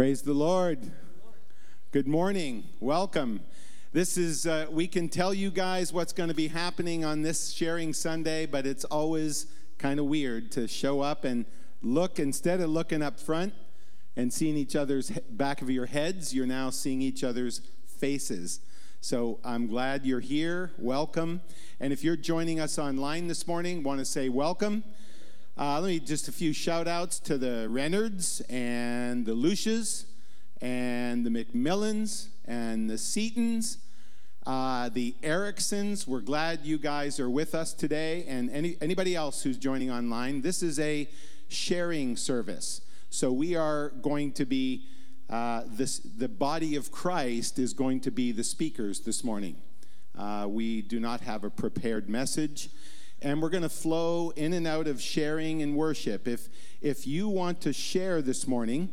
Praise 0.00 0.22
the 0.22 0.32
Lord. 0.32 0.78
Good 1.92 2.08
morning. 2.08 2.64
Welcome. 2.80 3.42
This 3.92 4.16
is, 4.16 4.46
uh, 4.46 4.64
we 4.70 4.86
can 4.86 5.10
tell 5.10 5.34
you 5.34 5.50
guys 5.50 5.92
what's 5.92 6.14
going 6.14 6.30
to 6.30 6.34
be 6.34 6.48
happening 6.48 7.04
on 7.04 7.20
this 7.20 7.50
Sharing 7.50 7.92
Sunday, 7.92 8.46
but 8.46 8.66
it's 8.66 8.86
always 8.86 9.44
kind 9.76 10.00
of 10.00 10.06
weird 10.06 10.52
to 10.52 10.66
show 10.66 11.02
up 11.02 11.24
and 11.24 11.44
look, 11.82 12.18
instead 12.18 12.62
of 12.62 12.70
looking 12.70 13.02
up 13.02 13.20
front 13.20 13.52
and 14.16 14.32
seeing 14.32 14.56
each 14.56 14.74
other's 14.74 15.10
back 15.28 15.60
of 15.60 15.68
your 15.68 15.84
heads, 15.84 16.32
you're 16.32 16.46
now 16.46 16.70
seeing 16.70 17.02
each 17.02 17.22
other's 17.22 17.60
faces. 17.98 18.60
So 19.02 19.38
I'm 19.44 19.66
glad 19.66 20.06
you're 20.06 20.20
here. 20.20 20.70
Welcome. 20.78 21.42
And 21.78 21.92
if 21.92 22.02
you're 22.02 22.16
joining 22.16 22.58
us 22.58 22.78
online 22.78 23.28
this 23.28 23.46
morning, 23.46 23.82
want 23.82 23.98
to 23.98 24.06
say 24.06 24.30
welcome. 24.30 24.82
Uh, 25.60 25.78
let 25.78 25.88
me 25.88 26.00
just 26.00 26.26
a 26.26 26.32
few 26.32 26.54
shout 26.54 26.88
outs 26.88 27.18
to 27.18 27.36
the 27.36 27.68
Reynards 27.68 28.40
and 28.48 29.26
the 29.26 29.34
Lucias 29.34 30.06
and 30.62 31.26
the 31.26 31.28
McMillans 31.28 32.28
and 32.46 32.88
the 32.88 32.94
Seatons, 32.94 33.76
uh, 34.46 34.88
the 34.88 35.14
Ericksons. 35.22 36.08
We're 36.08 36.22
glad 36.22 36.60
you 36.62 36.78
guys 36.78 37.20
are 37.20 37.28
with 37.28 37.54
us 37.54 37.74
today, 37.74 38.24
and 38.26 38.50
any, 38.50 38.78
anybody 38.80 39.14
else 39.14 39.42
who's 39.42 39.58
joining 39.58 39.90
online. 39.90 40.40
This 40.40 40.62
is 40.62 40.78
a 40.78 41.06
sharing 41.48 42.16
service. 42.16 42.80
So 43.10 43.30
we 43.30 43.54
are 43.54 43.90
going 44.00 44.32
to 44.32 44.46
be, 44.46 44.86
uh, 45.28 45.64
this, 45.66 45.98
the 45.98 46.30
body 46.30 46.74
of 46.74 46.90
Christ 46.90 47.58
is 47.58 47.74
going 47.74 48.00
to 48.00 48.10
be 48.10 48.32
the 48.32 48.44
speakers 48.44 49.00
this 49.00 49.22
morning. 49.22 49.56
Uh, 50.16 50.46
we 50.48 50.80
do 50.80 50.98
not 50.98 51.20
have 51.20 51.44
a 51.44 51.50
prepared 51.50 52.08
message 52.08 52.70
and 53.22 53.42
we're 53.42 53.50
going 53.50 53.62
to 53.62 53.68
flow 53.68 54.30
in 54.30 54.52
and 54.52 54.66
out 54.66 54.86
of 54.86 55.00
sharing 55.00 55.62
and 55.62 55.76
worship. 55.76 56.26
If 56.26 56.48
if 56.80 57.06
you 57.06 57.28
want 57.28 57.60
to 57.62 57.72
share 57.72 58.22
this 58.22 58.46
morning, 58.46 58.90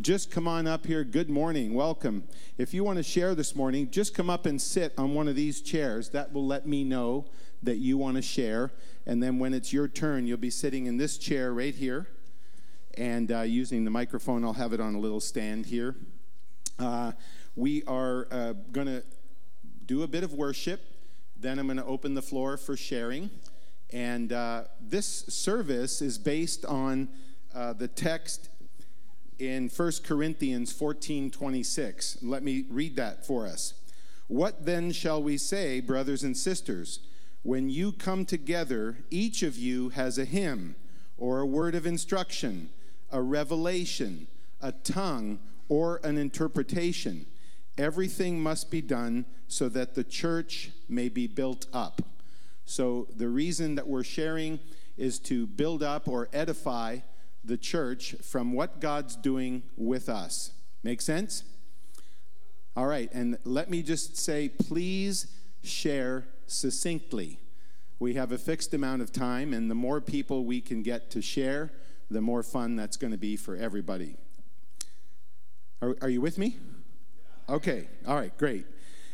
just 0.00 0.30
come 0.30 0.46
on 0.46 0.66
up 0.66 0.86
here. 0.86 1.04
Good 1.04 1.30
morning, 1.30 1.74
welcome. 1.74 2.24
If 2.58 2.74
you 2.74 2.84
want 2.84 2.98
to 2.98 3.02
share 3.02 3.34
this 3.34 3.56
morning, 3.56 3.90
just 3.90 4.14
come 4.14 4.28
up 4.28 4.46
and 4.46 4.60
sit 4.60 4.92
on 4.98 5.14
one 5.14 5.28
of 5.28 5.36
these 5.36 5.60
chairs. 5.60 6.10
That 6.10 6.32
will 6.32 6.46
let 6.46 6.66
me 6.66 6.84
know 6.84 7.26
that 7.62 7.78
you 7.78 7.96
want 7.96 8.16
to 8.16 8.22
share. 8.22 8.72
And 9.06 9.22
then 9.22 9.38
when 9.38 9.54
it's 9.54 9.72
your 9.72 9.88
turn, 9.88 10.26
you'll 10.26 10.36
be 10.36 10.50
sitting 10.50 10.86
in 10.86 10.96
this 10.96 11.16
chair 11.18 11.52
right 11.52 11.74
here, 11.74 12.08
and 12.94 13.32
uh, 13.32 13.40
using 13.40 13.84
the 13.84 13.90
microphone. 13.90 14.44
I'll 14.44 14.52
have 14.52 14.72
it 14.72 14.80
on 14.80 14.94
a 14.94 14.98
little 14.98 15.20
stand 15.20 15.66
here. 15.66 15.96
Uh, 16.78 17.12
we 17.56 17.82
are 17.84 18.28
uh, 18.30 18.54
going 18.70 18.86
to 18.86 19.02
do 19.86 20.02
a 20.02 20.06
bit 20.06 20.24
of 20.24 20.34
worship. 20.34 20.80
Then 21.36 21.58
I'm 21.58 21.66
going 21.66 21.76
to 21.78 21.84
open 21.84 22.14
the 22.14 22.22
floor 22.22 22.56
for 22.56 22.76
sharing. 22.76 23.30
And 23.92 24.32
uh, 24.32 24.64
this 24.80 25.06
service 25.28 26.00
is 26.00 26.18
based 26.18 26.64
on 26.64 27.08
uh, 27.54 27.74
the 27.74 27.88
text 27.88 28.48
in 29.38 29.68
1 29.68 29.92
Corinthians 30.04 30.72
14 30.72 31.30
26. 31.30 32.18
Let 32.22 32.42
me 32.42 32.64
read 32.70 32.96
that 32.96 33.26
for 33.26 33.46
us. 33.46 33.74
What 34.28 34.64
then 34.64 34.92
shall 34.92 35.22
we 35.22 35.36
say, 35.36 35.80
brothers 35.80 36.22
and 36.22 36.36
sisters? 36.36 37.00
When 37.42 37.68
you 37.68 37.92
come 37.92 38.24
together, 38.24 38.98
each 39.10 39.42
of 39.42 39.58
you 39.58 39.90
has 39.90 40.16
a 40.16 40.24
hymn 40.24 40.76
or 41.18 41.40
a 41.40 41.46
word 41.46 41.74
of 41.74 41.86
instruction, 41.86 42.70
a 43.10 43.20
revelation, 43.20 44.28
a 44.60 44.72
tongue, 44.72 45.40
or 45.68 46.00
an 46.04 46.18
interpretation. 46.18 47.26
Everything 47.76 48.40
must 48.40 48.70
be 48.70 48.80
done 48.80 49.24
so 49.48 49.68
that 49.68 49.94
the 49.94 50.04
church 50.04 50.70
may 50.88 51.08
be 51.08 51.26
built 51.26 51.66
up. 51.72 52.00
So, 52.64 53.08
the 53.16 53.28
reason 53.28 53.74
that 53.74 53.86
we're 53.86 54.04
sharing 54.04 54.60
is 54.96 55.18
to 55.20 55.46
build 55.46 55.82
up 55.82 56.08
or 56.08 56.28
edify 56.32 56.98
the 57.44 57.56
church 57.56 58.14
from 58.22 58.52
what 58.52 58.80
God's 58.80 59.16
doing 59.16 59.62
with 59.76 60.08
us. 60.08 60.52
Make 60.82 61.00
sense? 61.00 61.44
All 62.76 62.86
right, 62.86 63.10
and 63.12 63.38
let 63.44 63.68
me 63.68 63.82
just 63.82 64.16
say 64.16 64.48
please 64.48 65.26
share 65.62 66.26
succinctly. 66.46 67.38
We 67.98 68.14
have 68.14 68.32
a 68.32 68.38
fixed 68.38 68.74
amount 68.74 69.02
of 69.02 69.12
time, 69.12 69.52
and 69.52 69.70
the 69.70 69.74
more 69.74 70.00
people 70.00 70.44
we 70.44 70.60
can 70.60 70.82
get 70.82 71.10
to 71.12 71.22
share, 71.22 71.70
the 72.10 72.20
more 72.20 72.42
fun 72.42 72.76
that's 72.76 72.96
going 72.96 73.12
to 73.12 73.18
be 73.18 73.36
for 73.36 73.56
everybody. 73.56 74.16
Are, 75.80 75.96
are 76.00 76.08
you 76.08 76.20
with 76.20 76.38
me? 76.38 76.56
Okay, 77.48 77.88
all 78.06 78.16
right, 78.16 78.36
great. 78.38 78.66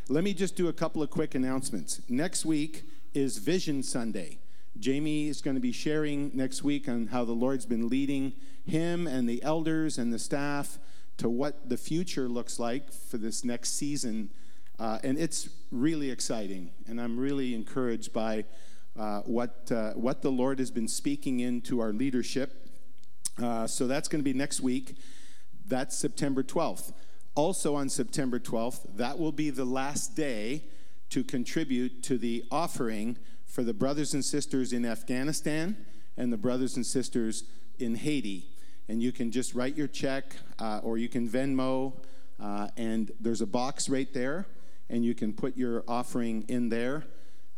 Let 0.09 0.25
me 0.25 0.33
just 0.33 0.57
do 0.57 0.69
a 0.69 0.73
couple 0.73 1.03
of 1.03 1.11
quick 1.11 1.35
announcements. 1.35 2.01
Next 2.09 2.45
week, 2.45 2.85
is 3.15 3.39
Vision 3.39 3.83
Sunday. 3.83 4.39
Jamie 4.79 5.29
is 5.29 5.41
going 5.41 5.57
to 5.57 5.61
be 5.61 5.73
sharing 5.73 6.31
next 6.35 6.63
week 6.63 6.89
on 6.89 7.09
how 7.09 7.25
the 7.25 7.33
Lord's 7.33 7.67
been 7.67 7.89
leading 7.89 8.33
him 8.65 9.07
and 9.07 9.29
the 9.29 9.43
elders 9.43 9.99
and 9.99 10.13
the 10.13 10.19
staff 10.19 10.79
to 11.17 11.29
what 11.29 11.69
the 11.69 11.77
future 11.77 12.29
looks 12.29 12.59
like 12.59 12.93
for 12.93 13.19
this 13.19 13.45
next 13.45 13.77
season. 13.77 14.31
Uh, 14.79 14.99
and 15.03 15.19
it's 15.19 15.49
really 15.73 16.11
exciting. 16.11 16.71
And 16.87 17.01
I'm 17.01 17.19
really 17.19 17.55
encouraged 17.55 18.13
by 18.13 18.45
uh, 18.97 19.21
what, 19.23 19.71
uh, 19.73 19.93
what 19.93 20.23
the 20.23 20.31
Lord 20.31 20.59
has 20.61 20.71
been 20.71 20.89
speaking 20.89 21.41
into 21.41 21.81
our 21.81 21.93
leadership. 21.93 22.69
Uh, 23.43 23.67
so 23.67 23.87
that's 23.87 24.09
going 24.09 24.21
to 24.21 24.25
be 24.25 24.37
next 24.37 24.61
week. 24.61 24.97
That's 25.67 25.97
September 25.97 26.43
12th. 26.43 26.93
Also 27.35 27.75
on 27.75 27.89
September 27.89 28.39
12th, 28.39 28.97
that 28.97 29.19
will 29.19 29.33
be 29.33 29.51
the 29.51 29.65
last 29.65 30.17
day 30.17 30.65
to 31.11 31.25
contribute 31.25 32.03
to 32.05 32.19
the 32.19 32.45
offering 32.51 33.17
for 33.47 33.63
the 33.63 33.75
brothers 33.75 34.15
and 34.15 34.25
sisters 34.25 34.73
in 34.73 34.85
Afghanistan 34.85 35.77
and 36.17 36.33
the 36.33 36.37
brothers 36.37 36.77
and 36.77 36.85
sisters 36.85 37.45
in 37.79 37.95
Haiti. 37.95 38.47
And 38.89 39.03
you 39.03 39.13
can 39.13 39.31
just 39.31 39.55
write 39.55 39.77
your 39.77 39.89
check 39.89 40.37
uh, 40.59 40.81
or 40.83 40.99
you 40.99 41.09
can 41.09 41.29
Venmo, 41.29 41.95
uh, 42.41 42.69
and 42.77 43.11
there's 43.21 43.41
a 43.41 43.47
box 43.47 43.89
right 43.89 44.13
there, 44.13 44.47
and 44.89 45.05
you 45.05 45.15
can 45.15 45.33
put 45.33 45.57
your 45.57 45.85
offering 45.89 46.45
in 46.49 46.69
there. 46.69 47.05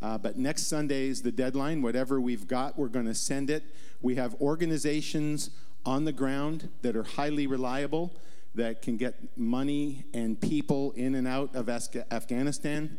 Uh, 0.03 0.17
but 0.17 0.39
next 0.39 0.67
Sunday 0.67 1.09
is 1.09 1.23
the 1.23 1.33
deadline. 1.33 1.83
Whatever 1.83 2.21
we've 2.21 2.49
got, 2.49 2.79
we're 2.79 2.89
going 2.89 3.07
to 3.07 3.15
send 3.15 3.51
it. 3.51 3.63
We 4.01 4.15
have 4.15 4.35
organizations 4.41 5.51
on 5.85 6.05
the 6.05 6.13
ground 6.13 6.71
that 6.83 6.97
are 6.97 7.03
highly 7.03 7.47
reliable 7.47 8.15
that 8.55 8.83
can 8.83 8.97
get 8.97 9.15
money 9.37 10.05
and 10.13 10.41
people 10.41 10.93
in 10.93 11.15
and 11.15 11.29
out 11.29 11.55
of 11.55 11.69
Afghanistan 11.69 12.99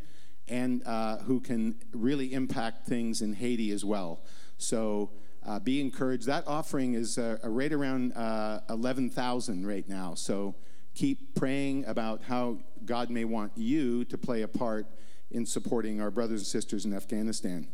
and 0.52 0.86
uh, 0.86 1.18
who 1.20 1.40
can 1.40 1.76
really 1.94 2.34
impact 2.34 2.86
things 2.86 3.22
in 3.22 3.34
Haiti 3.34 3.72
as 3.72 3.84
well. 3.84 4.22
So 4.58 5.12
uh, 5.48 5.60
be 5.60 5.82
encouraged. 5.82 6.28
That 6.28 6.46
offering 6.46 6.94
is 6.94 7.18
uh, 7.18 7.38
right 7.44 7.72
around 7.72 8.12
uh, 8.14 8.60
11,000 8.70 9.66
right 9.66 9.88
now. 9.88 10.14
So 10.14 10.54
keep 10.94 11.34
praying 11.36 11.86
about 11.86 12.22
how 12.24 12.60
God 12.86 13.10
may 13.10 13.24
want 13.24 13.54
you 13.56 14.04
to 14.06 14.18
play 14.18 14.42
a 14.42 14.48
part 14.48 14.86
in 15.32 15.46
supporting 15.46 16.02
our 16.02 16.12
brothers 16.12 16.42
and 16.42 16.48
sisters 16.48 16.86
in 16.86 16.94
Afghanistan. 16.94 17.68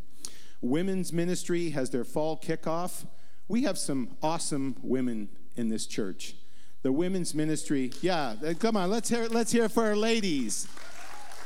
Women's 0.61 1.11
ministry 1.11 1.71
has 1.71 1.89
their 1.89 2.03
fall 2.03 2.37
kickoff. 2.37 3.07
We 3.47 3.63
have 3.63 3.77
some 3.77 4.15
awesome 4.21 4.75
women 4.83 5.29
in 5.55 5.69
this 5.69 5.87
church. 5.87 6.35
The 6.83 6.91
women's 6.91 7.33
ministry, 7.33 7.91
yeah, 8.01 8.35
come 8.59 8.77
on, 8.77 8.91
let's 8.91 9.09
hear, 9.09 9.27
let's 9.27 9.51
hear 9.51 9.67
for 9.67 9.83
our 9.83 9.95
ladies. 9.95 10.67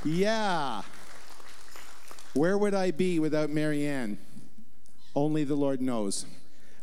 Yeah. 0.03 0.81
Where 2.33 2.57
would 2.57 2.73
I 2.73 2.91
be 2.91 3.19
without 3.19 3.49
Marianne? 3.49 4.17
Only 5.13 5.43
the 5.43 5.55
Lord 5.55 5.81
knows. 5.81 6.25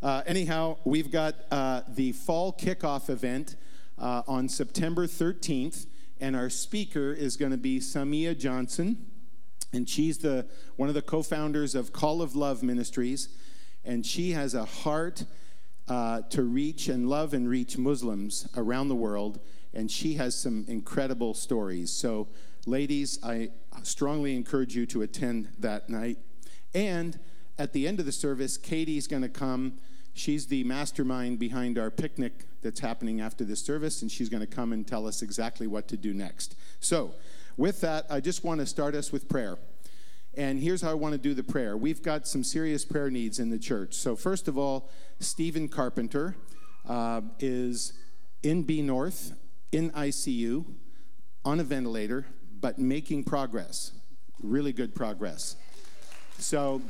Uh, 0.03 0.21
anyhow, 0.27 0.77
we've 0.85 1.11
got 1.11 1.37
uh, 1.51 1.81
the 1.89 2.13
fall 2.13 2.53
kickoff 2.53 3.09
event 3.09 3.57
uh, 3.99 4.21
on 4.29 4.51
September 4.51 5.07
13th, 5.07 5.87
and 6.21 6.37
our 6.37 6.51
speaker 6.51 7.15
is 7.15 7.39
going 7.39 7.51
to 7.51 7.57
be 7.57 7.81
Samia 7.81 8.39
Johnson, 8.39 9.07
and 9.73 9.89
she's 9.89 10.19
the 10.19 10.47
one 10.77 10.91
of 10.91 10.95
the 10.95 11.01
co-founders 11.01 11.75
of 11.75 11.95
Call 11.95 12.21
of 12.21 12.37
Love 12.37 12.63
Ministries, 12.63 13.31
and 13.87 14.05
she 14.05 14.33
has 14.33 14.53
a 14.53 14.67
heart 14.67 15.25
uh, 15.89 16.21
to 16.29 16.43
reach 16.43 16.89
and 16.89 17.09
love 17.09 17.33
and 17.33 17.49
reach 17.49 17.79
Muslims 17.79 18.47
around 18.55 18.89
the 18.89 18.95
world, 18.95 19.41
and 19.73 19.91
she 19.91 20.15
has 20.15 20.39
some 20.39 20.67
incredible 20.69 21.33
stories. 21.33 21.91
So, 21.91 22.29
ladies, 22.69 23.19
I 23.25 23.49
strongly 23.83 24.37
encourage 24.37 24.77
you 24.77 24.85
to 24.87 25.03
attend 25.03 25.49
that 25.59 25.89
night. 25.89 26.19
And 26.75 27.19
at 27.59 27.73
the 27.73 27.89
end 27.89 27.99
of 27.99 28.07
the 28.07 28.13
service, 28.13 28.57
Katie's 28.57 29.07
going 29.07 29.23
to 29.23 29.29
come. 29.29 29.79
She's 30.13 30.47
the 30.47 30.65
mastermind 30.65 31.39
behind 31.39 31.79
our 31.79 31.91
picnic 31.91 32.45
that's 32.63 32.81
happening 32.81 33.21
after 33.21 33.45
this 33.45 33.61
service, 33.61 34.03
and 34.03 34.11
she's 34.11 34.29
going 34.29 34.41
to 34.41 34.47
come 34.47 34.73
and 34.73 34.87
tell 34.87 35.07
us 35.07 35.23
exactly 35.23 35.67
what 35.67 35.89
to 35.89 35.97
do 35.97 36.13
next. 36.13 36.57
So, 36.81 37.15
with 37.57 37.81
that, 37.81 38.07
I 38.11 38.21
just 38.21 38.45
want 38.45 38.61
to 38.61 38.67
start 38.67 38.95
us 38.95 39.11
with 39.11 39.29
prayer. 39.29 39.59
And 40.37 40.61
here's 40.61 40.83
how 40.83 40.91
I 40.91 40.95
want 40.95 41.13
to 41.13 41.19
do 41.19 41.35
the 41.35 41.43
prayer. 41.43 41.77
We've 41.77 42.03
got 42.03 42.29
some 42.29 42.45
serious 42.45 42.85
prayer 42.85 43.11
needs 43.11 43.41
in 43.41 43.51
the 43.51 43.59
church. 43.59 43.95
So, 43.95 44.15
first 44.15 44.47
of 44.47 44.59
all, 44.59 44.91
Stephen 45.19 45.69
Carpenter 45.69 46.37
uh, 46.89 47.23
is 47.41 47.95
in 48.43 48.63
B 48.63 48.83
North, 48.83 49.33
in 49.73 49.91
ICU, 49.93 50.65
on 51.45 51.61
a 51.61 51.65
ventilator, 51.65 52.27
but 52.61 52.79
making 52.79 53.25
progress, 53.25 53.93
really 54.43 54.73
good 54.73 54.95
progress. 54.95 55.57
So 56.39 56.83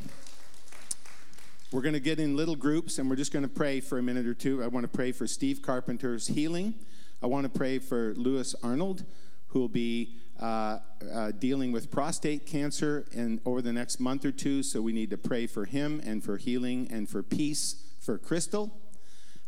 we're 1.71 1.83
going 1.83 1.95
to 1.95 2.01
get 2.01 2.19
in 2.19 2.37
little 2.37 2.57
groups 2.57 2.99
and 2.99 3.11
we're 3.11 3.17
just 3.17 3.33
going 3.33 3.43
to 3.43 3.49
pray 3.49 3.81
for 3.81 3.99
a 3.99 4.03
minute 4.03 4.27
or 4.27 4.35
two. 4.35 4.63
I 4.63 4.69
want 4.69 4.85
to 4.85 4.89
pray 4.89 5.13
for 5.13 5.27
Steve 5.27 5.61
Carpenter's 5.63 6.27
healing. 6.27 6.75
I 7.23 7.27
want 7.27 7.45
to 7.45 7.51
pray 7.51 7.79
for 7.79 8.15
Lewis 8.17 8.55
Arnold, 8.63 9.05
who 9.49 9.61
will 9.61 9.69
be 9.69 10.15
uh, 10.41 10.79
uh, 11.13 11.33
dealing 11.33 11.73
with 11.73 11.91
prostate 11.91 12.47
cancer 12.47 13.07
over 13.45 13.61
the 13.61 13.73
next 13.73 14.01
month 14.01 14.25
or 14.25 14.33
two. 14.33 14.63
So 14.63 14.81
we 14.81 14.93
need 14.93 15.11
to 15.11 15.19
pray 15.19 15.47
for 15.47 15.65
him 15.65 16.01
and 16.05 16.23
for 16.23 16.37
healing 16.37 16.89
and 16.91 17.09
for 17.09 17.23
peace 17.23 17.77
for 18.01 18.19
Crystal 18.19 18.73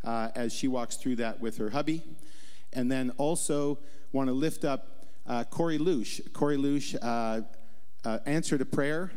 uh, 0.05 0.28
as 0.34 0.52
she 0.52 0.69
walks 0.69 0.96
through 0.96 1.16
that 1.16 1.40
with 1.40 1.58
her 1.58 1.70
hubby. 1.70 2.02
And 2.73 2.90
then 2.90 3.11
also 3.16 3.78
want 4.12 4.28
to 4.28 4.32
lift 4.32 4.64
up 4.64 5.00
uh, 5.26 5.44
Corey 5.44 5.78
Lush. 5.78 6.20
Corey 6.32 6.56
Lush 6.56 6.94
uh, 7.00 7.43
uh, 8.05 8.19
answered 8.26 8.61
a 8.61 8.64
prayer. 8.64 9.12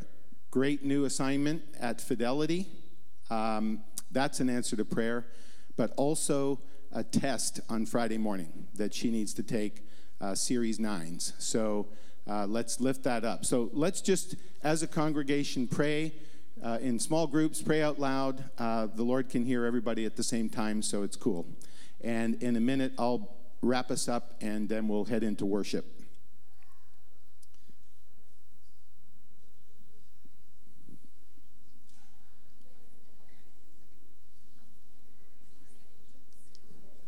Great 0.52 0.84
new 0.84 1.06
assignment 1.06 1.64
at 1.80 2.00
Fidelity. 2.00 2.68
Um, 3.30 3.84
that's 4.12 4.40
an 4.40 4.50
answer 4.50 4.76
to 4.76 4.86
prayer, 4.86 5.26
but 5.76 5.92
also 5.98 6.60
a 6.92 7.04
test 7.04 7.60
on 7.70 7.86
Friday 7.86 8.18
morning 8.18 8.68
that 8.76 8.94
she 8.94 9.10
needs 9.10 9.34
to 9.34 9.44
take 9.44 9.84
uh, 10.22 10.36
Series 10.36 10.78
9s. 10.78 11.34
So 11.42 11.88
uh, 12.30 12.46
let's 12.46 12.80
lift 12.80 13.04
that 13.04 13.26
up. 13.26 13.46
So 13.46 13.70
let's 13.74 14.02
just, 14.02 14.36
as 14.64 14.84
a 14.84 14.88
congregation, 14.88 15.68
pray 15.68 16.14
uh, 16.64 16.78
in 16.82 17.00
small 17.00 17.28
groups, 17.28 17.62
pray 17.62 17.82
out 17.82 18.00
loud. 18.00 18.44
Uh, 18.58 18.88
the 18.94 19.04
Lord 19.04 19.30
can 19.30 19.46
hear 19.46 19.66
everybody 19.66 20.06
at 20.06 20.16
the 20.16 20.24
same 20.24 20.50
time, 20.50 20.82
so 20.82 21.04
it's 21.04 21.18
cool. 21.18 21.46
And 22.02 22.42
in 22.42 22.56
a 22.56 22.62
minute, 22.62 22.94
I'll 22.98 23.36
wrap 23.64 23.90
us 23.90 24.08
up 24.10 24.36
and 24.42 24.68
then 24.68 24.88
we'll 24.88 25.06
head 25.06 25.24
into 25.24 25.46
worship. 25.46 25.86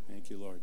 Thank 0.07 0.29
you, 0.29 0.37
Lord. 0.37 0.61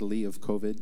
Natalie 0.00 0.19
of 0.30 0.40
COVID. 0.40 0.80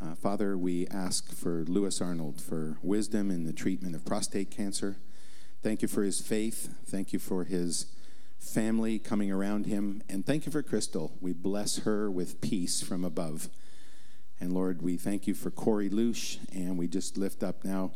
Uh, 0.00 0.14
Father, 0.14 0.56
we 0.56 0.86
ask 0.86 1.30
for 1.30 1.62
Lewis 1.68 2.00
Arnold 2.00 2.40
for 2.40 2.78
wisdom 2.80 3.30
in 3.30 3.44
the 3.44 3.52
treatment 3.52 3.94
of 3.94 4.02
prostate 4.06 4.50
cancer. 4.50 4.96
Thank 5.62 5.82
you 5.82 5.88
for 5.88 6.02
his 6.02 6.22
faith. 6.22 6.74
Thank 6.86 7.12
you 7.12 7.18
for 7.18 7.44
his 7.44 7.84
family 8.38 8.98
coming 8.98 9.30
around 9.30 9.66
him. 9.66 10.02
And 10.08 10.24
thank 10.24 10.46
you 10.46 10.52
for 10.52 10.62
Crystal. 10.62 11.12
We 11.20 11.34
bless 11.34 11.80
her 11.80 12.10
with 12.10 12.40
peace 12.40 12.80
from 12.80 13.04
above. 13.04 13.50
And 14.40 14.54
Lord, 14.54 14.80
we 14.80 14.96
thank 14.96 15.26
you 15.26 15.34
for 15.34 15.50
Corey 15.50 15.90
Lush, 15.90 16.38
and 16.50 16.78
we 16.78 16.88
just 16.88 17.18
lift 17.18 17.42
up 17.42 17.62
now 17.62 17.92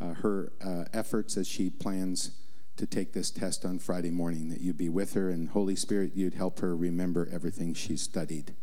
uh, 0.00 0.14
her 0.14 0.52
uh, 0.64 0.84
efforts 0.92 1.36
as 1.36 1.48
she 1.48 1.70
plans 1.70 2.30
to 2.76 2.86
take 2.86 3.14
this 3.14 3.32
test 3.32 3.64
on 3.64 3.80
Friday 3.80 4.12
morning, 4.12 4.48
that 4.50 4.60
you'd 4.60 4.78
be 4.78 4.88
with 4.88 5.14
her, 5.14 5.28
and 5.28 5.48
Holy 5.48 5.74
Spirit, 5.74 6.12
you'd 6.14 6.34
help 6.34 6.60
her 6.60 6.76
remember 6.76 7.28
everything 7.32 7.74
she's 7.74 8.02
studied. 8.02 8.54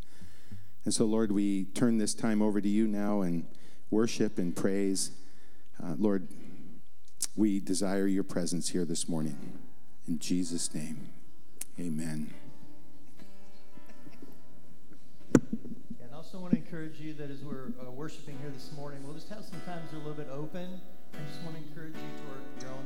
And 0.85 0.93
so, 0.93 1.05
Lord, 1.05 1.31
we 1.31 1.65
turn 1.65 1.97
this 1.97 2.13
time 2.13 2.43
over 2.43 2.61
to 2.61 2.69
you 2.69 2.87
now 2.87 3.21
and 3.21 3.45
worship 3.89 4.37
and 4.37 4.55
praise. 4.55 5.11
Uh, 5.83 5.95
Lord, 5.97 6.27
we 7.35 7.59
desire 7.59 8.05
your 8.05 8.23
presence 8.23 8.69
here 8.69 8.85
this 8.85 9.09
morning. 9.09 9.59
In 10.07 10.19
Jesus' 10.19 10.73
name, 10.75 11.09
amen. 11.79 12.31
And 15.33 16.13
also 16.13 16.37
want 16.37 16.53
to 16.53 16.59
encourage 16.59 16.99
you 16.99 17.13
that 17.15 17.31
as 17.31 17.41
we're 17.41 17.73
uh, 17.81 17.89
worshiping 17.89 18.37
here 18.39 18.51
this 18.51 18.71
morning, 18.77 19.03
we'll 19.03 19.15
just 19.15 19.29
have 19.29 19.43
some 19.43 19.59
times 19.61 19.91
a 19.93 19.97
little 19.97 20.13
bit 20.13 20.29
open. 20.31 20.79
I 21.13 21.17
just 21.27 21.41
want 21.41 21.57
to 21.57 21.63
encourage 21.63 21.95
you 21.95 22.09
toward 22.23 22.61
your 22.61 22.71
own 22.77 22.85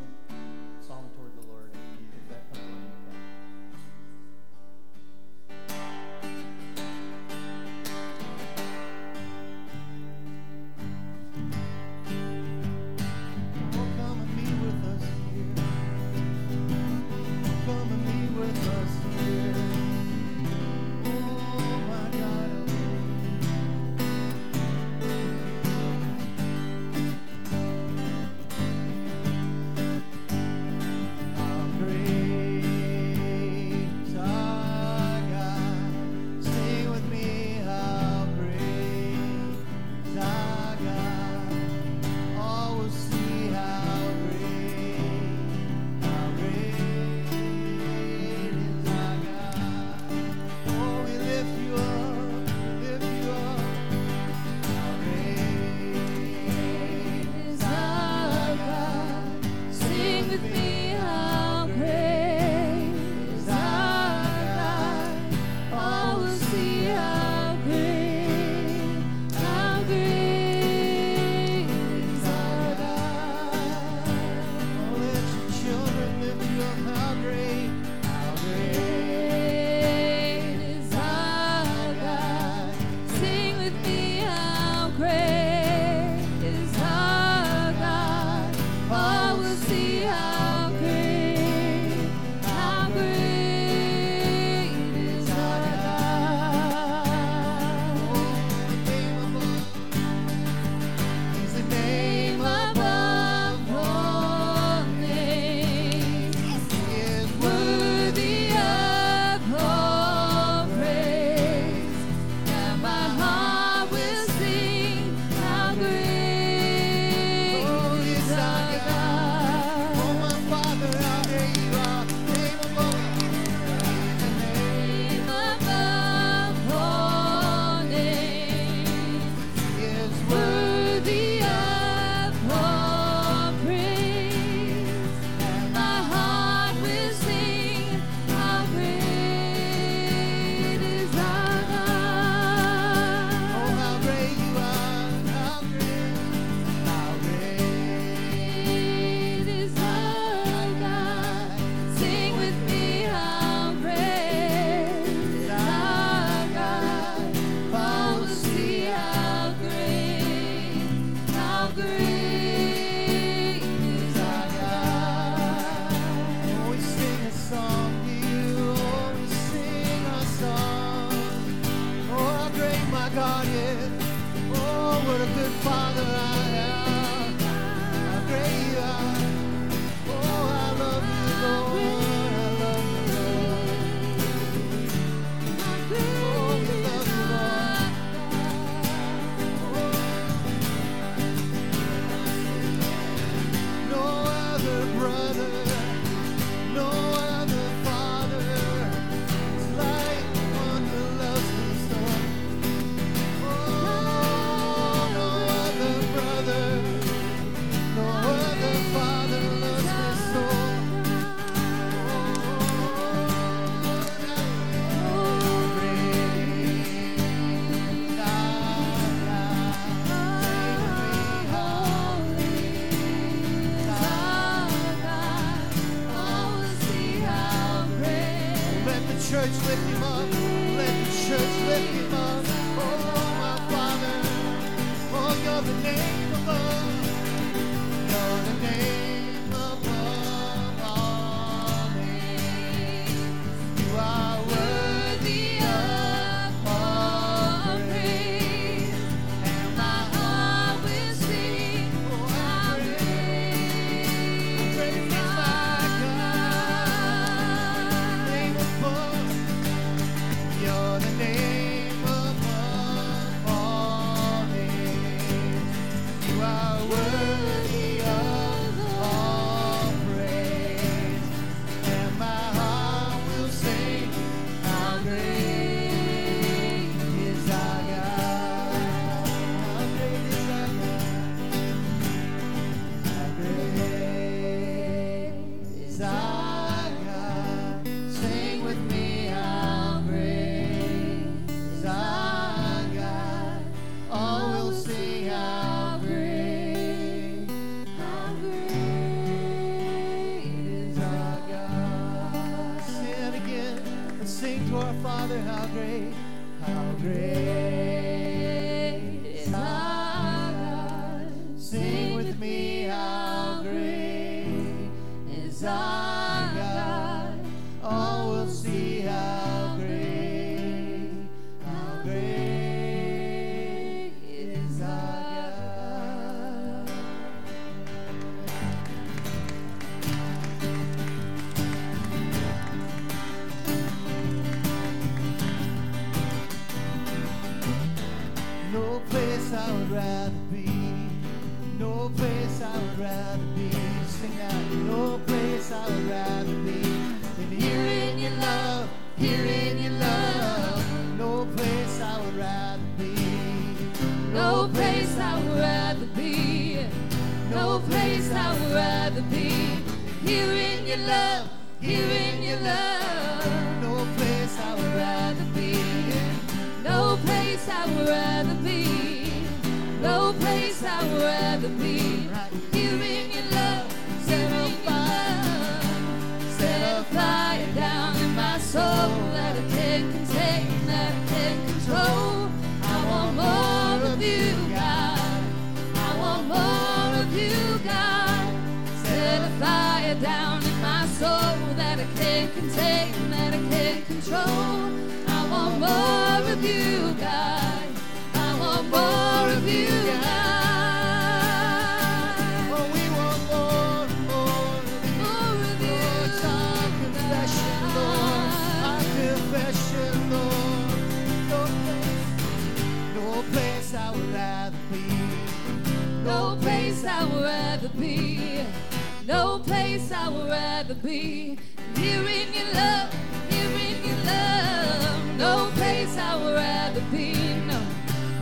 rather 420.90 421.02
be. 421.02 421.58
Here 421.96 422.20
in 422.20 422.54
your 422.54 422.74
love, 422.74 423.14
here 423.50 423.70
in 423.70 424.08
your 424.08 424.26
love. 424.26 425.38
No 425.38 425.72
place 425.76 426.18
I 426.18 426.36
would 426.36 426.56
rather 426.56 427.02
be. 427.12 427.34
No, 427.68 427.80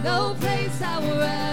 no 0.03 0.35
place 0.39 0.81
I 0.81 0.99
would 0.99 1.17
rather 1.17 1.41
be. 1.41 1.46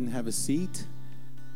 Ahead 0.00 0.06
and 0.06 0.16
have 0.16 0.26
a 0.26 0.32
seat. 0.32 0.86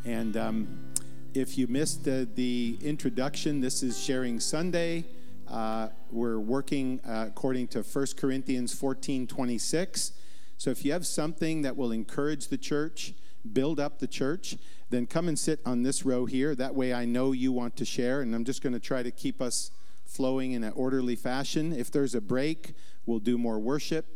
And 0.04 0.36
um, 0.36 0.92
if 1.32 1.56
you 1.56 1.66
missed 1.66 2.04
the, 2.04 2.28
the 2.34 2.76
introduction, 2.82 3.60
this 3.60 3.82
is 3.82 3.98
Sharing 3.98 4.38
Sunday. 4.38 5.04
Uh, 5.48 5.88
we're 6.10 6.38
working 6.38 7.00
uh, 7.06 7.26
according 7.28 7.68
to 7.68 7.82
1 7.82 8.06
Corinthians 8.16 8.74
14 8.74 9.26
26. 9.26 10.12
So 10.58 10.70
if 10.70 10.84
you 10.84 10.92
have 10.92 11.06
something 11.06 11.62
that 11.62 11.76
will 11.76 11.90
encourage 11.90 12.48
the 12.48 12.58
church, 12.58 13.14
build 13.52 13.80
up 13.80 13.98
the 13.98 14.06
church, 14.06 14.56
then 14.90 15.06
come 15.06 15.28
and 15.28 15.38
sit 15.38 15.60
on 15.64 15.82
this 15.82 16.04
row 16.04 16.26
here. 16.26 16.54
That 16.54 16.74
way 16.74 16.92
I 16.92 17.06
know 17.06 17.32
you 17.32 17.50
want 17.50 17.76
to 17.76 17.84
share, 17.84 18.20
and 18.20 18.34
I'm 18.34 18.44
just 18.44 18.62
going 18.62 18.74
to 18.74 18.80
try 18.80 19.02
to 19.02 19.10
keep 19.10 19.40
us 19.40 19.70
flowing 20.04 20.52
in 20.52 20.64
an 20.64 20.72
orderly 20.74 21.16
fashion. 21.16 21.72
If 21.72 21.90
there's 21.90 22.14
a 22.14 22.20
break, 22.20 22.74
we'll 23.06 23.20
do 23.20 23.38
more 23.38 23.58
worship. 23.58 24.06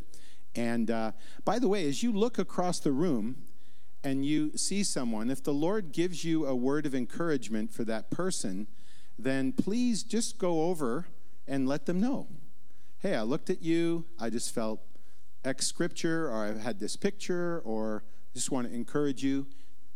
And 0.55 0.91
uh, 0.91 1.13
by 1.45 1.59
the 1.59 1.69
way, 1.69 1.89
as 1.89 2.03
you 2.03 2.13
look 2.13 2.39
across 2.39 2.79
the 2.81 2.93
room 2.93 3.37
and 4.05 4.25
you 4.25 4.57
see 4.57 4.83
someone, 4.85 5.31
if 5.31 5.43
the 5.43 5.53
Lord 5.53 5.93
gives 5.93 6.25
you 6.25 6.47
a 6.47 6.55
word 6.55 6.87
of 6.87 6.95
encouragement 6.95 7.73
for 7.73 7.85
that 7.85 8.11
person, 8.11 8.67
then 9.19 9.53
please 9.53 10.03
just 10.03 10.39
go 10.39 10.63
over 10.63 11.07
and 11.47 11.69
let 11.69 11.87
them 11.87 12.01
know. 12.01 12.29
Hey, 13.01 13.15
I 13.15 13.23
looked 13.23 13.51
at 13.51 13.63
you, 13.63 14.05
I 14.19 14.31
just 14.31 14.55
felt 14.55 14.81
X 15.45 15.67
scripture, 15.67 16.29
or 16.29 16.47
I've 16.47 16.61
had 16.61 16.79
this 16.79 16.97
picture, 16.97 17.61
or 17.65 18.05
just 18.35 18.51
want 18.51 18.69
to 18.69 18.75
encourage 18.75 19.23
you 19.23 19.47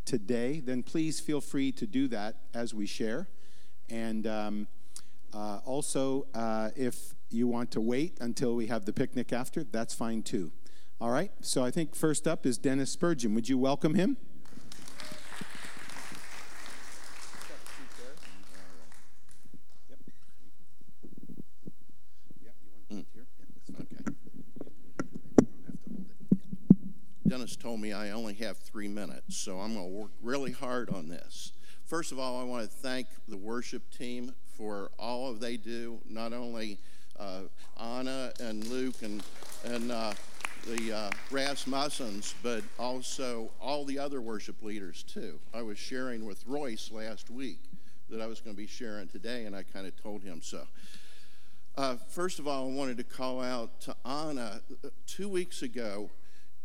today, 0.04 0.60
then 0.60 0.82
please 0.82 1.20
feel 1.20 1.40
free 1.40 1.72
to 1.72 1.86
do 1.86 2.08
that 2.08 2.36
as 2.54 2.74
we 2.74 2.86
share. 2.86 3.28
And 3.88 4.26
um, 4.26 4.66
uh, 5.32 5.60
also, 5.64 6.26
uh, 6.34 6.70
if 6.76 7.14
you 7.30 7.46
want 7.46 7.70
to 7.72 7.80
wait 7.80 8.18
until 8.20 8.54
we 8.54 8.66
have 8.66 8.84
the 8.84 8.92
picnic 8.92 9.32
after, 9.32 9.64
that's 9.64 9.94
fine 9.94 10.22
too. 10.22 10.50
All 11.02 11.10
right, 11.10 11.32
so 11.40 11.64
I 11.64 11.72
think 11.72 11.96
first 11.96 12.28
up 12.28 12.46
is 12.46 12.58
Dennis 12.58 12.92
Spurgeon. 12.92 13.34
Would 13.34 13.48
you 13.48 13.58
welcome 13.58 13.96
him? 13.96 14.16
Dennis 27.26 27.56
told 27.56 27.80
me 27.80 27.92
I 27.92 28.10
only 28.10 28.34
have 28.34 28.58
three 28.58 28.86
minutes, 28.86 29.36
so 29.36 29.58
I'm 29.58 29.74
going 29.74 29.84
to 29.84 29.92
work 29.92 30.12
really 30.22 30.52
hard 30.52 30.88
on 30.88 31.08
this. 31.08 31.50
First 31.84 32.12
of 32.12 32.20
all, 32.20 32.40
I 32.40 32.44
want 32.44 32.62
to 32.62 32.68
thank 32.68 33.08
the 33.26 33.36
worship 33.36 33.90
team 33.90 34.36
for 34.56 34.92
all 35.00 35.28
of 35.28 35.40
they 35.40 35.56
do, 35.56 35.98
not 36.08 36.32
only 36.32 36.78
Anna 37.80 38.32
and 38.40 38.66
Luke 38.66 39.02
and, 39.02 39.22
and 39.64 39.90
uh, 39.90 40.12
the 40.66 40.92
uh, 40.92 41.10
Rasmussens, 41.30 42.34
but 42.42 42.62
also 42.78 43.50
all 43.60 43.84
the 43.84 43.98
other 43.98 44.20
worship 44.20 44.62
leaders 44.62 45.02
too. 45.02 45.38
I 45.52 45.62
was 45.62 45.78
sharing 45.78 46.24
with 46.24 46.44
Royce 46.46 46.90
last 46.92 47.30
week 47.30 47.58
that 48.08 48.20
I 48.20 48.26
was 48.26 48.40
going 48.40 48.54
to 48.54 48.60
be 48.60 48.68
sharing 48.68 49.08
today, 49.08 49.44
and 49.44 49.56
I 49.56 49.62
kind 49.62 49.86
of 49.86 50.00
told 50.00 50.22
him 50.22 50.40
so. 50.42 50.66
Uh, 51.76 51.96
first 52.08 52.38
of 52.38 52.46
all, 52.46 52.70
I 52.70 52.74
wanted 52.74 52.98
to 52.98 53.04
call 53.04 53.40
out 53.40 53.80
to 53.82 53.96
Anna. 54.04 54.60
Two 55.06 55.28
weeks 55.28 55.62
ago, 55.62 56.10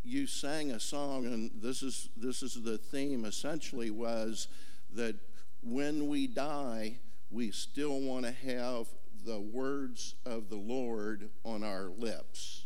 you 0.04 0.26
sang 0.26 0.70
a 0.70 0.80
song, 0.80 1.24
and 1.24 1.50
this 1.62 1.82
is 1.82 2.10
this 2.16 2.42
is 2.42 2.62
the 2.62 2.78
theme. 2.78 3.24
Essentially, 3.24 3.90
was 3.90 4.48
that 4.94 5.16
when 5.62 6.08
we 6.08 6.26
die, 6.26 6.96
we 7.30 7.50
still 7.50 8.00
want 8.00 8.26
to 8.26 8.32
have 8.32 8.86
the 9.28 9.38
words 9.38 10.14
of 10.24 10.48
the 10.48 10.56
Lord 10.56 11.28
on 11.44 11.62
our 11.62 11.90
lips. 11.98 12.64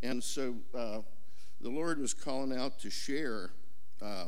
And 0.00 0.22
so 0.22 0.54
uh, 0.72 1.00
the 1.60 1.70
Lord 1.70 1.98
was 1.98 2.14
calling 2.14 2.56
out 2.56 2.78
to 2.80 2.90
share. 2.90 3.50
Uh, 4.00 4.26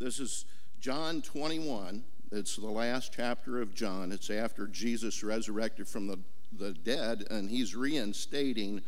this 0.00 0.18
is 0.18 0.46
John 0.80 1.22
21. 1.22 2.02
It's 2.32 2.56
the 2.56 2.66
last 2.66 3.12
chapter 3.14 3.62
of 3.62 3.76
John. 3.76 4.10
It's 4.10 4.28
after 4.28 4.66
Jesus 4.66 5.22
resurrected 5.22 5.86
from 5.86 6.08
the, 6.08 6.18
the 6.58 6.72
dead, 6.72 7.26
and 7.30 7.48
he's 7.48 7.76
reinstating 7.76 8.82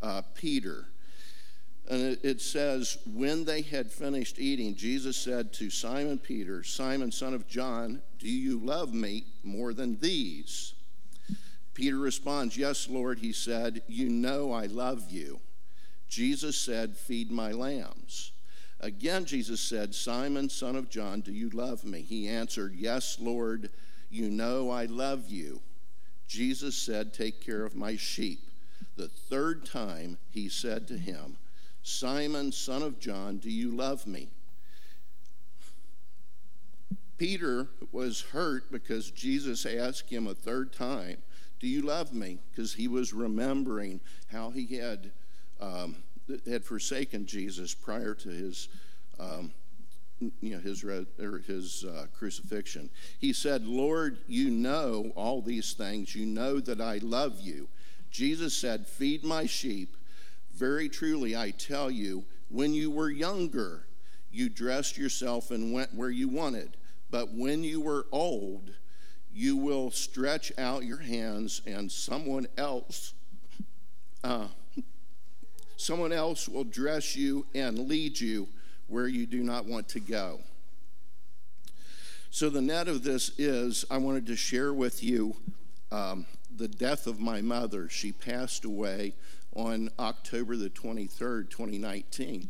uh, 0.00 0.22
Peter. 0.36 0.86
And 1.90 2.02
it, 2.02 2.20
it 2.22 2.40
says, 2.40 2.98
When 3.12 3.44
they 3.44 3.62
had 3.62 3.90
finished 3.90 4.38
eating, 4.38 4.76
Jesus 4.76 5.16
said 5.16 5.52
to 5.54 5.70
Simon 5.70 6.18
Peter, 6.18 6.62
Simon, 6.62 7.10
son 7.10 7.34
of 7.34 7.48
John, 7.48 8.00
do 8.20 8.28
you 8.28 8.60
love 8.60 8.94
me 8.94 9.24
more 9.42 9.72
than 9.74 9.98
these? 9.98 10.74
Peter 11.74 11.98
responds, 11.98 12.56
Yes, 12.56 12.88
Lord, 12.88 13.18
he 13.18 13.32
said, 13.32 13.82
You 13.86 14.08
know 14.08 14.52
I 14.52 14.66
love 14.66 15.10
you. 15.10 15.40
Jesus 16.08 16.56
said, 16.56 16.96
Feed 16.96 17.30
my 17.30 17.52
lambs. 17.52 18.32
Again, 18.80 19.24
Jesus 19.26 19.60
said, 19.60 19.94
Simon, 19.94 20.48
son 20.48 20.74
of 20.74 20.88
John, 20.88 21.20
do 21.20 21.32
you 21.32 21.50
love 21.50 21.84
me? 21.84 22.00
He 22.00 22.28
answered, 22.28 22.74
Yes, 22.74 23.18
Lord, 23.20 23.70
you 24.10 24.30
know 24.30 24.70
I 24.70 24.86
love 24.86 25.28
you. 25.28 25.60
Jesus 26.26 26.76
said, 26.76 27.12
Take 27.12 27.44
care 27.44 27.64
of 27.64 27.76
my 27.76 27.96
sheep. 27.96 28.40
The 28.96 29.08
third 29.08 29.64
time 29.64 30.18
he 30.30 30.48
said 30.48 30.88
to 30.88 30.98
him, 30.98 31.36
Simon, 31.82 32.52
son 32.52 32.82
of 32.82 32.98
John, 32.98 33.38
do 33.38 33.50
you 33.50 33.70
love 33.70 34.06
me? 34.06 34.28
Peter 37.18 37.68
was 37.92 38.22
hurt 38.22 38.70
because 38.72 39.10
Jesus 39.10 39.66
asked 39.66 40.08
him 40.08 40.26
a 40.26 40.34
third 40.34 40.72
time, 40.72 41.18
Do 41.60 41.68
you 41.68 41.82
love 41.82 42.12
me? 42.12 42.38
Because 42.50 42.72
he 42.72 42.88
was 42.88 43.12
remembering 43.12 44.00
how 44.32 44.50
he 44.50 44.76
had, 44.76 45.12
um, 45.60 45.96
had 46.48 46.64
forsaken 46.64 47.26
Jesus 47.26 47.74
prior 47.74 48.14
to 48.14 48.28
his. 48.28 48.68
Um, 49.18 49.52
you 50.40 50.54
know 50.54 50.60
his 50.60 50.84
or 50.84 51.38
his 51.46 51.84
uh, 51.84 52.04
crucifixion. 52.14 52.90
He 53.18 53.32
said, 53.32 53.66
"Lord, 53.66 54.18
you 54.26 54.50
know 54.50 55.12
all 55.14 55.40
these 55.40 55.72
things. 55.72 56.14
You 56.14 56.26
know 56.26 56.60
that 56.60 56.80
I 56.80 56.98
love 56.98 57.40
you." 57.40 57.68
Jesus 58.10 58.54
said, 58.54 58.86
"Feed 58.86 59.24
my 59.24 59.46
sheep. 59.46 59.96
Very 60.52 60.90
truly, 60.90 61.34
I 61.34 61.52
tell 61.52 61.90
you, 61.90 62.24
when 62.50 62.74
you 62.74 62.90
were 62.90 63.08
younger, 63.10 63.86
you 64.30 64.50
dressed 64.50 64.98
yourself 64.98 65.50
and 65.50 65.72
went 65.72 65.94
where 65.94 66.10
you 66.10 66.28
wanted. 66.28 66.76
But 67.10 67.32
when 67.32 67.64
you 67.64 67.80
were 67.80 68.06
old, 68.12 68.70
you 69.32 69.56
will 69.56 69.90
stretch 69.90 70.52
out 70.58 70.84
your 70.84 70.98
hands, 70.98 71.62
and 71.66 71.90
someone 71.90 72.46
else, 72.56 73.14
uh, 74.24 74.48
someone 75.76 76.12
else 76.12 76.48
will 76.48 76.64
dress 76.64 77.16
you 77.16 77.46
and 77.54 77.88
lead 77.88 78.20
you 78.20 78.48
where 78.88 79.06
you 79.06 79.26
do 79.26 79.42
not 79.42 79.66
want 79.66 79.88
to 79.88 80.00
go. 80.00 80.40
So 82.30 82.48
the 82.48 82.60
net 82.60 82.88
of 82.88 83.02
this 83.02 83.32
is, 83.38 83.84
I 83.90 83.98
wanted 83.98 84.26
to 84.26 84.36
share 84.36 84.72
with 84.72 85.02
you 85.02 85.36
um, 85.90 86.26
the 86.54 86.68
death 86.68 87.06
of 87.06 87.20
my 87.20 87.40
mother. 87.40 87.88
She 87.88 88.12
passed 88.12 88.64
away 88.64 89.14
on 89.54 89.90
October 89.98 90.56
the 90.56 90.70
23rd, 90.70 91.50
2019. 91.50 92.48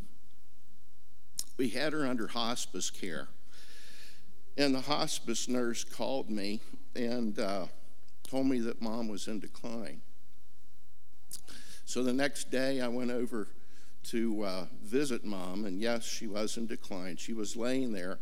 We 1.56 1.68
had 1.68 1.92
her 1.92 2.06
under 2.06 2.28
hospice 2.28 2.90
care. 2.90 3.28
And 4.60 4.74
the 4.74 4.82
hospice 4.82 5.48
nurse 5.48 5.84
called 5.84 6.28
me 6.28 6.60
and 6.94 7.38
uh, 7.38 7.64
told 8.28 8.44
me 8.44 8.60
that 8.60 8.82
mom 8.82 9.08
was 9.08 9.26
in 9.26 9.40
decline. 9.40 10.02
So 11.86 12.02
the 12.02 12.12
next 12.12 12.50
day, 12.50 12.82
I 12.82 12.88
went 12.88 13.10
over 13.10 13.48
to 14.10 14.42
uh, 14.44 14.66
visit 14.84 15.24
mom, 15.24 15.64
and 15.64 15.80
yes, 15.80 16.04
she 16.04 16.26
was 16.26 16.58
in 16.58 16.66
decline. 16.66 17.16
She 17.16 17.32
was 17.32 17.56
laying 17.56 17.92
there, 17.92 18.18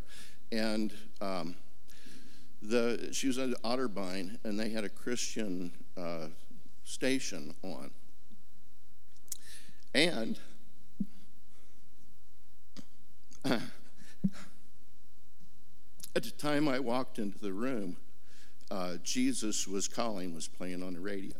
and 0.49 0.93
um, 1.19 1.55
the 2.61 3.09
she 3.11 3.27
was 3.27 3.37
at 3.37 3.49
Otterbein, 3.61 4.37
and 4.45 4.57
they 4.57 4.69
had 4.69 4.85
a 4.85 4.89
Christian 4.89 5.73
uh, 5.97 6.27
station 6.85 7.53
on, 7.63 7.91
and. 9.93 10.39
At 16.19 16.25
the 16.25 16.31
time 16.31 16.67
I 16.67 16.79
walked 16.79 17.17
into 17.17 17.39
the 17.39 17.53
room, 17.53 17.95
uh, 18.69 18.95
Jesus 19.03 19.65
was 19.65 19.87
calling 19.87 20.35
was 20.35 20.49
playing 20.49 20.83
on 20.83 20.93
the 20.93 20.99
radio. 20.99 21.37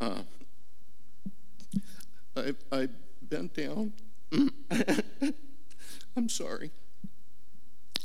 Uh, 0.00 0.22
I, 2.34 2.54
I 2.72 2.88
bent 3.20 3.52
down. 3.52 3.92
I'm 6.16 6.30
sorry. 6.30 6.70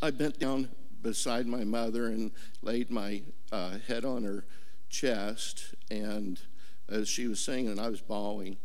I 0.01 0.11
bent 0.11 0.37
down 0.37 0.67
beside 1.01 1.47
my 1.47 1.63
mother 1.63 2.07
and 2.07 2.31
laid 2.61 2.91
my 2.91 3.21
uh, 3.53 3.77
head 3.87 4.03
on 4.03 4.25
her 4.25 4.43
chest. 4.89 5.75
And 5.89 6.41
as 6.89 7.07
she 7.07 7.29
was 7.29 7.39
singing, 7.39 7.79
I 7.79 7.87
was 7.87 8.01
bawling. 8.01 8.57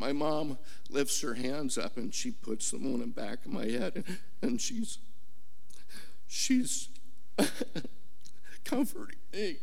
My 0.00 0.12
mom 0.14 0.56
lifts 0.88 1.20
her 1.20 1.34
hands 1.34 1.76
up 1.76 1.98
and 1.98 2.12
she 2.12 2.30
puts 2.30 2.70
them 2.70 2.92
on 2.92 3.00
the 3.00 3.06
back 3.06 3.44
of 3.44 3.52
my 3.52 3.66
head 3.66 4.02
and 4.40 4.58
she's 4.58 4.98
she's 6.26 6.88
comforting 8.64 9.18
me. 9.32 9.58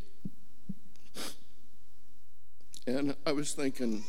And 2.86 3.16
I 3.26 3.32
was 3.32 3.52
thinking, 3.52 4.04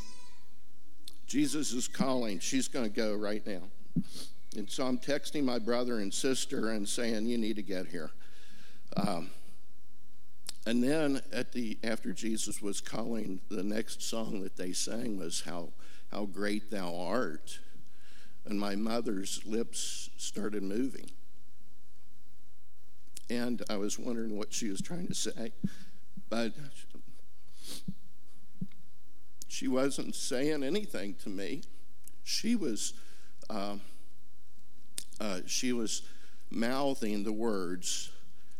Jesus 1.25 1.73
is 1.73 1.87
calling. 1.87 2.39
She's 2.39 2.67
going 2.67 2.85
to 2.85 2.95
go 2.95 3.15
right 3.15 3.45
now. 3.45 3.63
And 4.55 4.69
so 4.69 4.85
I'm 4.85 4.99
texting 4.99 5.43
my 5.43 5.57
brother 5.57 5.97
and 5.97 6.13
sister 6.13 6.69
and 6.69 6.87
saying, 6.87 7.25
You 7.25 7.39
need 7.39 7.55
to 7.55 7.63
get 7.63 7.87
here. 7.87 8.11
Um, 8.95 9.31
and 10.67 10.83
then 10.83 11.21
at 11.33 11.53
the 11.53 11.79
after 11.83 12.13
Jesus 12.13 12.61
was 12.61 12.81
calling, 12.81 13.41
the 13.49 13.63
next 13.63 14.03
song 14.03 14.43
that 14.43 14.57
they 14.57 14.73
sang 14.73 15.17
was 15.17 15.41
how 15.41 15.69
how 16.11 16.25
great 16.25 16.71
thou 16.71 16.95
art. 16.95 17.59
And 18.45 18.59
my 18.59 18.75
mother's 18.75 19.41
lips 19.45 20.09
started 20.17 20.63
moving. 20.63 21.11
And 23.29 23.61
I 23.69 23.77
was 23.77 23.99
wondering 23.99 24.37
what 24.37 24.53
she 24.53 24.69
was 24.69 24.81
trying 24.81 25.07
to 25.07 25.13
say. 25.13 25.51
But 26.29 26.53
she 29.47 29.67
wasn't 29.67 30.15
saying 30.15 30.63
anything 30.63 31.15
to 31.23 31.29
me. 31.29 31.61
She 32.23 32.55
was, 32.55 32.93
uh, 33.49 33.75
uh, 35.19 35.41
she 35.45 35.73
was 35.73 36.03
mouthing 36.49 37.23
the 37.23 37.33
words, 37.33 38.11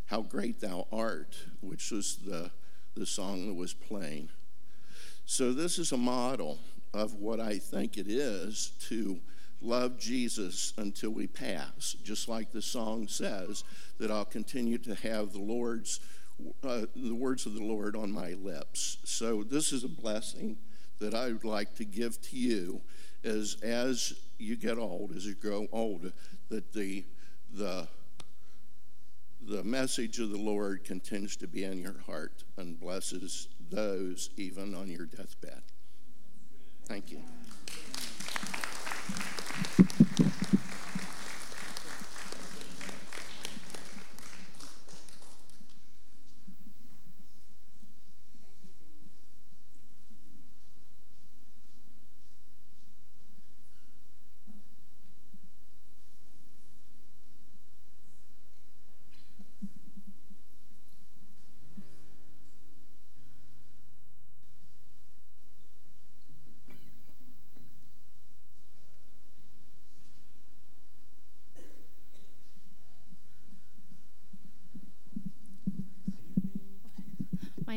How 0.06 0.22
Great 0.22 0.60
Thou 0.60 0.88
Art, 0.92 1.36
which 1.62 1.90
was 1.92 2.18
the, 2.18 2.52
the 2.96 3.06
song 3.06 3.48
that 3.48 3.54
was 3.54 3.74
playing. 3.74 4.30
So, 5.26 5.54
this 5.54 5.78
is 5.78 5.92
a 5.92 5.98
model 5.98 6.60
of 6.94 7.16
what 7.16 7.40
I 7.40 7.60
think 7.60 7.98
it 7.98 8.08
is 8.08 8.72
to 8.88 9.20
love 9.62 10.00
Jesus 10.00 10.74
until 10.78 11.12
we 11.12 11.28
pass, 11.28 11.96
just 12.04 12.30
like 12.30 12.52
the 12.52 12.62
song 12.62 13.08
says, 13.08 13.64
that 14.00 14.10
I'll 14.10 14.26
continue 14.26 14.78
to 14.80 14.96
have 14.96 15.34
the 15.34 15.42
Lord's, 15.42 16.00
uh, 16.64 16.86
the 16.96 17.16
words 17.16 17.46
of 17.46 17.54
the 17.54 17.64
Lord 17.64 17.96
on 17.96 18.12
my 18.12 18.34
lips. 18.34 18.98
So 19.04 19.44
this 19.44 19.74
is 19.74 19.84
a 19.84 19.90
blessing 19.90 20.58
that 21.00 21.14
I 21.14 21.28
would 21.32 21.44
like 21.44 21.76
to 21.76 21.86
give 21.86 22.22
to 22.22 22.38
you 22.38 22.82
as, 23.24 23.58
as 23.62 24.14
you 24.38 24.56
get 24.56 24.78
old, 24.78 25.16
as 25.16 25.26
you 25.26 25.36
grow 25.36 25.68
old, 25.72 26.12
that 26.50 26.74
the, 26.74 27.04
the, 27.54 27.88
the 29.42 29.64
message 29.64 30.20
of 30.20 30.30
the 30.32 30.38
Lord 30.38 30.84
continues 30.84 31.36
to 31.38 31.48
be 31.48 31.64
in 31.64 31.80
your 31.80 32.00
heart 32.06 32.44
and 32.58 32.80
blesses 32.80 33.50
those 33.70 34.30
even 34.38 34.74
on 34.74 34.90
your 34.90 35.06
deathbed. 35.06 35.62
Thank 36.90 37.12
you. 37.12 37.20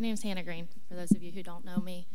Name's 0.01 0.23
Hannah 0.23 0.43
Green, 0.43 0.69
for 0.89 0.95
those 0.95 1.11
of 1.11 1.23
you 1.23 1.33
who 1.33 1.43
don't 1.43 1.65
know 1.65 1.79
me. 1.79 2.07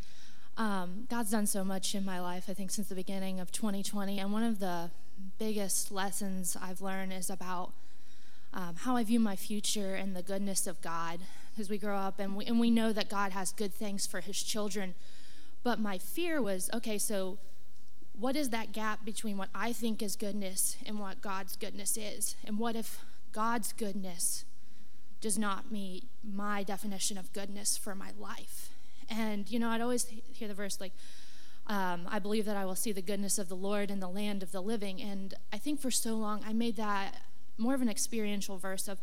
Um, 0.58 1.06
God's 1.10 1.32
done 1.32 1.46
so 1.46 1.64
much 1.64 1.94
in 1.94 2.04
my 2.04 2.20
life, 2.20 2.46
I 2.50 2.54
think, 2.54 2.72
since 2.72 2.90
the 2.90 2.96
beginning 2.96 3.40
of 3.40 3.52
2020. 3.52 4.20
And 4.20 4.34
one 4.34 4.44
of 4.44 4.60
the 4.60 4.90
biggest 5.38 5.92
lessons 5.92 6.58
I've 6.60 6.82
learned 6.82 7.14
is 7.14 7.30
about 7.30 7.74
um, 8.54 8.76
how 8.80 8.96
I 8.96 9.04
view 9.04 9.20
my 9.20 9.36
future 9.36 9.94
and 9.94 10.16
the 10.16 10.24
goodness 10.24 10.66
of 10.66 10.82
God. 10.82 11.20
Because 11.54 11.70
we 11.70 11.78
grow 11.78 11.98
up 11.98 12.20
and 12.20 12.36
we, 12.36 12.46
and 12.46 12.60
we 12.60 12.72
know 12.72 12.92
that 12.92 13.10
God 13.10 13.32
has 13.32 13.52
good 13.52 13.74
things 13.74 14.08
for 14.08 14.22
his 14.22 14.42
children. 14.42 14.96
But 15.64 15.80
my 15.80 15.98
fear 15.98 16.42
was 16.42 16.70
okay, 16.74 16.98
so 16.98 17.38
what 18.18 18.36
is 18.36 18.50
that 18.50 18.72
gap 18.72 19.06
between 19.06 19.38
what 19.38 19.50
I 19.54 19.74
think 19.74 20.02
is 20.02 20.16
goodness 20.16 20.78
and 20.86 21.00
what 21.00 21.22
God's 21.22 21.56
goodness 21.56 21.98
is? 21.98 22.36
And 22.46 22.58
what 22.58 22.76
if 22.76 23.00
God's 23.32 23.74
goodness 23.74 24.46
does 25.22 25.38
not 25.38 25.72
meet 25.72 26.06
my 26.24 26.64
definition 26.64 27.18
of 27.18 27.34
goodness 27.34 27.78
for 27.78 27.96
my 27.96 28.12
life. 28.18 28.70
And, 29.10 29.50
you 29.50 29.60
know, 29.60 29.70
I'd 29.70 29.82
always 29.82 30.06
hear 30.06 30.48
the 30.48 30.54
verse 30.54 30.80
like, 30.80 30.94
um, 31.68 32.08
I 32.10 32.20
believe 32.20 32.46
that 32.46 32.56
I 32.56 32.66
will 32.66 32.76
see 32.76 32.92
the 32.92 33.02
goodness 33.02 33.38
of 33.38 33.50
the 33.50 33.56
Lord 33.56 33.92
in 33.92 34.00
the 34.00 34.08
land 34.08 34.44
of 34.44 34.52
the 34.52 34.62
living. 34.62 35.02
And 35.02 35.34
I 35.52 35.58
think 35.58 35.82
for 35.82 35.92
so 35.92 36.16
long 36.16 36.42
I 36.46 36.54
made 36.54 36.78
that 36.78 37.16
more 37.58 37.74
of 37.74 37.82
an 37.82 37.90
experiential 37.90 38.58
verse 38.58 38.88
of 38.88 39.00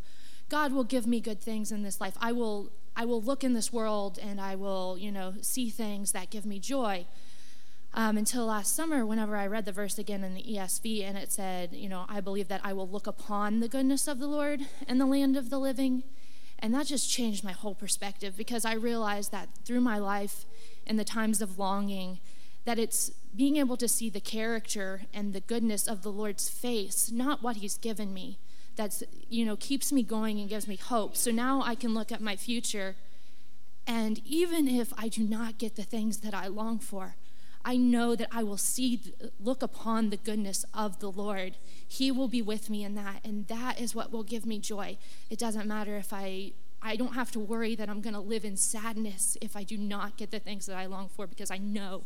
God 0.49 0.71
will 0.71 0.83
give 0.83 1.07
me 1.07 1.19
good 1.19 1.41
things 1.41 1.71
in 1.71 1.83
this 1.83 1.99
life. 1.99 2.15
I 2.19 2.31
will 2.31 2.71
I 2.95 3.03
will 3.03 3.21
look 3.21 3.43
in 3.43 3.53
this 3.53 3.73
world 3.73 4.17
and 4.21 4.39
I 4.39 4.55
will, 4.55 4.97
you 4.97 5.11
know, 5.11 5.33
see 5.41 5.69
things 5.69 6.13
that 6.13 6.29
give 6.29 6.45
me 6.45 6.59
joy 6.59 7.05
um, 7.95 8.17
until 8.17 8.45
last 8.45 8.75
summer, 8.75 9.05
whenever 9.05 9.37
I 9.37 9.47
read 9.47 9.63
the 9.63 9.71
verse 9.71 9.97
again 9.97 10.25
in 10.25 10.33
the 10.33 10.43
ESV, 10.43 11.01
and 11.01 11.17
it 11.17 11.31
said, 11.31 11.73
you 11.73 11.87
know, 11.87 12.05
I 12.09 12.19
believe 12.19 12.49
that 12.49 12.59
I 12.61 12.73
will 12.73 12.89
look 12.89 13.07
upon 13.07 13.61
the 13.61 13.69
goodness 13.69 14.05
of 14.05 14.19
the 14.19 14.27
Lord 14.27 14.59
and 14.85 14.99
the 14.99 15.05
land 15.05 15.37
of 15.37 15.49
the 15.49 15.57
living. 15.57 16.03
And 16.59 16.73
that 16.73 16.87
just 16.87 17.09
changed 17.09 17.45
my 17.45 17.53
whole 17.53 17.73
perspective 17.73 18.35
because 18.35 18.65
I 18.65 18.73
realized 18.73 19.31
that 19.31 19.47
through 19.63 19.79
my 19.79 19.97
life 19.97 20.45
in 20.85 20.97
the 20.97 21.05
times 21.05 21.41
of 21.41 21.57
longing, 21.57 22.19
that 22.65 22.77
it's 22.77 23.11
being 23.33 23.55
able 23.55 23.77
to 23.77 23.87
see 23.87 24.09
the 24.09 24.19
character 24.19 25.03
and 25.13 25.31
the 25.31 25.39
goodness 25.39 25.87
of 25.87 26.01
the 26.01 26.11
Lord's 26.11 26.49
face, 26.49 27.09
not 27.11 27.41
what 27.41 27.57
He's 27.57 27.77
given 27.77 28.13
me, 28.13 28.39
that's, 28.75 29.03
you 29.29 29.45
know, 29.45 29.55
keeps 29.55 29.93
me 29.93 30.03
going 30.03 30.37
and 30.37 30.49
gives 30.49 30.67
me 30.67 30.75
hope. 30.75 31.15
So 31.15 31.31
now 31.31 31.61
I 31.63 31.75
can 31.75 31.93
look 31.93 32.11
at 32.11 32.19
my 32.19 32.35
future, 32.35 32.97
and 33.87 34.19
even 34.25 34.67
if 34.67 34.91
I 34.97 35.07
do 35.07 35.23
not 35.23 35.57
get 35.57 35.77
the 35.77 35.83
things 35.83 36.17
that 36.17 36.33
I 36.33 36.47
long 36.47 36.79
for, 36.79 37.15
I 37.67 37.77
know 37.77 38.15
that 38.15 38.29
I 38.31 38.43
will 38.43 38.57
see, 38.57 39.01
look 39.39 39.63
upon 39.63 40.11
the 40.11 40.17
goodness 40.17 40.65
of 40.71 40.99
the 40.99 41.11
Lord. 41.11 41.57
He 41.87 42.11
will 42.11 42.27
be 42.27 42.43
with 42.43 42.69
me 42.69 42.83
in 42.83 42.93
that, 42.93 43.21
and 43.25 43.47
that 43.47 43.81
is 43.81 43.95
what 43.95 44.11
will 44.11 44.23
give 44.23 44.45
me 44.45 44.59
joy. 44.59 44.99
It 45.31 45.39
doesn't 45.39 45.67
matter 45.67 45.97
if 45.97 46.13
I, 46.13 46.51
I 46.79 46.95
don't 46.95 47.15
have 47.15 47.31
to 47.31 47.39
worry 47.39 47.73
that 47.75 47.89
I'm 47.89 48.01
going 48.01 48.13
to 48.13 48.19
live 48.19 48.45
in 48.45 48.55
sadness 48.55 49.35
if 49.41 49.57
I 49.57 49.63
do 49.63 49.77
not 49.79 50.15
get 50.15 50.29
the 50.29 50.37
things 50.37 50.67
that 50.67 50.77
I 50.77 50.85
long 50.85 51.09
for, 51.09 51.25
because 51.25 51.49
I 51.49 51.57
know 51.57 52.03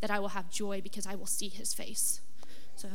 that 0.00 0.10
I 0.10 0.18
will 0.18 0.28
have 0.28 0.50
joy 0.50 0.80
because 0.80 1.06
I 1.06 1.14
will 1.14 1.26
see 1.26 1.48
His 1.48 1.74
face. 1.74 2.22
So. 2.74 2.88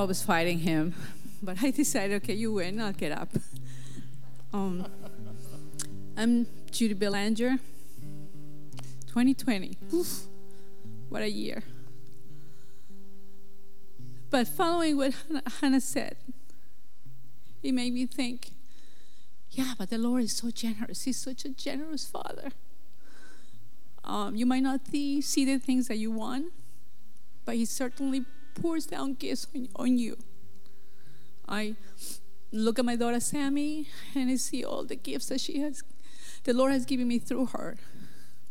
I 0.00 0.04
was 0.04 0.22
fighting 0.22 0.60
him, 0.60 0.94
but 1.42 1.62
I 1.62 1.70
decided, 1.70 2.22
okay, 2.22 2.34
you 2.34 2.52
win, 2.52 2.80
I'll 2.80 2.92
get 2.92 3.12
up. 3.12 3.28
Um, 4.52 4.86
I'm 6.16 6.46
Judy 6.70 6.94
Belanger, 6.94 7.58
2020. 9.08 9.76
Oof, 9.92 10.22
what 11.08 11.22
a 11.22 11.30
year. 11.30 11.62
But 14.30 14.48
following 14.48 14.96
what 14.96 15.14
Hannah 15.60 15.80
said, 15.80 16.16
it 17.62 17.72
made 17.72 17.92
me 17.92 18.06
think, 18.06 18.50
yeah, 19.50 19.74
but 19.78 19.90
the 19.90 19.98
Lord 19.98 20.24
is 20.24 20.36
so 20.36 20.50
generous. 20.50 21.04
He's 21.04 21.20
such 21.20 21.44
a 21.44 21.50
generous 21.50 22.04
Father. 22.06 22.50
Um, 24.04 24.34
you 24.34 24.44
might 24.44 24.62
not 24.62 24.86
see, 24.88 25.20
see 25.20 25.44
the 25.44 25.58
things 25.58 25.88
that 25.88 25.98
you 25.98 26.10
want, 26.10 26.46
but 27.44 27.54
He 27.54 27.64
certainly 27.64 28.24
pours 28.54 28.86
down 28.86 29.14
gifts 29.14 29.46
on, 29.54 29.68
on 29.76 29.98
you. 29.98 30.16
I 31.48 31.74
look 32.52 32.78
at 32.78 32.84
my 32.84 32.96
daughter 32.96 33.20
Sammy 33.20 33.88
and 34.14 34.30
I 34.30 34.36
see 34.36 34.64
all 34.64 34.84
the 34.84 34.96
gifts 34.96 35.26
that 35.26 35.40
she 35.40 35.58
has, 35.60 35.82
the 36.44 36.52
Lord 36.52 36.72
has 36.72 36.84
given 36.84 37.08
me 37.08 37.18
through 37.18 37.46
her. 37.46 37.76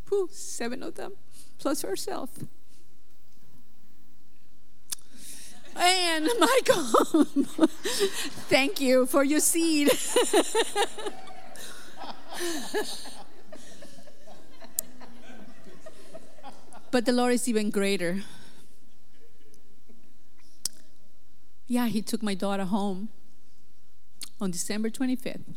Whew, 0.10 0.28
seven 0.32 0.84
of 0.84 0.96
them, 0.96 1.14
plus 1.58 1.82
herself. 1.84 2.30
And 5.76 6.30
Michael, 6.40 6.84
thank 8.48 8.80
you 8.80 9.06
for 9.06 9.24
your 9.24 9.40
seed. 9.40 9.90
but 16.92 17.06
the 17.06 17.12
Lord 17.12 17.34
is 17.34 17.48
even 17.48 17.70
greater. 17.72 18.24
Yeah, 21.74 21.88
he 21.88 22.04
took 22.04 22.22
my 22.22 22.36
daughter 22.36 22.66
home 22.66 23.10
on 24.40 24.52
December 24.52 24.92
25th. 24.92 25.56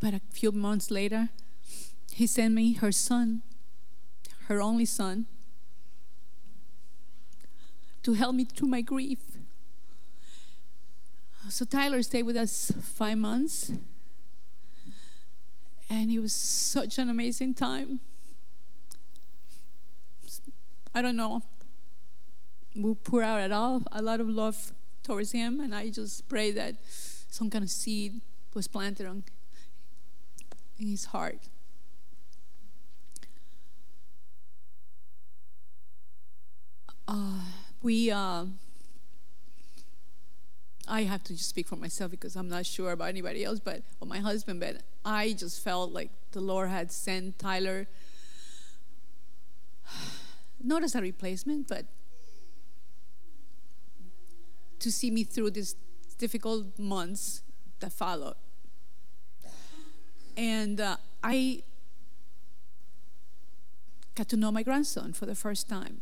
But 0.00 0.14
a 0.14 0.20
few 0.32 0.50
months 0.50 0.90
later, 0.90 1.28
he 2.10 2.26
sent 2.26 2.52
me 2.52 2.72
her 2.72 2.90
son, 2.90 3.42
her 4.48 4.60
only 4.60 4.86
son, 4.86 5.26
to 8.02 8.14
help 8.14 8.34
me 8.34 8.44
through 8.44 8.66
my 8.66 8.80
grief. 8.80 9.20
So 11.48 11.64
Tyler 11.64 12.02
stayed 12.02 12.24
with 12.24 12.36
us 12.36 12.72
five 12.82 13.18
months, 13.18 13.70
and 15.88 16.10
it 16.10 16.18
was 16.18 16.32
such 16.32 16.98
an 16.98 17.08
amazing 17.08 17.54
time. 17.54 18.00
I 20.92 21.02
don't 21.02 21.14
know. 21.14 21.42
We 22.74 22.94
pour 22.94 23.22
out 23.22 23.40
at 23.40 23.52
all 23.52 23.82
a 23.90 24.00
lot 24.00 24.20
of 24.20 24.28
love 24.28 24.72
towards 25.02 25.32
him, 25.32 25.60
and 25.60 25.74
I 25.74 25.90
just 25.90 26.28
pray 26.28 26.52
that 26.52 26.76
some 27.30 27.50
kind 27.50 27.64
of 27.64 27.70
seed 27.70 28.20
was 28.54 28.68
planted 28.68 29.06
on 29.06 29.24
in 30.78 30.88
his 30.88 31.06
heart. 31.06 31.38
Uh, 37.08 37.40
we 37.82 38.10
uh, 38.10 38.44
I 40.86 41.02
have 41.02 41.24
to 41.24 41.32
just 41.34 41.48
speak 41.48 41.66
for 41.66 41.76
myself 41.76 42.10
because 42.10 42.36
I'm 42.36 42.48
not 42.48 42.66
sure 42.66 42.92
about 42.92 43.08
anybody 43.08 43.44
else, 43.44 43.58
but 43.58 43.82
or 44.00 44.06
my 44.06 44.18
husband, 44.18 44.60
but 44.60 44.82
I 45.04 45.32
just 45.32 45.62
felt 45.62 45.92
like 45.92 46.10
the 46.32 46.40
Lord 46.40 46.68
had 46.68 46.92
sent 46.92 47.38
Tyler 47.38 47.88
not 50.62 50.82
as 50.82 50.94
a 50.94 51.00
replacement, 51.00 51.68
but 51.68 51.86
to 54.80 54.90
see 54.90 55.10
me 55.10 55.24
through 55.24 55.50
these 55.50 55.76
difficult 56.18 56.78
months 56.78 57.42
that 57.80 57.92
followed. 57.92 58.36
And 60.36 60.80
uh, 60.80 60.96
I 61.22 61.62
got 64.14 64.28
to 64.28 64.36
know 64.36 64.50
my 64.50 64.62
grandson 64.62 65.12
for 65.12 65.26
the 65.26 65.34
first 65.34 65.68
time 65.68 66.00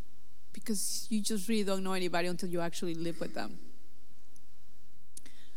because 0.52 1.06
you 1.10 1.20
just 1.20 1.48
really 1.48 1.64
don't 1.64 1.84
know 1.84 1.92
anybody 1.92 2.28
until 2.28 2.48
you 2.48 2.60
actually 2.60 2.94
live 2.94 3.20
with 3.20 3.34
them. 3.34 3.58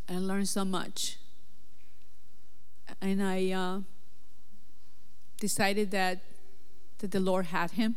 And 0.08 0.18
I 0.18 0.20
learned 0.20 0.48
so 0.48 0.64
much. 0.64 1.16
And 3.00 3.22
I 3.22 3.50
uh, 3.50 3.80
decided 5.40 5.90
that, 5.92 6.20
that 6.98 7.10
the 7.10 7.20
Lord 7.20 7.46
had 7.46 7.72
him 7.72 7.96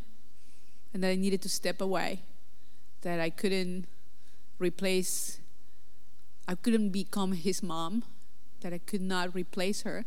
and 0.93 1.03
that 1.03 1.09
I 1.09 1.15
needed 1.15 1.41
to 1.43 1.49
step 1.49 1.81
away, 1.81 2.21
that 3.01 3.19
I 3.19 3.29
couldn't 3.29 3.85
replace, 4.59 5.39
I 6.47 6.55
couldn't 6.55 6.89
become 6.89 7.33
his 7.33 7.61
mom, 7.61 8.03
that 8.61 8.73
I 8.73 8.79
could 8.79 9.01
not 9.01 9.35
replace 9.35 9.83
her, 9.83 10.05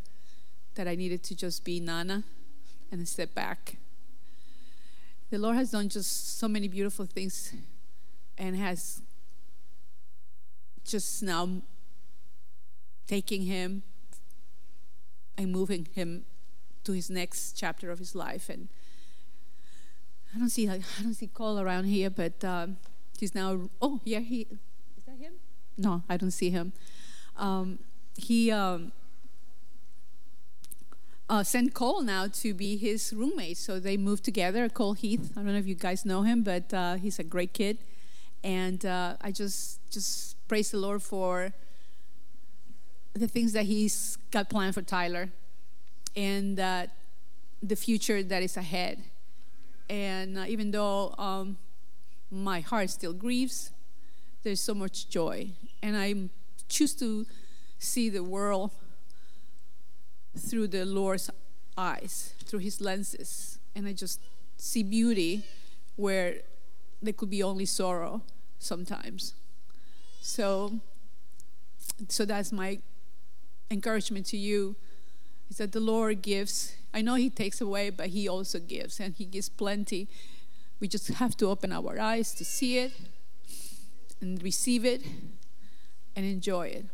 that 0.75 0.89
I 0.89 0.95
needed 0.95 1.23
to 1.25 1.35
just 1.35 1.65
be 1.65 1.81
Nana 1.81 2.25
and 2.91 3.07
step 3.09 3.35
back. 3.35 3.77
The 5.31 5.39
Lord 5.39 5.57
has 5.57 5.71
done 5.71 5.89
just 5.89 6.39
so 6.39 6.49
many 6.49 6.69
beautiful 6.69 7.05
things 7.05 7.53
and 8.39 8.57
has 8.57 9.03
just 10.85 11.23
now 11.23 11.61
taking 13.07 13.43
him 13.43 13.83
and 15.37 15.53
moving 15.53 15.87
him 15.95 16.25
to 16.85 16.93
his 16.93 17.11
next 17.11 17.53
chapter 17.53 17.91
of 17.91 17.99
his 17.99 18.15
life. 18.15 18.49
And 18.49 18.69
I 20.35 20.39
don't 20.39 20.49
see 20.49 20.69
I 20.69 20.81
don't 21.03 21.15
see 21.15 21.27
Cole 21.27 21.61
around 21.61 21.85
here 21.85 22.11
but 22.11 22.43
um, 22.45 22.79
he's 23.21 23.35
now 23.35 23.69
oh 23.81 24.01
yeah 24.05 24.21
he 24.21 24.47
is 24.97 25.05
that 25.07 25.19
him 25.19 25.35
no 25.77 26.03
I 26.09 26.17
don't 26.17 26.31
see 26.31 26.51
him 26.51 26.73
um, 27.37 27.79
he 28.17 28.51
um, 28.51 28.93
uh, 31.31 31.45
sent 31.45 31.75
Cole 31.75 32.03
now 32.03 32.27
to 32.27 32.55
be 32.55 32.77
his 32.77 33.13
roommate. 33.13 33.57
So 33.57 33.79
they 33.79 33.97
moved 33.97 34.25
together. 34.25 34.69
Cole 34.69 34.95
Heath. 34.95 35.33
I 35.37 35.41
don't 35.41 35.53
know 35.53 35.59
if 35.59 35.67
you 35.67 35.75
guys 35.75 36.05
know 36.05 36.23
him, 36.23 36.43
but 36.43 36.73
uh, 36.75 36.95
he's 36.95 37.19
a 37.19 37.25
great 37.25 37.53
kid. 37.53 37.79
And 38.43 38.85
uh, 38.85 39.17
I 39.21 39.31
just 39.31 39.81
just 39.91 40.37
praise 40.49 40.71
the 40.71 40.79
Lord 40.79 41.03
for 41.03 41.53
the 43.15 43.29
things 43.29 43.53
that 43.53 43.65
He's 43.65 44.17
got 44.31 44.49
planned 44.49 44.75
for 44.75 44.83
Tyler, 44.83 45.31
and 46.15 46.57
the 46.57 47.77
future 47.77 48.23
that 48.23 48.43
is 48.43 48.57
ahead. 48.57 49.03
And 49.91 50.39
uh, 50.39 50.45
even 50.47 50.71
though 50.71 51.15
um, 51.19 51.57
my 52.31 52.61
heart 52.61 52.91
still 52.91 53.13
grieves, 53.13 53.71
there's 54.43 54.61
so 54.61 54.75
much 54.75 55.09
joy, 55.09 55.51
and 55.83 55.97
I 55.97 56.15
choose 56.69 56.95
to 56.97 57.27
see 57.79 58.09
the 58.09 58.23
world 58.23 58.71
through 60.37 60.69
the 60.69 60.85
Lord's 60.85 61.31
eyes, 61.77 62.35
through 62.45 62.61
his 62.61 62.81
lenses. 62.81 63.59
And 63.75 63.87
I 63.87 63.93
just 63.93 64.21
see 64.57 64.83
beauty 64.83 65.45
where 65.97 66.41
there 67.01 67.13
could 67.13 67.31
be 67.31 67.43
only 67.43 67.65
sorrow 67.65 68.23
sometimes. 68.59 69.35
So 70.21 70.81
so 72.09 72.25
that's 72.25 72.53
my 72.53 72.79
encouragement 73.71 74.27
to 74.27 74.37
you 74.37 74.77
is 75.51 75.57
that 75.57 75.73
the 75.73 75.81
Lord 75.81 76.23
gives. 76.23 76.77
I 76.95 77.03
know 77.03 77.15
he 77.15 77.31
takes 77.31 77.61
away, 77.61 77.91
but 77.91 78.09
he 78.09 78.29
also 78.29 78.59
gives 78.59 79.01
and 79.01 79.15
he 79.15 79.25
gives 79.25 79.49
plenty. 79.49 80.09
We 80.81 80.87
just 80.87 81.09
have 81.09 81.37
to 81.39 81.47
open 81.47 81.73
our 81.73 81.99
eyes 81.99 82.33
to 82.35 82.45
see 82.45 82.79
it 82.79 82.93
and 84.21 84.43
receive 84.43 84.85
it 84.85 85.03
and 86.15 86.25
enjoy 86.25 86.69
it. 86.69 86.87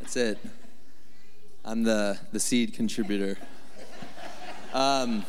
That's 0.00 0.16
it. 0.16 0.38
I'm 1.64 1.84
the, 1.84 2.18
the 2.32 2.40
seed 2.40 2.74
contributor. 2.74 3.38
Um, 4.74 5.24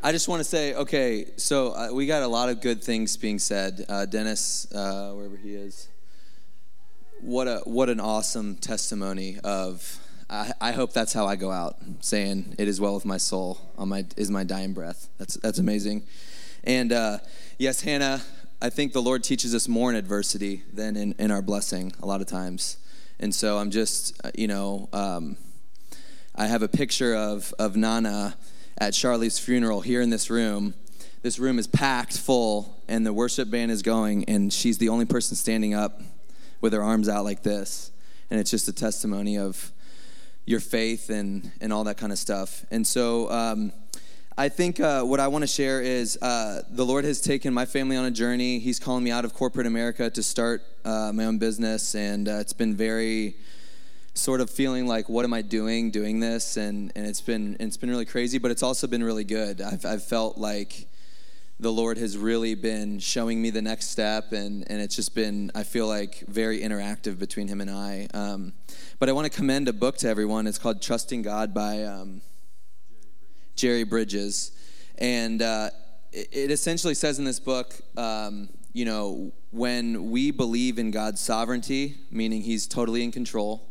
I 0.00 0.12
just 0.12 0.28
want 0.28 0.38
to 0.38 0.44
say, 0.44 0.74
okay, 0.74 1.26
so 1.36 1.72
uh, 1.72 1.88
we 1.92 2.06
got 2.06 2.22
a 2.22 2.28
lot 2.28 2.48
of 2.50 2.60
good 2.60 2.84
things 2.84 3.16
being 3.16 3.40
said. 3.40 3.84
Uh, 3.88 4.06
Dennis, 4.06 4.72
uh, 4.72 5.10
wherever 5.10 5.36
he 5.36 5.54
is, 5.54 5.88
what 7.20 7.48
a 7.48 7.62
what 7.64 7.88
an 7.88 7.98
awesome 7.98 8.56
testimony 8.56 9.38
of. 9.42 9.98
I, 10.30 10.72
hope 10.72 10.92
that's 10.92 11.14
how 11.14 11.26
I 11.26 11.36
go 11.36 11.50
out, 11.50 11.78
saying 12.00 12.54
it 12.58 12.68
is 12.68 12.82
well 12.82 12.92
with 12.92 13.06
my 13.06 13.16
soul 13.16 13.58
on 13.78 13.88
my 13.88 14.04
is 14.18 14.30
my 14.30 14.44
dying 14.44 14.74
breath. 14.74 15.08
That's 15.16 15.34
that's 15.36 15.58
amazing. 15.58 16.02
And 16.64 16.92
uh, 16.92 17.18
yes, 17.56 17.80
Hannah, 17.80 18.20
I 18.60 18.68
think 18.68 18.92
the 18.92 19.00
Lord 19.00 19.24
teaches 19.24 19.54
us 19.54 19.68
more 19.68 19.88
in 19.88 19.96
adversity 19.96 20.64
than 20.70 20.96
in, 20.96 21.14
in 21.18 21.30
our 21.30 21.40
blessing 21.40 21.94
a 22.02 22.06
lot 22.06 22.20
of 22.20 22.26
times. 22.26 22.76
And 23.18 23.34
so 23.34 23.56
I'm 23.56 23.70
just, 23.70 24.20
uh, 24.22 24.30
you 24.34 24.48
know, 24.48 24.90
um, 24.92 25.38
I 26.36 26.46
have 26.46 26.62
a 26.62 26.68
picture 26.68 27.14
of, 27.14 27.54
of 27.58 27.74
Nana 27.74 28.36
at 28.80 28.94
Charlie's 28.94 29.38
funeral 29.38 29.80
here 29.80 30.00
in 30.00 30.10
this 30.10 30.30
room. 30.30 30.74
This 31.22 31.38
room 31.38 31.58
is 31.58 31.66
packed 31.66 32.16
full, 32.16 32.76
and 32.86 33.04
the 33.04 33.12
worship 33.12 33.50
band 33.50 33.70
is 33.70 33.82
going, 33.82 34.24
and 34.26 34.52
she's 34.52 34.78
the 34.78 34.88
only 34.88 35.04
person 35.04 35.36
standing 35.36 35.74
up 35.74 36.00
with 36.60 36.72
her 36.72 36.82
arms 36.82 37.08
out 37.08 37.24
like 37.24 37.42
this. 37.42 37.90
And 38.30 38.38
it's 38.38 38.50
just 38.50 38.68
a 38.68 38.72
testimony 38.72 39.36
of 39.38 39.72
your 40.44 40.60
faith 40.60 41.10
and, 41.10 41.50
and 41.60 41.72
all 41.72 41.84
that 41.84 41.96
kind 41.96 42.12
of 42.12 42.18
stuff. 42.18 42.64
And 42.70 42.86
so 42.86 43.30
um, 43.30 43.72
I 44.36 44.48
think 44.48 44.78
uh, 44.78 45.02
what 45.02 45.18
I 45.18 45.28
want 45.28 45.42
to 45.42 45.48
share 45.48 45.82
is 45.82 46.16
uh, 46.22 46.62
the 46.70 46.86
Lord 46.86 47.04
has 47.04 47.20
taken 47.20 47.52
my 47.52 47.66
family 47.66 47.96
on 47.96 48.04
a 48.04 48.10
journey. 48.10 48.60
He's 48.60 48.78
calling 48.78 49.02
me 49.02 49.10
out 49.10 49.24
of 49.24 49.34
corporate 49.34 49.66
America 49.66 50.08
to 50.10 50.22
start 50.22 50.62
uh, 50.84 51.10
my 51.12 51.24
own 51.24 51.38
business, 51.38 51.94
and 51.94 52.28
uh, 52.28 52.36
it's 52.36 52.52
been 52.52 52.76
very 52.76 53.36
sort 54.18 54.40
of 54.40 54.50
feeling 54.50 54.86
like 54.86 55.08
what 55.08 55.24
am 55.24 55.32
i 55.32 55.42
doing 55.42 55.90
doing 55.90 56.20
this? 56.20 56.56
And, 56.56 56.92
and 56.94 57.06
it's 57.06 57.20
been 57.20 57.56
it's 57.60 57.76
been 57.76 57.90
really 57.90 58.04
crazy 58.04 58.38
but 58.38 58.50
it's 58.50 58.62
also 58.62 58.86
been 58.86 59.02
really 59.02 59.24
good. 59.24 59.60
I've, 59.60 59.84
I've 59.84 60.04
felt 60.04 60.38
like 60.38 60.88
the 61.60 61.72
lord 61.72 61.98
has 61.98 62.16
really 62.16 62.54
been 62.54 63.00
showing 63.00 63.42
me 63.42 63.50
the 63.50 63.62
next 63.62 63.88
step 63.90 64.32
and, 64.32 64.64
and 64.70 64.80
it's 64.80 64.94
just 64.94 65.12
been 65.14 65.50
i 65.56 65.64
feel 65.64 65.88
like 65.88 66.24
very 66.28 66.60
interactive 66.60 67.18
between 67.18 67.48
him 67.48 67.60
and 67.60 67.70
i. 67.70 68.08
Um, 68.14 68.52
but 68.98 69.08
i 69.08 69.12
want 69.12 69.30
to 69.30 69.36
commend 69.36 69.68
a 69.68 69.72
book 69.72 69.96
to 69.98 70.08
everyone. 70.08 70.46
It's 70.46 70.58
called 70.58 70.82
trusting 70.82 71.22
god 71.22 71.54
by 71.54 71.84
um, 71.84 72.20
jerry 73.56 73.84
bridges. 73.84 74.52
And 75.00 75.42
uh, 75.42 75.70
it, 76.12 76.50
essentially 76.50 76.94
says 76.94 77.18
in 77.18 77.24
this 77.24 77.40
book 77.40 77.74
um, 77.96 78.48
you 78.72 78.84
know 78.84 79.32
when 79.50 80.10
we 80.10 80.30
believe 80.30 80.78
in 80.78 80.90
god's 80.90 81.20
sovereignty 81.20 81.96
meaning 82.10 82.42
he's 82.42 82.66
totally 82.66 83.02
in 83.02 83.10
control 83.10 83.67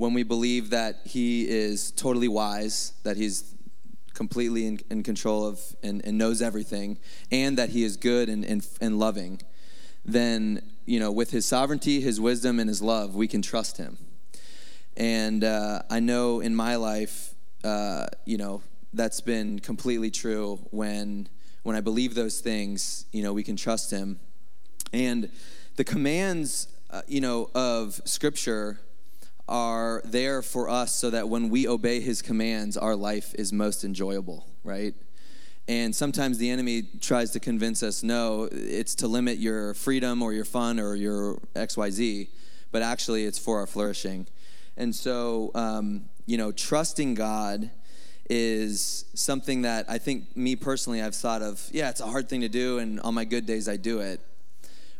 when 0.00 0.14
we 0.14 0.22
believe 0.22 0.70
that 0.70 1.00
He 1.04 1.46
is 1.46 1.90
totally 1.90 2.26
wise, 2.26 2.94
that 3.02 3.18
He's 3.18 3.54
completely 4.14 4.66
in, 4.66 4.80
in 4.90 5.02
control 5.02 5.46
of 5.46 5.60
and, 5.82 6.00
and, 6.06 6.16
knows 6.16 6.40
everything, 6.40 6.96
and 7.30 7.58
that 7.58 7.68
He 7.68 7.84
is 7.84 7.98
good 7.98 8.30
and, 8.30 8.42
and, 8.42 8.66
and 8.80 8.98
loving, 8.98 9.42
then, 10.02 10.62
you 10.86 10.98
know, 10.98 11.12
with 11.12 11.32
His 11.32 11.44
sovereignty, 11.44 12.00
His 12.00 12.18
wisdom, 12.18 12.58
and 12.58 12.66
His 12.66 12.80
love, 12.80 13.14
we 13.14 13.28
can 13.28 13.42
trust 13.42 13.76
Him. 13.76 13.98
And 14.96 15.44
uh, 15.44 15.82
I 15.90 16.00
know 16.00 16.40
in 16.40 16.54
my 16.54 16.76
life, 16.76 17.34
uh, 17.62 18.06
you 18.24 18.38
know, 18.38 18.62
that's 18.94 19.20
been 19.20 19.58
completely 19.58 20.10
true 20.10 20.60
when 20.70 21.28
when 21.62 21.76
I 21.76 21.82
believe 21.82 22.14
those 22.14 22.40
things, 22.40 23.04
you 23.12 23.22
know, 23.22 23.34
we 23.34 23.42
can 23.42 23.54
trust 23.54 23.90
him. 23.90 24.18
And 24.94 25.28
the 25.76 25.84
commands, 25.84 26.68
uh, 26.88 27.02
you 27.06 27.20
know, 27.20 27.50
of 27.54 28.00
scripture 28.06 28.80
are 29.50 30.00
there 30.04 30.40
for 30.40 30.70
us 30.70 30.94
so 30.94 31.10
that 31.10 31.28
when 31.28 31.50
we 31.50 31.66
obey 31.68 32.00
his 32.00 32.22
commands, 32.22 32.76
our 32.76 32.96
life 32.96 33.34
is 33.34 33.52
most 33.52 33.84
enjoyable, 33.84 34.46
right? 34.64 34.94
And 35.68 35.94
sometimes 35.94 36.38
the 36.38 36.50
enemy 36.50 36.84
tries 37.00 37.32
to 37.32 37.40
convince 37.40 37.82
us 37.82 38.02
no, 38.02 38.48
it's 38.50 38.94
to 38.96 39.08
limit 39.08 39.38
your 39.38 39.74
freedom 39.74 40.22
or 40.22 40.32
your 40.32 40.44
fun 40.44 40.80
or 40.80 40.94
your 40.94 41.38
XYZ, 41.54 42.28
but 42.70 42.82
actually 42.82 43.24
it's 43.24 43.38
for 43.38 43.58
our 43.58 43.66
flourishing. 43.66 44.26
And 44.76 44.94
so, 44.94 45.50
um, 45.54 46.06
you 46.26 46.38
know, 46.38 46.52
trusting 46.52 47.14
God 47.14 47.70
is 48.28 49.04
something 49.14 49.62
that 49.62 49.84
I 49.88 49.98
think 49.98 50.36
me 50.36 50.54
personally 50.54 51.02
I've 51.02 51.16
thought 51.16 51.42
of, 51.42 51.68
yeah, 51.72 51.90
it's 51.90 52.00
a 52.00 52.06
hard 52.06 52.28
thing 52.28 52.42
to 52.42 52.48
do, 52.48 52.78
and 52.78 53.00
on 53.00 53.14
my 53.14 53.24
good 53.24 53.44
days 53.44 53.68
I 53.68 53.76
do 53.76 53.98
it. 53.98 54.20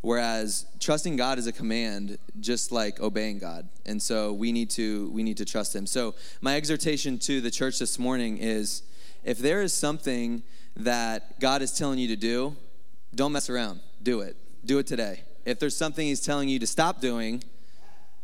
Whereas 0.03 0.65
trusting 0.79 1.17
God 1.17 1.39
is 1.39 1.47
a 1.47 1.53
command, 1.53 2.19
just 2.41 2.73
like 2.73 3.01
obeying 3.01 3.39
God. 3.39 3.69
And 3.85 4.01
so 4.01 4.33
we 4.33 4.51
need 4.51 4.71
to 4.71 5.11
we 5.11 5.23
need 5.23 5.37
to 5.37 5.45
trust 5.45 5.77
him. 5.77 5.87
So 5.87 6.15
my 6.41 6.57
exhortation 6.57 7.19
to 7.21 7.41
the 7.41 7.51
church 7.51 7.79
this 7.79 7.99
morning 7.99 8.39
is 8.39 8.83
if 9.25 9.39
there 9.39 9.61
is 9.63 9.75
something 9.75 10.43
that 10.77 11.39
God 11.39 11.61
is 11.61 11.73
telling 11.77 11.99
you 11.99 12.09
to 12.09 12.17
do, 12.17 12.57
don't 13.15 13.33
mess 13.33 13.51
around. 13.51 13.81
Do 14.03 14.21
it. 14.21 14.37
Do 14.65 14.79
it 14.79 14.87
today. 14.87 15.23
If 15.45 15.59
there's 15.59 15.77
something 15.77 16.07
he's 16.07 16.23
telling 16.23 16.49
you 16.49 16.59
to 16.61 16.67
stop 16.67 17.01
doing, 17.01 17.43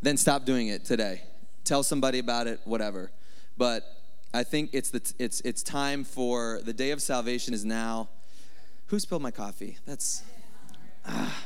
then 0.00 0.16
stop 0.16 0.46
doing 0.46 0.68
it 0.68 0.84
today. 0.84 1.22
Tell 1.64 1.82
somebody 1.82 2.18
about 2.18 2.46
it, 2.46 2.61
whatever. 2.64 3.11
But 3.59 3.82
I 4.32 4.44
think 4.44 4.70
it's 4.72 4.88
the 4.90 5.12
it's 5.18 5.42
it's 5.42 5.62
time 5.62 6.05
for 6.05 6.61
the 6.64 6.72
day 6.72 6.90
of 6.92 7.03
salvation 7.03 7.53
is 7.53 7.66
now. 7.66 8.09
Who 8.86 8.98
spilled 8.98 9.22
my 9.22 9.30
coffee? 9.30 9.76
That's 9.84 10.22
ah 11.05 11.36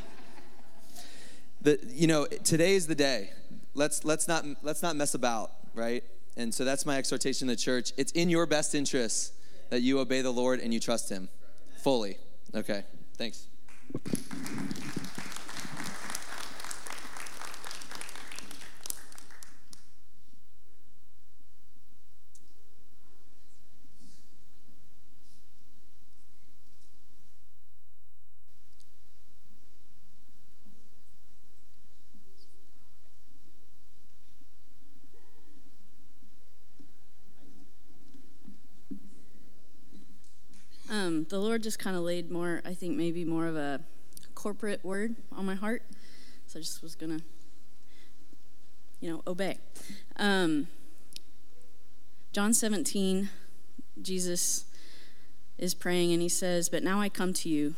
the, 1.60 1.78
you 1.88 2.06
know, 2.06 2.26
today 2.26 2.74
is 2.74 2.86
the 2.86 2.94
day. 2.94 3.30
Let's, 3.74 4.04
let's, 4.04 4.26
not, 4.26 4.44
let's 4.62 4.82
not 4.82 4.96
mess 4.96 5.14
about, 5.14 5.52
right? 5.74 6.02
And 6.36 6.54
so 6.54 6.64
that's 6.64 6.86
my 6.86 6.96
exhortation 6.96 7.48
to 7.48 7.54
the 7.54 7.60
church. 7.60 7.92
It's 7.96 8.12
in 8.12 8.30
your 8.30 8.46
best 8.46 8.74
interest 8.74 9.34
that 9.70 9.82
you 9.82 9.98
obey 10.00 10.22
the 10.22 10.32
Lord 10.32 10.60
and 10.60 10.72
you 10.74 10.80
trust 10.80 11.08
Him 11.10 11.28
fully. 11.76 12.18
Okay, 12.54 12.84
thanks. 13.16 13.46
um, 40.90 41.19
the 41.30 41.38
Lord 41.38 41.62
just 41.62 41.78
kind 41.78 41.96
of 41.96 42.02
laid 42.02 42.30
more, 42.30 42.60
I 42.64 42.74
think 42.74 42.96
maybe 42.96 43.24
more 43.24 43.46
of 43.46 43.56
a 43.56 43.80
corporate 44.34 44.84
word 44.84 45.14
on 45.32 45.46
my 45.46 45.54
heart. 45.54 45.82
So 46.46 46.58
I 46.58 46.62
just 46.62 46.82
was 46.82 46.96
going 46.96 47.18
to, 47.18 47.24
you 49.00 49.12
know, 49.12 49.22
obey. 49.26 49.58
Um, 50.16 50.66
John 52.32 52.52
17, 52.52 53.30
Jesus 54.02 54.64
is 55.56 55.72
praying 55.72 56.12
and 56.12 56.20
he 56.20 56.28
says, 56.28 56.68
But 56.68 56.82
now 56.82 57.00
I 57.00 57.08
come 57.08 57.32
to 57.34 57.48
you, 57.48 57.76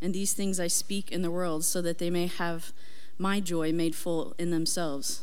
and 0.00 0.14
these 0.14 0.32
things 0.32 0.58
I 0.58 0.66
speak 0.66 1.12
in 1.12 1.20
the 1.20 1.30
world 1.30 1.64
so 1.64 1.82
that 1.82 1.98
they 1.98 2.08
may 2.08 2.28
have 2.28 2.72
my 3.18 3.40
joy 3.40 3.72
made 3.72 3.94
full 3.94 4.34
in 4.38 4.50
themselves. 4.50 5.22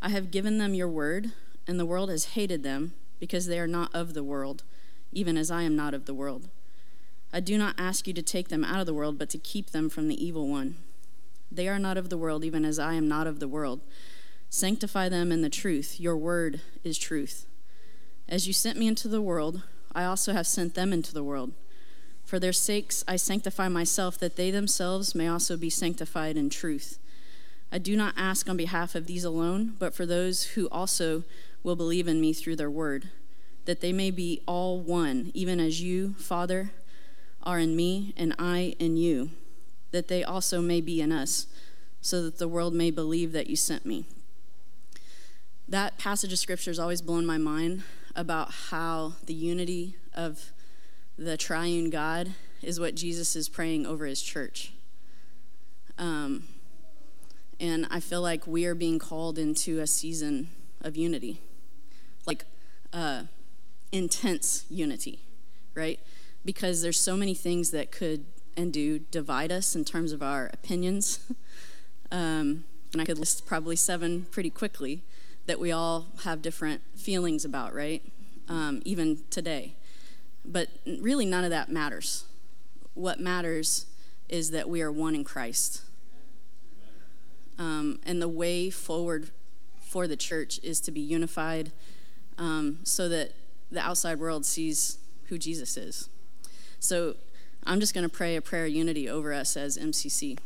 I 0.00 0.10
have 0.10 0.30
given 0.30 0.58
them 0.58 0.74
your 0.74 0.88
word, 0.88 1.32
and 1.66 1.80
the 1.80 1.86
world 1.86 2.10
has 2.10 2.26
hated 2.36 2.62
them 2.62 2.94
because 3.18 3.46
they 3.46 3.58
are 3.58 3.66
not 3.66 3.92
of 3.92 4.14
the 4.14 4.22
world 4.22 4.62
even 5.12 5.36
as 5.36 5.50
I 5.50 5.62
am 5.62 5.76
not 5.76 5.94
of 5.94 6.06
the 6.06 6.14
world. 6.14 6.48
I 7.32 7.40
do 7.40 7.56
not 7.56 7.76
ask 7.78 8.06
you 8.06 8.12
to 8.14 8.22
take 8.22 8.48
them 8.48 8.64
out 8.64 8.80
of 8.80 8.86
the 8.86 8.94
world, 8.94 9.18
but 9.18 9.30
to 9.30 9.38
keep 9.38 9.70
them 9.70 9.88
from 9.88 10.08
the 10.08 10.24
evil 10.24 10.48
one. 10.48 10.76
They 11.50 11.68
are 11.68 11.78
not 11.78 11.96
of 11.96 12.08
the 12.08 12.18
world, 12.18 12.44
even 12.44 12.64
as 12.64 12.78
I 12.78 12.94
am 12.94 13.08
not 13.08 13.26
of 13.26 13.40
the 13.40 13.48
world. 13.48 13.80
Sanctify 14.48 15.08
them 15.08 15.30
in 15.30 15.42
the 15.42 15.48
truth. 15.48 16.00
Your 16.00 16.16
word 16.16 16.60
is 16.82 16.98
truth. 16.98 17.46
As 18.28 18.46
you 18.46 18.52
sent 18.52 18.78
me 18.78 18.88
into 18.88 19.08
the 19.08 19.22
world, 19.22 19.62
I 19.92 20.04
also 20.04 20.32
have 20.32 20.46
sent 20.46 20.74
them 20.74 20.92
into 20.92 21.12
the 21.12 21.24
world. 21.24 21.52
For 22.24 22.38
their 22.38 22.52
sakes 22.52 23.04
I 23.06 23.16
sanctify 23.16 23.68
myself, 23.68 24.18
that 24.18 24.36
they 24.36 24.50
themselves 24.50 25.14
may 25.14 25.28
also 25.28 25.56
be 25.56 25.70
sanctified 25.70 26.36
in 26.36 26.50
truth. 26.50 26.98
I 27.72 27.78
do 27.78 27.96
not 27.96 28.14
ask 28.16 28.48
on 28.48 28.56
behalf 28.56 28.94
of 28.94 29.06
these 29.06 29.24
alone, 29.24 29.74
but 29.78 29.94
for 29.94 30.06
those 30.06 30.44
who 30.44 30.68
also 30.68 31.22
will 31.62 31.76
believe 31.76 32.08
in 32.08 32.20
me 32.20 32.32
through 32.32 32.56
their 32.56 32.70
word 32.70 33.08
that 33.70 33.80
they 33.80 33.92
may 33.92 34.10
be 34.10 34.42
all 34.46 34.80
one, 34.80 35.30
even 35.34 35.60
as 35.60 35.80
you, 35.80 36.14
Father, 36.14 36.72
are 37.42 37.58
in 37.58 37.74
me 37.76 38.12
and 38.16 38.34
I 38.38 38.74
in 38.78 38.96
you, 38.96 39.30
that 39.90 40.08
they 40.08 40.22
also 40.22 40.60
may 40.60 40.80
be 40.80 41.00
in 41.00 41.12
us, 41.12 41.46
so 42.00 42.22
that 42.22 42.38
the 42.38 42.48
world 42.48 42.74
may 42.74 42.90
believe 42.90 43.32
that 43.32 43.48
you 43.48 43.56
sent 43.56 43.84
me. 43.84 44.06
That 45.68 45.98
passage 45.98 46.32
of 46.32 46.38
scripture 46.38 46.70
has 46.70 46.78
always 46.78 47.02
blown 47.02 47.24
my 47.24 47.38
mind 47.38 47.82
about 48.16 48.50
how 48.70 49.14
the 49.26 49.34
unity 49.34 49.96
of 50.14 50.52
the 51.16 51.36
triune 51.36 51.90
God 51.90 52.32
is 52.62 52.80
what 52.80 52.94
Jesus 52.94 53.36
is 53.36 53.48
praying 53.48 53.86
over 53.86 54.06
his 54.06 54.22
church. 54.22 54.72
Um, 55.98 56.44
and 57.60 57.86
I 57.90 58.00
feel 58.00 58.22
like 58.22 58.46
we 58.46 58.64
are 58.64 58.74
being 58.74 58.98
called 58.98 59.38
into 59.38 59.80
a 59.80 59.86
season 59.86 60.48
of 60.80 60.96
unity. 60.96 61.40
Like, 62.26 62.44
uh, 62.92 63.24
intense 63.92 64.64
unity, 64.70 65.20
right? 65.74 66.00
Because 66.44 66.82
there's 66.82 66.98
so 66.98 67.16
many 67.16 67.34
things 67.34 67.70
that 67.70 67.90
could 67.90 68.24
and 68.56 68.72
do 68.72 68.98
divide 68.98 69.52
us 69.52 69.74
in 69.74 69.84
terms 69.84 70.12
of 70.12 70.22
our 70.22 70.50
opinions. 70.52 71.20
um, 72.12 72.64
and 72.92 73.00
I 73.00 73.04
could 73.04 73.18
list 73.18 73.46
probably 73.46 73.76
seven 73.76 74.26
pretty 74.30 74.50
quickly 74.50 75.02
that 75.46 75.58
we 75.58 75.72
all 75.72 76.06
have 76.24 76.42
different 76.42 76.82
feelings 76.96 77.44
about, 77.44 77.74
right? 77.74 78.02
Um, 78.48 78.82
even 78.84 79.20
today. 79.30 79.74
But 80.44 80.68
really, 80.86 81.26
none 81.26 81.44
of 81.44 81.50
that 81.50 81.70
matters. 81.70 82.24
What 82.94 83.20
matters 83.20 83.86
is 84.28 84.50
that 84.50 84.68
we 84.68 84.82
are 84.82 84.90
one 84.90 85.14
in 85.14 85.24
Christ. 85.24 85.82
Um, 87.58 88.00
and 88.04 88.22
the 88.22 88.28
way 88.28 88.70
forward 88.70 89.30
for 89.80 90.06
the 90.06 90.16
church 90.16 90.60
is 90.62 90.80
to 90.80 90.90
be 90.90 91.00
unified 91.00 91.72
um, 92.38 92.78
so 92.84 93.08
that 93.08 93.32
the 93.70 93.80
outside 93.80 94.18
world 94.18 94.46
sees 94.46 94.98
who 95.24 95.38
Jesus 95.38 95.76
is. 95.76 96.08
So 96.80 97.16
I'm 97.64 97.78
just 97.78 97.94
going 97.94 98.08
to 98.08 98.14
pray 98.14 98.36
a 98.36 98.40
prayer 98.40 98.64
of 98.64 98.72
unity 98.72 99.08
over 99.08 99.32
us 99.34 99.56
as 99.56 99.76
MCC. 99.76 100.38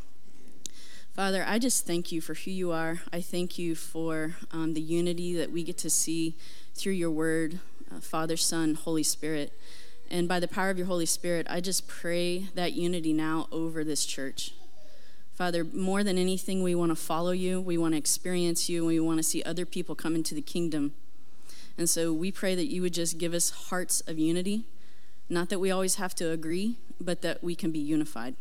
Father, 1.14 1.44
I 1.46 1.60
just 1.60 1.86
thank 1.86 2.10
you 2.10 2.20
for 2.20 2.34
who 2.34 2.50
you 2.50 2.72
are. 2.72 3.00
I 3.12 3.20
thank 3.20 3.56
you 3.56 3.76
for 3.76 4.34
um, 4.50 4.74
the 4.74 4.80
unity 4.80 5.36
that 5.36 5.52
we 5.52 5.62
get 5.62 5.78
to 5.78 5.90
see 5.90 6.34
through 6.74 6.94
your 6.94 7.12
word, 7.12 7.60
uh, 7.94 8.00
Father, 8.00 8.36
Son, 8.36 8.74
Holy 8.74 9.04
Spirit. 9.04 9.52
And 10.10 10.26
by 10.26 10.40
the 10.40 10.48
power 10.48 10.70
of 10.70 10.76
your 10.76 10.88
Holy 10.88 11.06
Spirit, 11.06 11.46
I 11.48 11.60
just 11.60 11.86
pray 11.86 12.48
that 12.56 12.72
unity 12.72 13.12
now 13.12 13.46
over 13.52 13.84
this 13.84 14.04
church. 14.04 14.54
Father, 15.34 15.62
more 15.62 16.02
than 16.02 16.18
anything, 16.18 16.64
we 16.64 16.74
want 16.74 16.90
to 16.90 16.96
follow 16.96 17.30
you, 17.30 17.60
we 17.60 17.78
want 17.78 17.94
to 17.94 17.98
experience 17.98 18.68
you, 18.68 18.78
and 18.78 18.88
we 18.88 18.98
want 18.98 19.18
to 19.18 19.22
see 19.22 19.42
other 19.44 19.64
people 19.64 19.94
come 19.94 20.16
into 20.16 20.34
the 20.34 20.42
kingdom. 20.42 20.94
And 21.78 21.88
so 21.88 22.12
we 22.12 22.32
pray 22.32 22.56
that 22.56 22.66
you 22.66 22.82
would 22.82 22.94
just 22.94 23.18
give 23.18 23.34
us 23.34 23.50
hearts 23.50 24.00
of 24.02 24.18
unity, 24.18 24.64
not 25.28 25.48
that 25.48 25.58
we 25.58 25.70
always 25.70 25.96
have 25.96 26.14
to 26.16 26.30
agree, 26.30 26.76
but 27.00 27.22
that 27.22 27.42
we 27.42 27.54
can 27.54 27.70
be 27.70 27.78
unified. 27.78 28.34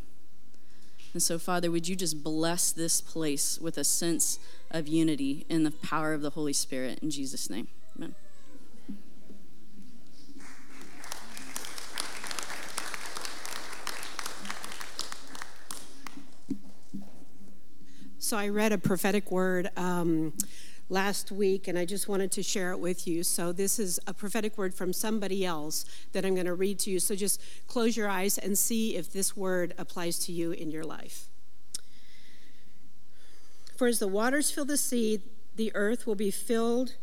And 1.14 1.22
so, 1.22 1.38
Father, 1.38 1.70
would 1.70 1.88
you 1.88 1.96
just 1.96 2.24
bless 2.24 2.72
this 2.72 3.00
place 3.00 3.60
with 3.60 3.78
a 3.78 3.84
sense 3.84 4.40
of 4.72 4.88
unity 4.88 5.46
in 5.48 5.64
the 5.64 5.72
power 5.72 6.14
of 6.14 6.22
the 6.22 6.32
Holy 6.32 6.54
Spirit 6.54 7.00
in 7.02 7.12
Jesus' 7.12 7.50
name? 7.50 7.68
Amen. 7.96 8.16
So 18.18 18.38
I 18.38 18.48
read 18.48 18.72
a 18.72 18.80
prophetic 18.80 19.30
word 19.30 19.70
um, 19.78 20.34
last 20.94 21.32
week, 21.32 21.68
and 21.68 21.78
I 21.78 21.86
just 21.86 22.08
wanted 22.08 22.32
to 22.34 22.44
share 22.44 22.72
it 22.72 22.80
with 22.80 23.08
you. 23.08 23.24
So 23.24 23.52
this 23.52 23.80
is 23.80 24.00
a 24.06 24.14
prophetic 24.14 24.58
word 24.60 24.76
from 24.76 24.94
somebody 24.94 25.44
else 25.44 25.86
that 26.12 26.24
I'm 26.24 26.36
going 26.36 26.46
to 26.46 26.54
read 26.54 26.78
to 26.80 26.92
you. 26.92 27.00
So 27.00 27.16
just 27.16 27.42
close 27.68 27.98
your 27.98 28.08
eyes 28.08 28.38
and 28.38 28.56
see 28.56 28.96
if 28.96 29.12
this 29.12 29.36
word 29.36 29.74
applies 29.80 30.20
to 30.20 30.32
you 30.32 30.52
in 30.52 30.70
your 30.70 30.84
life. 30.84 31.26
For 33.76 33.88
as 33.88 33.98
the 33.98 34.08
waters 34.08 34.52
fill 34.52 34.66
the 34.66 34.78
sea, 34.78 35.22
the 35.56 35.72
earth 35.74 36.06
will 36.06 36.16
be 36.16 36.30
filled 36.30 36.96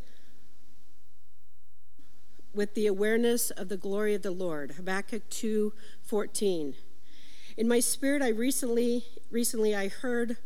with 2.55 2.74
the 2.74 2.86
awareness 2.86 3.51
of 3.51 3.68
the 3.68 3.76
glory 3.76 4.14
of 4.14 4.22
the 4.22 4.30
Lord. 4.30 4.72
Habakkuk 4.72 5.28
2:14. 5.30 6.74
In 7.57 7.66
my 7.68 7.80
spirit 7.80 8.22
I 8.22 8.28
recently 8.28 9.05
recently 9.30 9.74
I 9.74 9.88
heard 9.88 10.36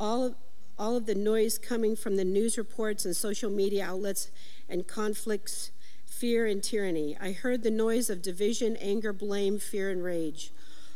all 0.00 0.24
of 0.24 0.36
all 0.78 0.96
of 0.96 1.06
the 1.06 1.14
noise 1.14 1.58
coming 1.58 1.94
from 1.94 2.16
the 2.16 2.24
news 2.24 2.58
reports 2.58 3.04
and 3.04 3.14
social 3.14 3.50
media 3.50 3.84
outlets 3.84 4.30
and 4.68 4.86
conflicts, 4.86 5.70
fear 6.06 6.46
and 6.46 6.62
tyranny. 6.62 7.16
I 7.20 7.32
heard 7.32 7.62
the 7.62 7.70
noise 7.70 8.10
of 8.10 8.22
division, 8.22 8.76
anger, 8.76 9.12
blame, 9.12 9.58
fear, 9.58 9.90
and 9.90 10.02
rage, 10.02 10.52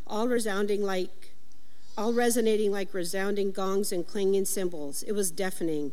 all 0.06 0.28
resounding 0.28 0.82
like, 0.82 1.34
all 1.96 2.12
resonating 2.12 2.72
like 2.72 2.94
resounding 2.94 3.52
gongs 3.52 3.92
and 3.92 4.06
clanging 4.06 4.44
cymbals. 4.44 5.02
It 5.02 5.12
was 5.12 5.30
deafening. 5.30 5.92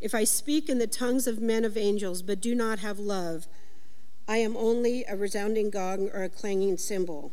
If 0.00 0.14
I 0.14 0.24
speak 0.24 0.68
in 0.68 0.78
the 0.78 0.86
tongues 0.86 1.26
of 1.26 1.40
men 1.40 1.64
of 1.64 1.76
angels 1.76 2.22
but 2.22 2.40
do 2.40 2.54
not 2.54 2.80
have 2.80 2.98
love, 2.98 3.46
I 4.28 4.38
am 4.38 4.56
only 4.56 5.04
a 5.04 5.16
resounding 5.16 5.70
gong 5.70 6.10
or 6.12 6.22
a 6.22 6.28
clanging 6.28 6.76
cymbal. 6.78 7.32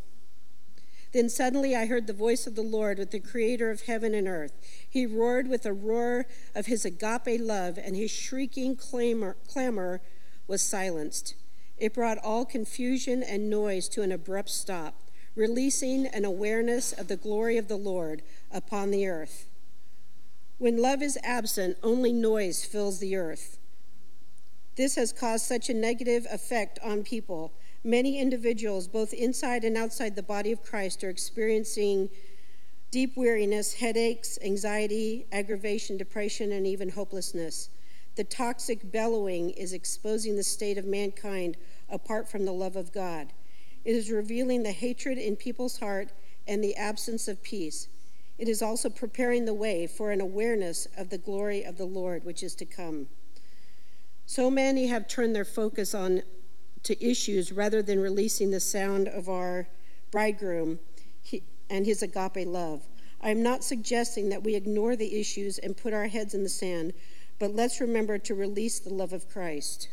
Then 1.14 1.30
suddenly 1.30 1.76
I 1.76 1.86
heard 1.86 2.08
the 2.08 2.14
voice 2.14 2.48
of 2.48 2.56
the 2.56 2.64
Lord 2.64 2.98
with 2.98 3.12
the 3.12 3.20
creator 3.20 3.70
of 3.70 3.84
heaven 3.84 4.16
and 4.16 4.28
earth. 4.28 4.54
He 4.90 5.06
roared 5.06 5.48
with 5.48 5.66
a 5.66 5.72
roar 5.74 6.26
of 6.56 6.66
his 6.66 6.86
agape 6.86 7.40
love, 7.40 7.78
and 7.78 7.96
his 7.96 8.10
shrieking 8.10 8.76
clamor, 8.76 9.38
clamor 9.48 10.02
was 10.48 10.64
silenced. 10.64 11.36
It 11.78 11.94
brought 11.94 12.18
all 12.18 12.46
confusion 12.46 13.22
and 13.22 13.50
noise 13.50 13.88
to 13.90 14.02
an 14.02 14.12
abrupt 14.12 14.50
stop, 14.50 14.96
releasing 15.36 16.08
an 16.08 16.26
awareness 16.26 16.92
of 16.92 17.08
the 17.08 17.16
glory 17.16 17.58
of 17.58 17.68
the 17.68 17.78
Lord 17.78 18.24
upon 18.52 18.90
the 18.90 19.08
earth. 19.08 19.46
When 20.58 20.82
love 20.82 21.04
is 21.04 21.18
absent, 21.24 21.78
only 21.84 22.12
noise 22.12 22.66
fills 22.66 23.00
the 23.00 23.16
earth. 23.16 23.60
This 24.76 24.96
has 24.96 25.14
caused 25.14 25.46
such 25.46 25.70
a 25.70 25.74
negative 25.76 26.26
effect 26.32 26.80
on 26.84 27.04
people 27.04 27.54
Many 27.84 28.18
individuals, 28.18 28.88
both 28.88 29.14
inside 29.14 29.66
and 29.66 29.76
outside 29.76 30.16
the 30.16 30.24
body 30.24 30.52
of 30.52 30.64
Christ, 30.64 31.04
are 31.04 31.10
experiencing 31.10 32.10
deep 32.92 33.18
weariness, 33.18 33.74
headaches, 33.74 34.40
anxiety, 34.42 35.26
aggravation, 35.32 35.98
depression, 35.98 36.52
and 36.54 36.66
even 36.66 36.90
hopelessness. 36.90 37.70
The 38.16 38.24
toxic 38.24 38.92
bellowing 38.92 39.50
is 39.50 39.74
exposing 39.74 40.36
the 40.36 40.44
state 40.44 40.78
of 40.78 40.86
mankind 40.86 41.58
apart 41.90 42.30
from 42.30 42.46
the 42.46 42.54
love 42.54 42.76
of 42.76 42.94
God. 42.94 43.34
It 43.84 43.96
is 43.96 44.12
revealing 44.12 44.64
the 44.64 44.72
hatred 44.72 45.18
in 45.18 45.36
people's 45.36 45.80
heart 45.80 46.10
and 46.48 46.64
the 46.64 46.76
absence 46.76 47.28
of 47.28 47.44
peace. 47.44 47.90
It 48.38 48.48
is 48.48 48.62
also 48.62 48.90
preparing 48.90 49.46
the 49.46 49.54
way 49.54 49.88
for 49.88 50.12
an 50.12 50.22
awareness 50.22 50.88
of 50.98 51.10
the 51.10 51.18
glory 51.18 51.64
of 51.64 51.78
the 51.78 51.86
Lord 51.86 52.24
which 52.24 52.44
is 52.44 52.56
to 52.56 52.66
come. 52.66 53.08
So 54.26 54.50
many 54.50 54.88
have 54.88 55.08
turned 55.08 55.36
their 55.36 55.46
focus 55.46 55.94
on 55.94 56.24
to 56.84 57.04
issues 57.04 57.52
rather 57.52 57.82
than 57.82 58.00
releasing 58.00 58.52
the 58.52 58.60
sound 58.60 59.08
of 59.08 59.30
our 59.30 59.68
bridegroom 60.12 60.80
and 61.70 61.86
his 61.86 62.04
agape 62.04 62.46
love. 62.46 62.84
I 63.22 63.30
am 63.30 63.42
not 63.42 63.64
suggesting 63.64 64.30
that 64.30 64.44
we 64.44 64.56
ignore 64.56 64.96
the 64.96 65.20
issues 65.20 65.58
and 65.58 65.78
put 65.78 65.94
our 65.94 66.08
heads 66.08 66.34
in 66.34 66.44
the 66.44 66.50
sand, 66.50 66.94
but 67.40 67.56
let's 67.56 67.80
remember 67.80 68.18
to 68.18 68.36
release 68.36 68.80
the 68.80 68.94
love 68.94 69.14
of 69.14 69.30
Christ. 69.30 69.88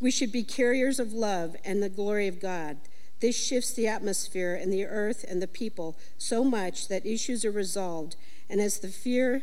We 0.00 0.10
should 0.10 0.32
be 0.32 0.44
carriers 0.44 0.98
of 0.98 1.12
love 1.12 1.56
and 1.64 1.82
the 1.82 1.88
glory 1.88 2.28
of 2.28 2.40
God. 2.40 2.78
This 3.20 3.36
shifts 3.36 3.72
the 3.72 3.86
atmosphere 3.86 4.54
and 4.54 4.72
the 4.72 4.84
earth 4.84 5.24
and 5.28 5.40
the 5.40 5.46
people 5.46 5.96
so 6.18 6.42
much 6.42 6.88
that 6.88 7.06
issues 7.06 7.44
are 7.44 7.52
resolved, 7.52 8.16
and 8.48 8.60
as 8.60 8.78
the 8.78 8.88
fear 8.88 9.42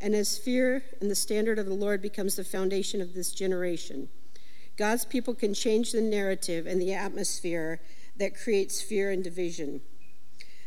and 0.00 0.14
as 0.14 0.38
fear 0.38 0.84
and 1.00 1.10
the 1.10 1.14
standard 1.14 1.58
of 1.58 1.66
the 1.66 1.74
Lord 1.74 2.00
becomes 2.02 2.36
the 2.36 2.44
foundation 2.44 3.00
of 3.00 3.14
this 3.14 3.32
generation. 3.32 4.08
God's 4.78 5.04
people 5.04 5.34
can 5.34 5.54
change 5.54 5.90
the 5.90 6.00
narrative 6.00 6.66
and 6.66 6.80
the 6.80 6.94
atmosphere 6.94 7.80
that 8.16 8.36
creates 8.36 8.80
fear 8.80 9.10
and 9.10 9.24
division. 9.24 9.80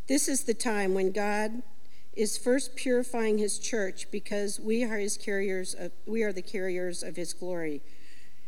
This 0.07 0.27
is 0.27 0.43
the 0.43 0.53
time 0.53 0.93
when 0.93 1.13
God 1.13 1.63
is 2.13 2.37
first 2.37 2.75
purifying 2.75 3.37
his 3.37 3.57
church 3.57 4.11
because 4.11 4.59
we 4.59 4.83
are 4.83 4.97
his 4.97 5.17
carriers 5.17 5.73
of, 5.73 5.93
we 6.05 6.23
are 6.23 6.33
the 6.33 6.41
carriers 6.41 7.03
of 7.03 7.15
his 7.15 7.33
glory. 7.33 7.81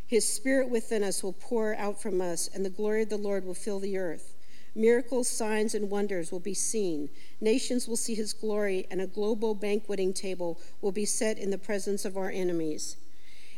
His 0.05 0.27
spirit 0.27 0.69
within 0.69 1.01
us 1.01 1.23
will 1.23 1.33
pour 1.33 1.73
out 1.75 2.01
from 2.01 2.19
us 2.19 2.49
and 2.53 2.65
the 2.65 2.69
glory 2.69 3.03
of 3.03 3.09
the 3.09 3.17
Lord 3.17 3.45
will 3.45 3.53
fill 3.53 3.79
the 3.79 3.97
earth. 3.97 4.35
Miracles, 4.75 5.29
signs 5.29 5.73
and 5.73 5.89
wonders 5.89 6.29
will 6.29 6.41
be 6.41 6.53
seen. 6.53 7.09
Nations 7.39 7.87
will 7.87 7.95
see 7.95 8.15
his 8.15 8.33
glory 8.33 8.85
and 8.91 8.99
a 8.99 9.07
global 9.07 9.55
banqueting 9.55 10.13
table 10.13 10.59
will 10.81 10.91
be 10.91 11.05
set 11.05 11.37
in 11.37 11.51
the 11.51 11.57
presence 11.57 12.03
of 12.03 12.17
our 12.17 12.29
enemies. 12.29 12.97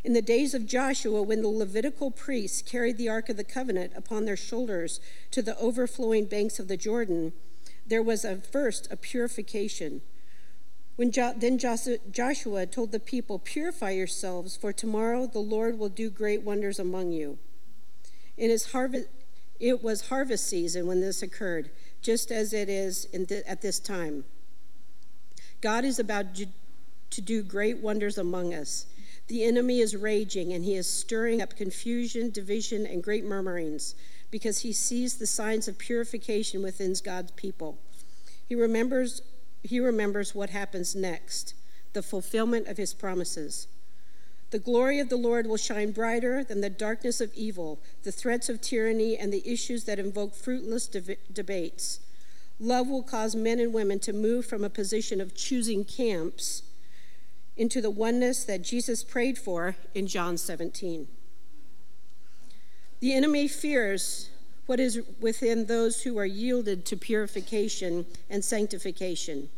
In 0.05 0.13
the 0.13 0.21
days 0.21 0.53
of 0.53 0.67
Joshua, 0.67 1.23
when 1.23 1.41
the 1.41 1.47
Levitical 1.47 2.11
priests 2.11 2.61
carried 2.61 2.99
the 2.99 3.09
Ark 3.09 3.27
of 3.27 3.37
the 3.37 3.43
Covenant 3.43 3.91
upon 3.95 4.25
their 4.25 4.37
shoulders 4.37 4.99
to 5.31 5.41
the 5.41 5.57
overflowing 5.57 6.25
banks 6.25 6.59
of 6.59 6.67
the 6.67 6.77
Jordan, 6.77 7.33
there 7.87 8.03
was 8.03 8.23
a, 8.23 8.35
first 8.35 8.87
a 8.91 8.97
purification. 8.97 10.01
When 10.95 11.11
jo- 11.11 11.33
then 11.35 11.57
Joshua 11.57 12.67
told 12.67 12.91
the 12.91 12.99
people, 12.99 13.39
Purify 13.39 13.91
yourselves, 13.91 14.55
for 14.55 14.71
tomorrow 14.71 15.25
the 15.25 15.39
Lord 15.39 15.79
will 15.79 15.89
do 15.89 16.11
great 16.11 16.43
wonders 16.43 16.77
among 16.77 17.11
you. 17.11 17.39
In 18.37 18.51
his 18.51 18.73
harvest, 18.73 19.07
it 19.59 19.83
was 19.83 20.09
harvest 20.09 20.47
season 20.47 20.85
when 20.85 21.01
this 21.01 21.23
occurred, 21.23 21.71
just 22.03 22.31
as 22.31 22.53
it 22.53 22.69
is 22.69 23.05
th- 23.05 23.43
at 23.47 23.63
this 23.63 23.79
time. 23.79 24.23
God 25.61 25.83
is 25.83 25.97
about 25.97 26.27
to 27.09 27.21
do 27.21 27.41
great 27.41 27.79
wonders 27.79 28.19
among 28.19 28.53
us. 28.53 28.85
The 29.27 29.43
enemy 29.43 29.79
is 29.79 29.95
raging, 29.95 30.53
and 30.53 30.63
he 30.63 30.75
is 30.75 30.87
stirring 30.87 31.41
up 31.41 31.55
confusion, 31.55 32.29
division, 32.29 32.85
and 32.85 33.03
great 33.03 33.25
murmurings 33.25 33.95
because 34.29 34.59
he 34.59 34.73
sees 34.73 35.15
the 35.15 35.25
signs 35.25 35.67
of 35.67 35.77
purification 35.77 36.61
within 36.61 36.93
God's 37.03 37.31
people. 37.31 37.79
He 38.47 38.53
remembers, 38.53 39.21
he 39.63 39.79
remembers 39.79 40.35
what 40.35 40.49
happens 40.51 40.95
next 40.95 41.53
the 41.93 42.03
fulfillment 42.03 42.67
of 42.67 42.75
his 42.77 42.93
promises. 42.93 43.67
The 44.51 44.59
glory 44.59 44.99
of 44.99 45.09
the 45.09 45.15
Lord 45.15 45.47
will 45.47 45.57
shine 45.57 45.91
brighter 45.91 46.43
than 46.43 46.61
the 46.61 46.69
darkness 46.69 47.21
of 47.21 47.33
evil, 47.33 47.79
the 48.03 48.11
threats 48.11 48.49
of 48.49 48.61
tyranny, 48.61 49.17
and 49.17 49.31
the 49.31 49.47
issues 49.49 49.85
that 49.85 49.97
invoke 49.97 50.35
fruitless 50.35 50.87
de- 50.87 51.17
debates. 51.31 52.01
Love 52.59 52.87
will 52.87 53.01
cause 53.01 53.35
men 53.35 53.59
and 53.59 53.73
women 53.73 53.99
to 53.99 54.13
move 54.13 54.45
from 54.45 54.63
a 54.63 54.69
position 54.69 55.19
of 55.19 55.33
choosing 55.33 55.83
camps 55.83 56.63
into 57.57 57.81
the 57.81 57.89
oneness 57.89 58.43
that 58.43 58.61
Jesus 58.61 59.03
prayed 59.03 59.37
for 59.37 59.75
in 59.93 60.07
John 60.07 60.37
17. 60.37 61.07
The 62.99 63.13
enemy 63.13 63.47
fears 63.47 64.29
what 64.65 64.79
is 64.79 65.01
within 65.19 65.65
those 65.65 66.01
who 66.01 66.17
are 66.17 66.25
yielded 66.25 66.85
to 66.85 66.97
purification 66.97 68.05
and 68.29 68.43
sanctification. 68.43 69.49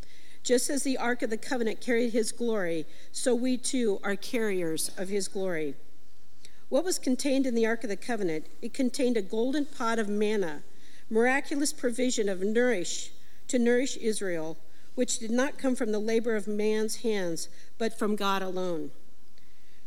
Just 0.43 0.69
as 0.69 0.83
the 0.83 0.97
Ark 0.97 1.21
of 1.21 1.29
the 1.29 1.37
Covenant 1.37 1.81
carried 1.81 2.13
his 2.13 2.31
glory, 2.31 2.85
so 3.11 3.33
we 3.33 3.57
too 3.57 3.99
are 4.03 4.15
carriers 4.15 4.91
of 4.97 5.09
his 5.09 5.27
glory. 5.27 5.75
What 6.69 6.83
was 6.83 6.99
contained 6.99 7.45
in 7.45 7.55
the 7.55 7.65
Ark 7.65 7.83
of 7.83 7.89
the 7.89 7.95
Covenant? 7.97 8.45
It 8.61 8.73
contained 8.73 9.17
a 9.17 9.21
golden 9.21 9.65
pot 9.65 9.99
of 9.99 10.09
manna, 10.09 10.63
miraculous 11.09 11.71
provision 11.71 12.27
of 12.27 12.41
nourish 12.41 13.11
to 13.47 13.59
nourish 13.59 13.95
Israel, 13.97 14.57
which 14.97 15.19
did 15.19 15.29
not 15.29 15.59
come 15.59 15.75
from 15.75 15.91
the 15.91 15.99
labor 15.99 16.35
of 16.35 16.47
man's 16.47 17.03
hands, 17.03 17.49
but 17.77 17.99
from 17.99 18.15
God 18.15 18.41
alone. 18.41 18.89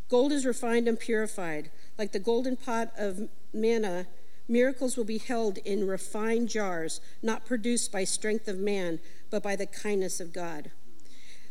Gold 0.09 0.31
is 0.31 0.47
refined 0.47 0.87
and 0.87 1.01
purified. 1.01 1.73
Like 1.99 2.13
the 2.13 2.21
golden 2.21 2.57
pot 2.57 2.93
of 2.97 3.29
manna, 3.53 4.07
miracles 4.47 4.97
will 4.97 5.05
be 5.05 5.19
held 5.19 5.59
in 5.59 5.89
refined 5.89 6.49
jars, 6.49 7.01
not 7.23 7.45
produced 7.45 7.91
by 7.91 8.05
strength 8.05 8.47
of 8.47 8.61
man, 8.61 9.01
but 9.31 9.43
by 9.43 9.57
the 9.57 9.67
kindness 9.67 10.21
of 10.21 10.33
God. 10.33 10.71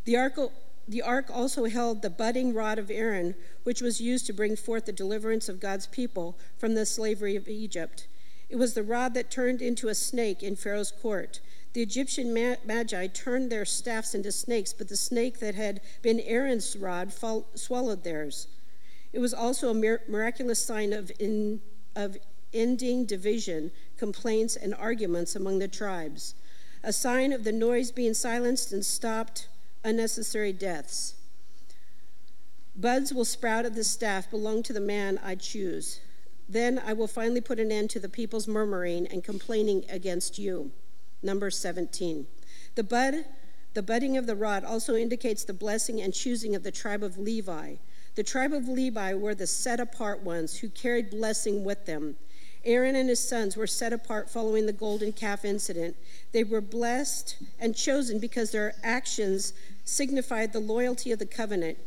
The 0.06 0.16
ark, 0.16 0.40
the 0.88 1.02
ark 1.02 1.26
also 1.30 1.66
held 1.66 2.02
the 2.02 2.10
budding 2.10 2.54
rod 2.54 2.80
of 2.80 2.90
Aaron, 2.90 3.36
which 3.64 3.82
was 3.82 4.00
used 4.00 4.26
to 4.28 4.34
bring 4.34 4.56
forth 4.56 4.86
the 4.86 4.94
deliverance 4.94 5.50
of 5.50 5.60
God's 5.60 5.86
people 5.86 6.38
from 6.58 6.76
the 6.76 6.86
slavery 6.86 7.36
of 7.36 7.50
Egypt. 7.50 8.08
It 8.50 8.56
was 8.56 8.74
the 8.74 8.84
rod 8.84 9.14
that 9.16 9.30
turned 9.30 9.62
into 9.62 9.90
a 9.90 9.96
snake 9.96 10.42
in 10.44 10.56
Pharaoh's 10.56 10.92
court. 10.92 11.42
The 11.80 11.84
Egyptian 11.84 12.34
magi 12.34 13.08
turned 13.08 13.50
their 13.50 13.64
staffs 13.64 14.14
into 14.14 14.34
snakes, 14.34 14.74
but 14.74 14.90
the 14.90 14.98
snake 14.98 15.40
that 15.40 15.56
had 15.56 15.80
been 16.02 16.20
Aaron's 16.20 16.76
rod 16.76 17.14
fall, 17.14 17.48
swallowed 17.56 18.04
theirs. 18.04 18.48
It 19.14 19.20
was 19.20 19.34
also 19.34 19.70
a 19.70 19.74
mir- 19.74 20.02
miraculous 20.06 20.62
sign 20.62 20.92
of, 20.92 21.10
in, 21.20 21.62
of 21.96 22.18
ending 22.54 23.06
division, 23.06 23.72
complaints, 23.96 24.58
and 24.58 24.76
arguments 24.76 25.38
among 25.38 25.60
the 25.60 25.70
tribes, 25.70 26.36
a 26.84 26.92
sign 26.92 27.32
of 27.32 27.46
the 27.46 27.54
noise 27.54 27.94
being 27.94 28.14
silenced 28.14 28.74
and 28.74 28.86
stopped 28.86 29.48
unnecessary 29.82 30.52
deaths. 30.52 31.14
Buds 32.76 33.14
will 33.14 33.24
sprout 33.24 33.66
of 33.66 33.76
the 33.76 33.86
staff 33.86 34.30
belong 34.30 34.64
to 34.64 34.74
the 34.74 34.82
man 34.82 35.18
I 35.24 35.36
choose. 35.36 36.02
Then 36.50 36.78
I 36.86 36.92
will 36.92 37.08
finally 37.08 37.40
put 37.40 37.58
an 37.58 37.72
end 37.72 37.90
to 37.92 38.02
the 38.02 38.10
people's 38.10 38.50
murmuring 38.50 39.08
and 39.08 39.24
complaining 39.24 39.86
against 39.90 40.38
you. 40.38 40.74
Number 41.22 41.52
17. 41.52 42.28
The 42.76 42.84
bud, 42.84 43.26
the 43.74 43.84
budding 43.84 44.18
of 44.18 44.26
the 44.26 44.36
rod 44.36 44.64
also 44.64 44.96
indicates 44.96 45.44
the 45.44 45.54
blessing 45.54 46.02
and 46.02 46.14
choosing 46.14 46.56
of 46.56 46.64
the 46.64 46.72
tribe 46.72 47.04
of 47.04 47.18
Levi. 47.18 47.76
The 48.16 48.24
tribe 48.24 48.54
of 48.54 48.68
Levi 48.68 49.14
were 49.14 49.36
the 49.36 49.48
set 49.48 49.80
apart 49.80 50.24
ones 50.24 50.58
who 50.58 50.70
carried 50.70 51.10
blessing 51.10 51.64
with 51.64 51.86
them. 51.86 52.16
Aaron 52.66 52.96
and 52.96 53.08
his 53.08 53.26
sons 53.26 53.56
were 53.56 53.68
set 53.68 53.94
apart 53.94 54.30
following 54.30 54.66
the 54.66 54.74
golden 54.74 55.14
calf 55.14 55.46
incident. 55.46 55.96
They 56.34 56.44
were 56.44 56.62
blessed 56.62 57.38
and 57.60 57.76
chosen 57.76 58.20
because 58.20 58.52
their 58.52 58.74
actions 58.84 59.54
signified 59.86 60.52
the 60.52 60.60
loyalty 60.60 61.12
of 61.12 61.20
the 61.20 61.26
covenant. 61.26 61.78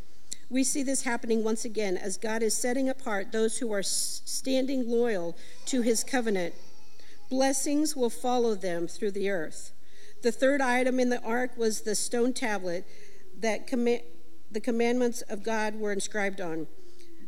We 0.48 0.64
see 0.64 0.82
this 0.82 1.02
happening 1.02 1.44
once 1.44 1.64
again 1.64 1.96
as 1.96 2.16
God 2.16 2.42
is 2.42 2.54
setting 2.54 2.88
apart 2.88 3.32
those 3.32 3.58
who 3.58 3.72
are 3.72 3.82
standing 3.82 4.88
loyal 4.88 5.36
to 5.66 5.82
his 5.82 6.04
covenant. 6.04 6.54
Blessings 7.32 7.96
will 7.96 8.10
follow 8.10 8.54
them 8.54 8.86
through 8.86 9.12
the 9.12 9.30
earth. 9.30 9.72
The 10.20 10.30
third 10.30 10.60
item 10.60 11.00
in 11.00 11.08
the 11.08 11.22
ark 11.22 11.56
was 11.56 11.80
the 11.80 11.94
stone 11.94 12.34
tablet 12.34 12.86
that 13.38 13.66
com- 13.66 14.00
the 14.50 14.60
commandments 14.60 15.22
of 15.22 15.42
God 15.42 15.76
were 15.76 15.92
inscribed 15.92 16.42
on. 16.42 16.66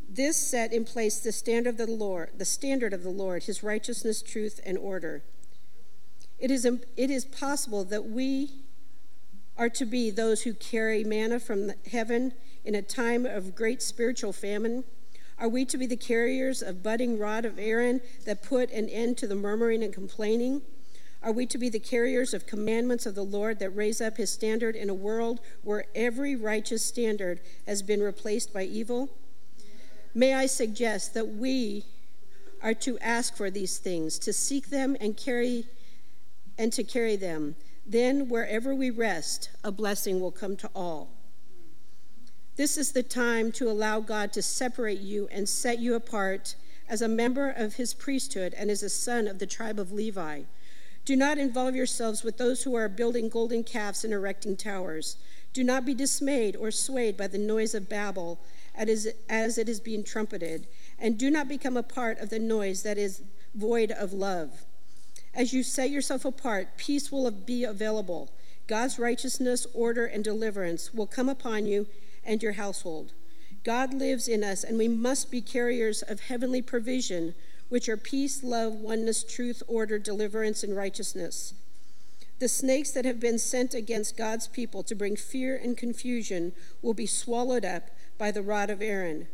This 0.06 0.36
set 0.36 0.74
in 0.74 0.84
place 0.84 1.20
the 1.20 1.32
standard 1.32 1.80
of 1.80 1.86
the 1.86 1.86
Lord, 1.86 2.32
the 2.36 2.44
standard 2.44 2.92
of 2.92 3.02
the 3.02 3.08
Lord, 3.08 3.44
his 3.44 3.62
righteousness, 3.62 4.20
truth, 4.20 4.60
and 4.66 4.76
order. 4.76 5.24
It 6.38 6.50
is, 6.50 6.66
it 6.66 7.10
is 7.10 7.24
possible 7.24 7.82
that 7.84 8.04
we 8.04 8.50
are 9.56 9.70
to 9.70 9.86
be 9.86 10.10
those 10.10 10.42
who 10.42 10.52
carry 10.52 11.02
manna 11.02 11.40
from 11.40 11.70
heaven 11.90 12.34
in 12.62 12.74
a 12.74 12.82
time 12.82 13.24
of 13.24 13.54
great 13.54 13.80
spiritual 13.80 14.34
famine. 14.34 14.84
Are 15.38 15.48
we 15.48 15.64
to 15.64 15.76
be 15.76 15.86
the 15.86 15.96
carriers 15.96 16.62
of 16.62 16.82
budding 16.82 17.18
rod 17.18 17.44
of 17.44 17.58
Aaron 17.58 18.00
that 18.24 18.42
put 18.42 18.70
an 18.70 18.88
end 18.88 19.18
to 19.18 19.26
the 19.26 19.34
murmuring 19.34 19.82
and 19.82 19.92
complaining? 19.92 20.62
Are 21.22 21.32
we 21.32 21.46
to 21.46 21.58
be 21.58 21.68
the 21.68 21.78
carriers 21.78 22.34
of 22.34 22.46
commandments 22.46 23.06
of 23.06 23.14
the 23.14 23.24
Lord 23.24 23.58
that 23.58 23.70
raise 23.70 24.00
up 24.00 24.18
his 24.18 24.30
standard 24.30 24.76
in 24.76 24.90
a 24.90 24.94
world 24.94 25.40
where 25.62 25.86
every 25.94 26.36
righteous 26.36 26.84
standard 26.84 27.40
has 27.66 27.82
been 27.82 28.02
replaced 28.02 28.52
by 28.52 28.64
evil? 28.64 29.08
May 30.14 30.34
I 30.34 30.46
suggest 30.46 31.14
that 31.14 31.28
we 31.28 31.84
are 32.62 32.74
to 32.74 32.98
ask 32.98 33.36
for 33.36 33.50
these 33.50 33.78
things, 33.78 34.18
to 34.20 34.32
seek 34.32 34.68
them 34.68 34.96
and 35.00 35.16
carry 35.16 35.64
and 36.56 36.72
to 36.72 36.84
carry 36.84 37.16
them. 37.16 37.56
Then 37.86 38.28
wherever 38.28 38.74
we 38.74 38.90
rest, 38.90 39.50
a 39.64 39.72
blessing 39.72 40.20
will 40.20 40.30
come 40.30 40.56
to 40.58 40.70
all. 40.74 41.10
This 42.56 42.76
is 42.76 42.92
the 42.92 43.02
time 43.02 43.50
to 43.52 43.68
allow 43.68 43.98
God 43.98 44.32
to 44.34 44.42
separate 44.42 45.00
you 45.00 45.28
and 45.32 45.48
set 45.48 45.80
you 45.80 45.94
apart 45.94 46.54
as 46.88 47.02
a 47.02 47.08
member 47.08 47.50
of 47.50 47.74
his 47.74 47.94
priesthood 47.94 48.54
and 48.56 48.70
as 48.70 48.82
a 48.82 48.88
son 48.88 49.26
of 49.26 49.40
the 49.40 49.46
tribe 49.46 49.80
of 49.80 49.90
Levi. 49.90 50.42
Do 51.04 51.16
not 51.16 51.36
involve 51.36 51.74
yourselves 51.74 52.22
with 52.22 52.38
those 52.38 52.62
who 52.62 52.76
are 52.76 52.88
building 52.88 53.28
golden 53.28 53.64
calves 53.64 54.04
and 54.04 54.12
erecting 54.12 54.56
towers. 54.56 55.16
Do 55.52 55.64
not 55.64 55.84
be 55.84 55.94
dismayed 55.94 56.54
or 56.54 56.70
swayed 56.70 57.16
by 57.16 57.26
the 57.26 57.38
noise 57.38 57.74
of 57.74 57.88
Babel 57.88 58.38
as 58.76 59.58
it 59.58 59.68
is 59.68 59.80
being 59.80 60.04
trumpeted, 60.04 60.66
and 60.98 61.18
do 61.18 61.30
not 61.30 61.48
become 61.48 61.76
a 61.76 61.82
part 61.82 62.18
of 62.18 62.30
the 62.30 62.38
noise 62.38 62.82
that 62.84 62.98
is 62.98 63.22
void 63.54 63.90
of 63.90 64.12
love. 64.12 64.64
As 65.34 65.52
you 65.52 65.64
set 65.64 65.90
yourself 65.90 66.24
apart, 66.24 66.76
peace 66.76 67.10
will 67.10 67.30
be 67.30 67.64
available. 67.64 68.30
God's 68.66 68.98
righteousness, 68.98 69.66
order, 69.74 70.06
and 70.06 70.22
deliverance 70.22 70.94
will 70.94 71.06
come 71.06 71.28
upon 71.28 71.66
you 71.66 71.86
and 72.24 72.42
your 72.42 72.52
household. 72.52 73.12
God 73.64 73.94
lives 73.94 74.28
in 74.28 74.44
us, 74.44 74.62
and 74.62 74.76
we 74.76 74.88
must 74.88 75.30
be 75.30 75.40
carriers 75.40 76.02
of 76.02 76.20
heavenly 76.20 76.60
provision, 76.60 77.34
which 77.68 77.88
are 77.88 77.96
peace, 77.96 78.42
love, 78.42 78.74
oneness, 78.74 79.24
truth, 79.24 79.62
order, 79.66 79.98
deliverance, 79.98 80.62
and 80.62 80.76
righteousness. 80.76 81.54
The 82.40 82.48
snakes 82.48 82.90
that 82.90 83.04
have 83.04 83.20
been 83.20 83.38
sent 83.38 83.74
against 83.74 84.16
God's 84.16 84.48
people 84.48 84.82
to 84.82 84.94
bring 84.94 85.16
fear 85.16 85.56
and 85.56 85.76
confusion 85.76 86.52
will 86.82 86.92
be 86.92 87.06
swallowed 87.06 87.64
up 87.64 87.88
by 88.18 88.30
the 88.30 88.42
rod 88.42 88.70
of 88.70 88.82
Aaron. 88.82 89.28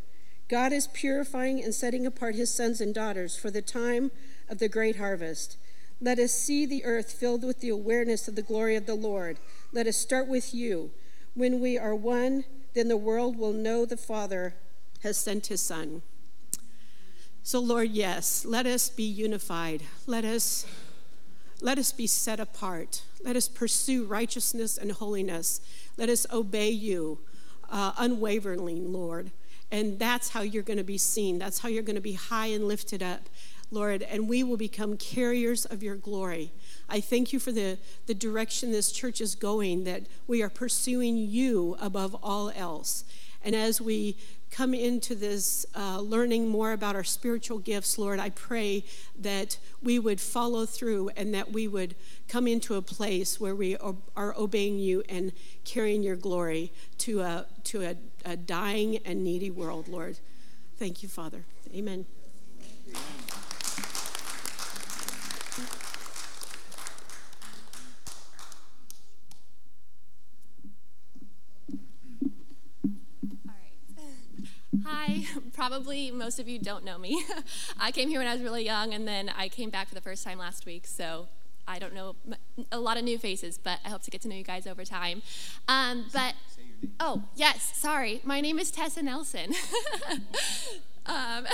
God 0.48 0.72
is 0.72 0.86
purifying 0.88 1.62
and 1.62 1.74
setting 1.74 2.06
apart 2.06 2.34
his 2.34 2.52
sons 2.52 2.80
and 2.80 2.94
daughters 2.94 3.36
for 3.36 3.50
the 3.50 3.62
time 3.62 4.10
of 4.48 4.58
the 4.58 4.68
great 4.68 4.96
harvest. 4.96 5.56
Let 6.00 6.18
us 6.18 6.32
see 6.32 6.66
the 6.66 6.84
earth 6.84 7.12
filled 7.12 7.44
with 7.44 7.60
the 7.60 7.68
awareness 7.68 8.26
of 8.26 8.36
the 8.36 8.42
glory 8.42 8.74
of 8.76 8.86
the 8.86 8.94
Lord. 8.94 9.38
Let 9.72 9.86
us 9.86 9.96
start 9.96 10.28
with 10.28 10.54
you. 10.54 10.90
When 11.34 11.60
we 11.60 11.78
are 11.78 11.94
one, 11.94 12.44
then 12.74 12.88
the 12.88 12.96
world 12.96 13.36
will 13.36 13.52
know 13.52 13.84
the 13.84 13.96
Father 13.96 14.54
has 15.02 15.16
sent 15.16 15.46
his 15.46 15.60
Son. 15.60 16.02
So, 17.42 17.58
Lord, 17.58 17.90
yes, 17.90 18.44
let 18.44 18.66
us 18.66 18.88
be 18.88 19.02
unified. 19.02 19.82
Let 20.06 20.24
us, 20.24 20.66
let 21.60 21.78
us 21.78 21.90
be 21.92 22.06
set 22.06 22.38
apart. 22.38 23.02
Let 23.24 23.34
us 23.34 23.48
pursue 23.48 24.04
righteousness 24.04 24.76
and 24.76 24.92
holiness. 24.92 25.60
Let 25.96 26.08
us 26.08 26.26
obey 26.32 26.70
you 26.70 27.18
uh, 27.70 27.92
unwaveringly, 27.96 28.80
Lord. 28.80 29.30
And 29.72 29.98
that's 29.98 30.30
how 30.30 30.42
you're 30.42 30.62
going 30.62 30.78
to 30.78 30.84
be 30.84 30.98
seen. 30.98 31.38
That's 31.38 31.60
how 31.60 31.68
you're 31.68 31.82
going 31.82 31.96
to 31.96 32.02
be 32.02 32.14
high 32.14 32.48
and 32.48 32.66
lifted 32.66 33.02
up, 33.02 33.28
Lord. 33.70 34.02
And 34.02 34.28
we 34.28 34.42
will 34.42 34.56
become 34.56 34.96
carriers 34.96 35.64
of 35.64 35.82
your 35.82 35.96
glory. 35.96 36.52
I 36.88 37.00
thank 37.00 37.32
you 37.32 37.38
for 37.38 37.52
the, 37.52 37.78
the 38.06 38.14
direction 38.14 38.72
this 38.72 38.92
church 38.92 39.20
is 39.20 39.34
going, 39.34 39.84
that 39.84 40.02
we 40.26 40.42
are 40.42 40.50
pursuing 40.50 41.16
you 41.16 41.76
above 41.80 42.16
all 42.22 42.50
else. 42.54 43.04
And 43.42 43.54
as 43.54 43.80
we 43.80 44.16
come 44.50 44.74
into 44.74 45.14
this 45.14 45.64
uh, 45.76 46.00
learning 46.00 46.48
more 46.48 46.72
about 46.72 46.96
our 46.96 47.04
spiritual 47.04 47.58
gifts, 47.58 47.98
Lord, 47.98 48.18
I 48.18 48.30
pray 48.30 48.84
that 49.18 49.58
we 49.82 49.98
would 49.98 50.20
follow 50.20 50.66
through 50.66 51.10
and 51.10 51.32
that 51.34 51.52
we 51.52 51.68
would 51.68 51.94
come 52.28 52.46
into 52.46 52.74
a 52.74 52.82
place 52.82 53.40
where 53.40 53.54
we 53.54 53.76
are 53.76 54.34
obeying 54.36 54.78
you 54.78 55.02
and 55.08 55.32
carrying 55.64 56.02
your 56.02 56.16
glory 56.16 56.72
to 56.98 57.20
a, 57.20 57.46
to 57.64 57.82
a, 57.82 57.96
a 58.24 58.36
dying 58.36 58.98
and 58.98 59.22
needy 59.22 59.50
world, 59.50 59.88
Lord. 59.88 60.18
Thank 60.78 61.02
you, 61.02 61.08
Father. 61.08 61.44
Amen. 61.74 62.06
Hi, 74.90 75.24
probably 75.52 76.10
most 76.10 76.40
of 76.40 76.48
you 76.48 76.58
don't 76.58 76.84
know 76.84 76.98
me. 76.98 77.24
I 77.80 77.92
came 77.92 78.08
here 78.08 78.18
when 78.18 78.26
I 78.26 78.32
was 78.32 78.42
really 78.42 78.64
young, 78.64 78.92
and 78.92 79.06
then 79.06 79.30
I 79.36 79.48
came 79.48 79.70
back 79.70 79.88
for 79.88 79.94
the 79.94 80.00
first 80.00 80.24
time 80.24 80.38
last 80.38 80.66
week, 80.66 80.84
so 80.84 81.28
I 81.68 81.78
don't 81.78 81.94
know 81.94 82.16
a 82.72 82.80
lot 82.80 82.96
of 82.96 83.04
new 83.04 83.16
faces, 83.16 83.56
but 83.56 83.78
I 83.84 83.88
hope 83.90 84.02
to 84.02 84.10
get 84.10 84.22
to 84.22 84.28
know 84.28 84.34
you 84.34 84.42
guys 84.42 84.66
over 84.66 84.84
time. 84.84 85.22
Um, 85.68 86.06
but, 86.12 86.34
oh, 86.98 87.22
yes, 87.36 87.70
sorry. 87.76 88.20
My 88.24 88.40
name 88.40 88.58
is 88.58 88.72
Tessa 88.72 89.00
Nelson. 89.00 89.54
um, 91.06 91.46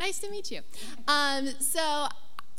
nice 0.00 0.18
to 0.18 0.28
meet 0.28 0.50
you. 0.50 0.62
Um, 1.06 1.50
so, 1.60 2.08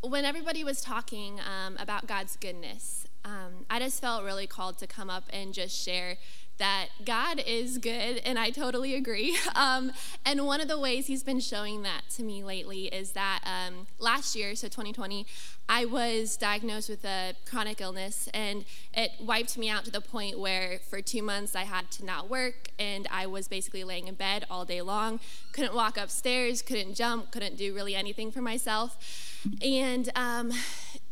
when 0.01 0.23
everybody 0.23 0.63
was 0.63 0.79
talking 0.79 1.41
um, 1.41 1.75
about 1.79 2.07
God's 2.07 2.37
goodness, 2.37 3.07
um, 3.25 3.65
I 3.69 3.79
just 3.79 3.99
felt 3.99 4.23
really 4.23 4.47
called 4.47 4.77
to 4.77 4.87
come 4.87 5.09
up 5.09 5.23
and 5.31 5.53
just 5.53 5.75
share 5.77 6.15
that 6.57 6.87
God 7.05 7.41
is 7.45 7.77
good, 7.77 8.21
and 8.25 8.39
I 8.39 8.49
totally 8.49 8.95
agree. 8.95 9.37
Um, 9.55 9.93
and 10.25 10.45
one 10.45 10.59
of 10.59 10.67
the 10.67 10.77
ways 10.77 11.07
He's 11.07 11.23
been 11.23 11.39
showing 11.39 11.83
that 11.83 12.01
to 12.15 12.23
me 12.23 12.43
lately 12.43 12.85
is 12.87 13.11
that 13.11 13.39
um, 13.45 13.87
last 13.99 14.35
year, 14.35 14.53
so 14.53 14.67
2020, 14.67 15.25
I 15.69 15.85
was 15.85 16.35
diagnosed 16.35 16.89
with 16.89 17.05
a 17.05 17.35
chronic 17.49 17.79
illness, 17.79 18.27
and 18.33 18.65
it 18.93 19.11
wiped 19.19 19.57
me 19.57 19.69
out 19.69 19.85
to 19.85 19.91
the 19.91 20.01
point 20.01 20.37
where 20.37 20.79
for 20.89 21.01
two 21.01 21.23
months 21.23 21.55
I 21.55 21.63
had 21.63 21.89
to 21.91 22.05
not 22.05 22.29
work, 22.29 22.69
and 22.77 23.07
I 23.09 23.27
was 23.27 23.47
basically 23.47 23.83
laying 23.85 24.07
in 24.07 24.15
bed 24.15 24.45
all 24.49 24.65
day 24.65 24.81
long, 24.81 25.21
couldn't 25.53 25.73
walk 25.73 25.97
upstairs, 25.97 26.61
couldn't 26.61 26.95
jump, 26.95 27.31
couldn't 27.31 27.55
do 27.55 27.73
really 27.73 27.95
anything 27.95 28.29
for 28.29 28.41
myself. 28.41 28.97
And 29.61 30.09
um, 30.15 30.51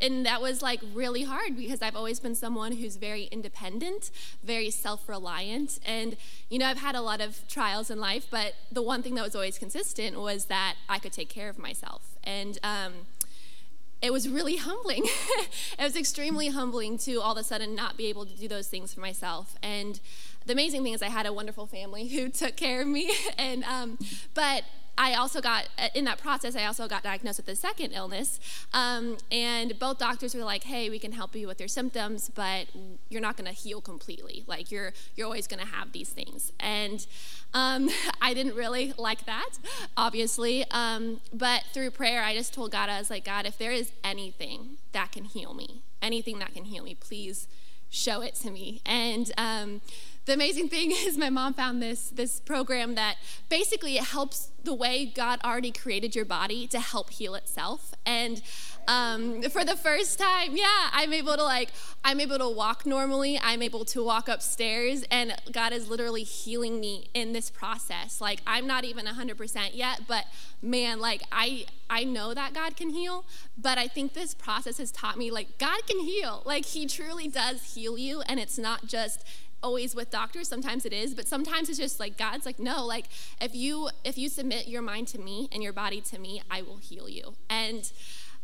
and 0.03 0.25
that 0.25 0.41
was 0.41 0.61
like 0.61 0.81
really 0.93 1.23
hard 1.23 1.55
because 1.55 1.81
I've 1.81 1.95
always 1.95 2.19
been 2.19 2.35
someone 2.35 2.73
who's 2.73 2.97
very 2.97 3.23
independent, 3.25 4.11
very 4.43 4.69
self-reliant, 4.69 5.79
and 5.85 6.17
you 6.49 6.59
know 6.59 6.67
I've 6.67 6.79
had 6.79 6.95
a 6.95 7.01
lot 7.01 7.21
of 7.21 7.47
trials 7.47 7.89
in 7.89 7.99
life, 7.99 8.27
but 8.29 8.53
the 8.71 8.81
one 8.81 9.01
thing 9.01 9.15
that 9.15 9.23
was 9.23 9.33
always 9.33 9.57
consistent 9.57 10.19
was 10.19 10.45
that 10.45 10.75
I 10.89 10.99
could 10.99 11.13
take 11.13 11.29
care 11.29 11.49
of 11.49 11.57
myself, 11.57 12.01
and 12.23 12.59
um, 12.63 12.93
it 14.01 14.11
was 14.11 14.27
really 14.27 14.57
humbling. 14.67 15.05
it 15.79 15.83
was 15.83 15.95
extremely 15.95 16.49
humbling 16.49 16.97
to 16.99 17.21
all 17.21 17.31
of 17.31 17.37
a 17.37 17.43
sudden 17.43 17.73
not 17.73 17.95
be 17.95 18.07
able 18.07 18.25
to 18.25 18.35
do 18.35 18.49
those 18.49 18.67
things 18.67 18.93
for 18.93 18.99
myself, 18.99 19.55
and 19.63 20.01
the 20.45 20.51
amazing 20.51 20.83
thing 20.83 20.93
is 20.93 21.01
I 21.01 21.09
had 21.09 21.25
a 21.25 21.31
wonderful 21.31 21.65
family 21.65 22.09
who 22.09 22.27
took 22.43 22.57
care 22.57 22.81
of 22.81 22.87
me, 22.87 23.13
and 23.37 23.63
um, 23.63 23.97
but 24.33 24.63
I 24.97 25.15
also 25.15 25.41
got, 25.41 25.67
uh, 25.79 25.87
in 25.95 26.05
that 26.05 26.19
process, 26.19 26.55
I 26.55 26.65
also 26.65 26.87
got 26.87 27.03
diagnosed 27.03 27.39
with 27.39 27.47
a 27.47 27.55
second 27.55 27.93
illness. 27.93 28.39
Um, 28.73 29.17
and 29.31 29.77
both 29.79 29.97
doctors 29.97 30.35
were 30.35 30.43
like, 30.43 30.63
hey, 30.63 30.89
we 30.89 30.99
can 30.99 31.11
help 31.11 31.35
you 31.35 31.47
with 31.47 31.59
your 31.59 31.67
symptoms, 31.67 32.29
but 32.33 32.67
you're 33.09 33.21
not 33.21 33.35
going 33.35 33.47
to 33.47 33.53
heal 33.53 33.81
completely. 33.81 34.43
Like, 34.45 34.71
you're, 34.71 34.93
you're 35.15 35.25
always 35.25 35.47
going 35.47 35.61
to 35.61 35.71
have 35.71 35.91
these 35.91 36.09
things. 36.09 36.51
And 36.59 37.05
um, 37.53 37.89
I 38.21 38.33
didn't 38.33 38.55
really 38.55 38.93
like 38.97 39.25
that, 39.25 39.49
obviously. 39.97 40.65
Um, 40.69 41.21
but 41.33 41.63
through 41.73 41.91
prayer, 41.91 42.23
I 42.23 42.35
just 42.35 42.53
told 42.53 42.71
God, 42.71 42.89
I 42.89 42.99
was 42.99 43.09
like, 43.09 43.25
God, 43.25 43.45
if 43.45 43.57
there 43.57 43.71
is 43.71 43.91
anything 44.03 44.77
that 44.91 45.11
can 45.11 45.25
heal 45.25 45.53
me, 45.53 45.81
anything 46.01 46.39
that 46.39 46.53
can 46.53 46.65
heal 46.65 46.83
me, 46.83 46.95
please 46.95 47.47
show 47.89 48.21
it 48.21 48.35
to 48.35 48.51
me. 48.51 48.81
And, 48.85 49.31
um, 49.37 49.81
the 50.25 50.33
amazing 50.33 50.69
thing 50.69 50.91
is 50.93 51.17
my 51.17 51.29
mom 51.29 51.53
found 51.53 51.81
this 51.81 52.09
this 52.09 52.39
program 52.39 52.95
that 52.95 53.17
basically 53.49 53.97
it 53.97 54.05
helps 54.05 54.49
the 54.63 54.73
way 54.73 55.05
God 55.05 55.39
already 55.43 55.71
created 55.71 56.15
your 56.15 56.25
body 56.25 56.67
to 56.67 56.79
help 56.79 57.09
heal 57.09 57.35
itself. 57.35 57.93
And 58.05 58.41
um, 58.87 59.41
for 59.43 59.63
the 59.63 59.75
first 59.75 60.19
time, 60.19 60.55
yeah, 60.55 60.89
I'm 60.91 61.13
able 61.13 61.35
to 61.35 61.43
like, 61.43 61.69
I'm 62.03 62.19
able 62.19 62.37
to 62.37 62.49
walk 62.49 62.85
normally. 62.85 63.39
I'm 63.41 63.61
able 63.61 63.85
to 63.85 64.03
walk 64.03 64.27
upstairs, 64.27 65.03
and 65.09 65.35
God 65.51 65.73
is 65.73 65.89
literally 65.89 66.23
healing 66.23 66.79
me 66.79 67.09
in 67.13 67.33
this 67.33 67.49
process. 67.49 68.19
Like, 68.19 68.41
I'm 68.45 68.67
not 68.67 68.83
even 68.83 69.05
100% 69.05 69.69
yet, 69.73 70.01
but 70.07 70.25
man, 70.61 70.99
like, 70.99 71.23
I, 71.31 71.65
I 71.89 72.03
know 72.03 72.33
that 72.33 72.53
God 72.53 72.75
can 72.75 72.89
heal, 72.89 73.25
but 73.57 73.77
I 73.77 73.87
think 73.87 74.13
this 74.13 74.33
process 74.33 74.77
has 74.79 74.91
taught 74.91 75.17
me, 75.17 75.31
like, 75.31 75.57
God 75.57 75.87
can 75.87 75.99
heal. 75.99 76.43
Like, 76.45 76.65
He 76.65 76.85
truly 76.85 77.27
does 77.29 77.75
heal 77.75 77.97
you, 77.97 78.21
and 78.21 78.39
it's 78.39 78.57
not 78.57 78.85
just 78.85 79.25
always 79.63 79.95
with 79.95 80.09
doctors 80.11 80.47
sometimes 80.47 80.85
it 80.85 80.93
is 80.93 81.13
but 81.13 81.27
sometimes 81.27 81.69
it's 81.69 81.79
just 81.79 81.99
like 81.99 82.17
god's 82.17 82.45
like 82.45 82.59
no 82.59 82.85
like 82.85 83.05
if 83.41 83.55
you 83.55 83.89
if 84.03 84.17
you 84.17 84.29
submit 84.29 84.67
your 84.67 84.81
mind 84.81 85.07
to 85.07 85.19
me 85.19 85.47
and 85.51 85.63
your 85.63 85.73
body 85.73 86.01
to 86.01 86.19
me 86.19 86.41
i 86.51 86.61
will 86.61 86.77
heal 86.77 87.09
you 87.09 87.33
and 87.49 87.91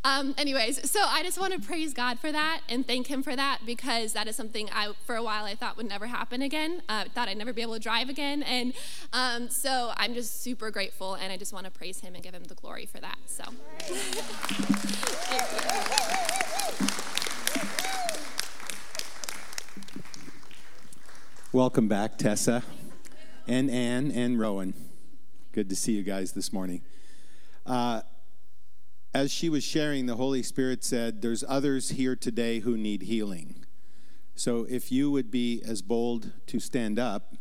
um, 0.04 0.34
anyways, 0.38 0.90
so 0.90 1.02
I 1.06 1.24
just 1.24 1.38
want 1.38 1.52
to 1.54 1.60
praise 1.60 1.94
God 1.94 2.20
for 2.20 2.32
that 2.32 2.62
and 2.70 2.88
thank 2.88 3.08
Him 3.08 3.22
for 3.22 3.36
that 3.36 3.60
because 3.66 4.14
that 4.14 4.30
is 4.30 4.36
something 4.36 4.70
I, 4.74 4.94
for 5.06 5.16
a 5.16 5.24
while, 5.24 5.44
I 5.44 5.56
thought 5.56 5.76
would 5.76 5.90
never 5.90 6.08
happen 6.08 6.42
again. 6.42 6.82
I 6.88 7.02
uh, 7.02 7.06
thought 7.14 7.28
I'd 7.28 7.38
never 7.38 7.52
be 7.52 7.62
able 7.62 7.74
to 7.74 7.80
drive 7.80 8.08
again. 8.08 8.42
And 8.44 8.74
um, 9.12 9.50
so 9.50 9.92
I'm 9.98 10.14
just 10.14 10.42
super 10.42 10.72
grateful 10.72 11.16
and 11.16 11.34
I 11.34 11.38
just 11.38 11.52
want 11.52 11.66
to 11.66 11.72
praise 11.72 12.00
Him 12.00 12.16
and 12.16 12.24
give 12.24 12.34
Him 12.34 12.46
the 12.46 12.56
glory 12.56 12.86
for 12.86 13.00
that. 13.02 13.18
So. 13.26 13.44
Welcome 21.52 21.88
back, 21.88 22.20
Tessa 22.20 22.62
and 23.48 23.72
Ann 23.72 24.12
and 24.12 24.40
Rowan. 24.40 24.76
Good 25.52 25.68
to 25.70 25.76
see 25.76 25.94
you 25.94 26.04
guys 26.04 26.34
this 26.34 26.54
morning. 26.54 26.84
Uh, 27.66 28.02
as 29.16 29.32
she 29.34 29.50
was 29.50 29.64
sharing, 29.64 30.06
the 30.06 30.16
Holy 30.16 30.44
Spirit 30.44 30.84
said, 30.84 31.24
There's 31.24 31.44
others 31.48 31.90
here 31.90 32.16
today 32.16 32.60
who 32.60 32.78
need 32.78 33.02
healing. 33.02 33.66
So 34.36 34.68
if 34.70 34.92
you 34.92 35.10
would 35.10 35.32
be 35.32 35.64
as 35.66 35.82
bold 35.82 36.34
to 36.46 36.60
stand 36.60 37.00
up, 37.00 37.34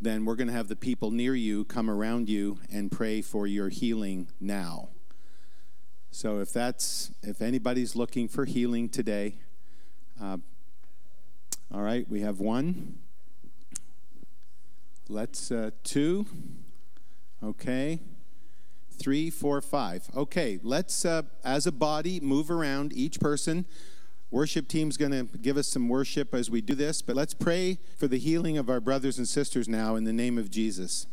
then 0.00 0.24
we're 0.24 0.34
going 0.34 0.48
to 0.48 0.52
have 0.52 0.66
the 0.66 0.74
people 0.74 1.12
near 1.12 1.36
you 1.36 1.64
come 1.66 1.88
around 1.88 2.28
you 2.28 2.58
and 2.72 2.90
pray 2.90 3.22
for 3.22 3.46
your 3.46 3.68
healing 3.68 4.26
now. 4.40 4.88
So 6.10 6.40
if 6.40 6.52
that's 6.52 7.12
if 7.22 7.40
anybody's 7.40 7.94
looking 7.94 8.26
for 8.26 8.44
healing 8.44 8.88
today, 8.88 9.36
uh, 10.20 10.38
all 11.72 11.82
right, 11.82 12.10
we 12.10 12.22
have 12.22 12.40
one. 12.40 12.98
Let's, 15.08 15.50
uh, 15.50 15.70
two. 15.84 16.26
Okay. 17.42 18.00
Three, 18.98 19.30
four, 19.30 19.60
five. 19.60 20.08
Okay, 20.16 20.58
let's, 20.62 21.04
uh, 21.04 21.22
as 21.44 21.66
a 21.66 21.72
body, 21.72 22.18
move 22.20 22.50
around 22.50 22.92
each 22.92 23.20
person. 23.20 23.66
Worship 24.30 24.68
team's 24.68 24.96
going 24.96 25.12
to 25.12 25.24
give 25.38 25.56
us 25.56 25.68
some 25.68 25.88
worship 25.88 26.34
as 26.34 26.50
we 26.50 26.60
do 26.60 26.74
this, 26.74 27.02
but 27.02 27.14
let's 27.14 27.34
pray 27.34 27.78
for 27.96 28.08
the 28.08 28.18
healing 28.18 28.58
of 28.58 28.68
our 28.68 28.80
brothers 28.80 29.18
and 29.18 29.28
sisters 29.28 29.68
now 29.68 29.96
in 29.96 30.04
the 30.04 30.12
name 30.12 30.38
of 30.38 30.50
Jesus. 30.50 30.66
Jesus, 30.66 31.06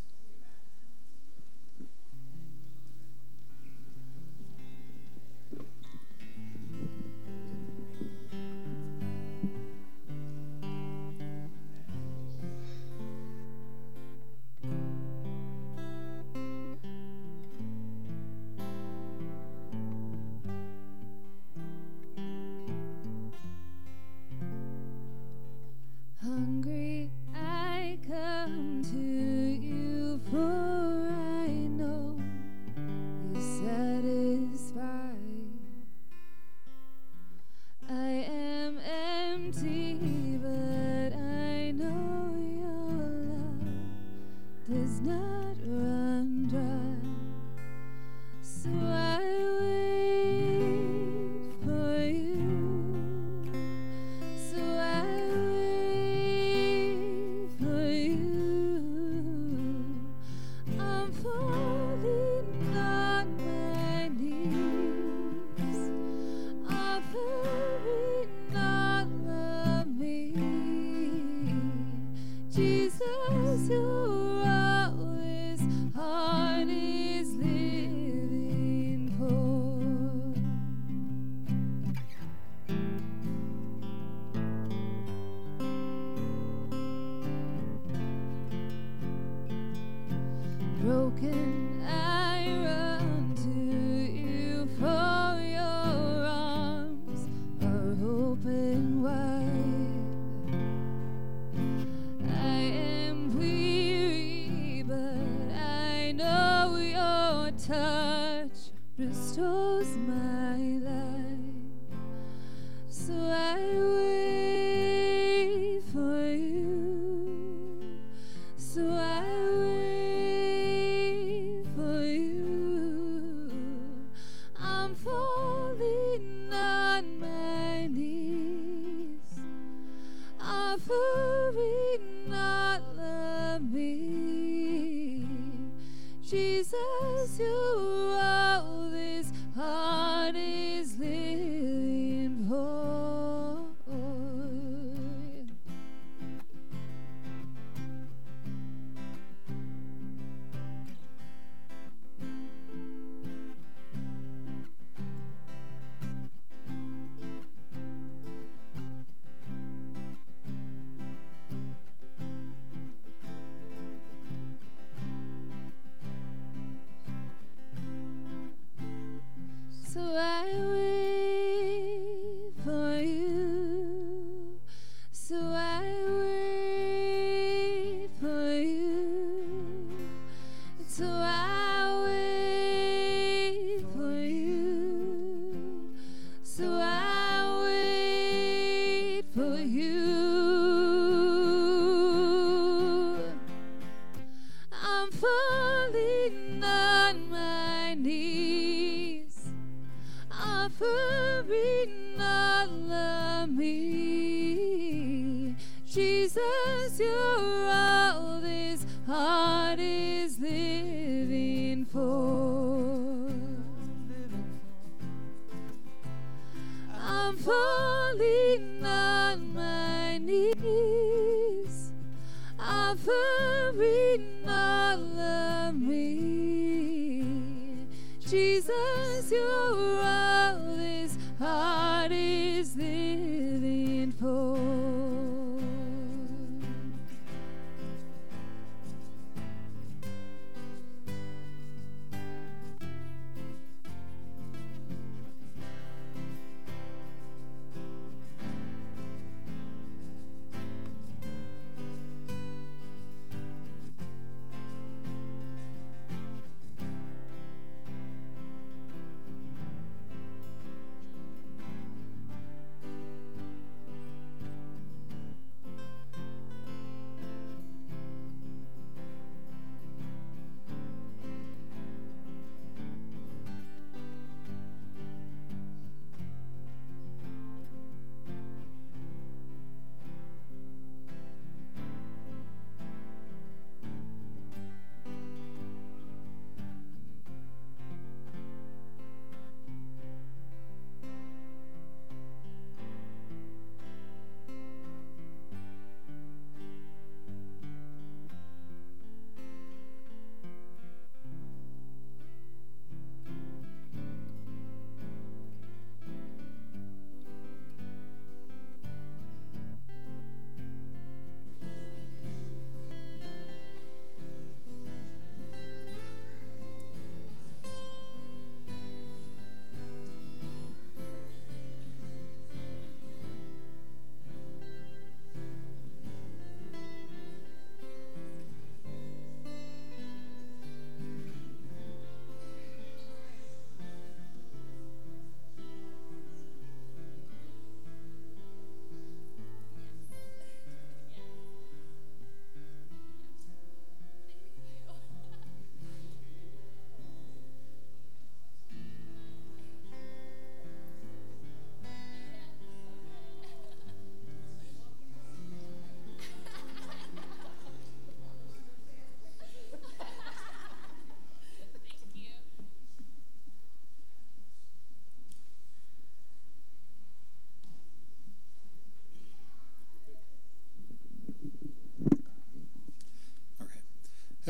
come 28.13 28.83
to 28.91 28.97
you 28.99 30.21
for 30.29 30.62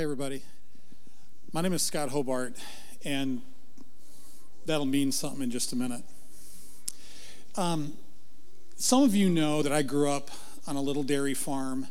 Everybody. 0.03 0.41
My 1.53 1.61
name 1.61 1.71
is 1.71 1.81
Scott 1.81 2.09
Hobart, 2.09 2.57
and 3.05 3.41
that'll 4.65 4.85
mean 4.85 5.13
something 5.13 5.41
in 5.41 5.49
just 5.49 5.71
a 5.71 5.77
minute. 5.77 6.03
Um, 7.55 7.93
some 8.75 9.03
of 9.03 9.15
you 9.15 9.29
know 9.29 9.61
that 9.61 9.71
I 9.71 9.81
grew 9.81 10.11
up 10.11 10.29
on 10.67 10.75
a 10.75 10.81
little 10.81 11.03
dairy 11.03 11.33
farm 11.33 11.87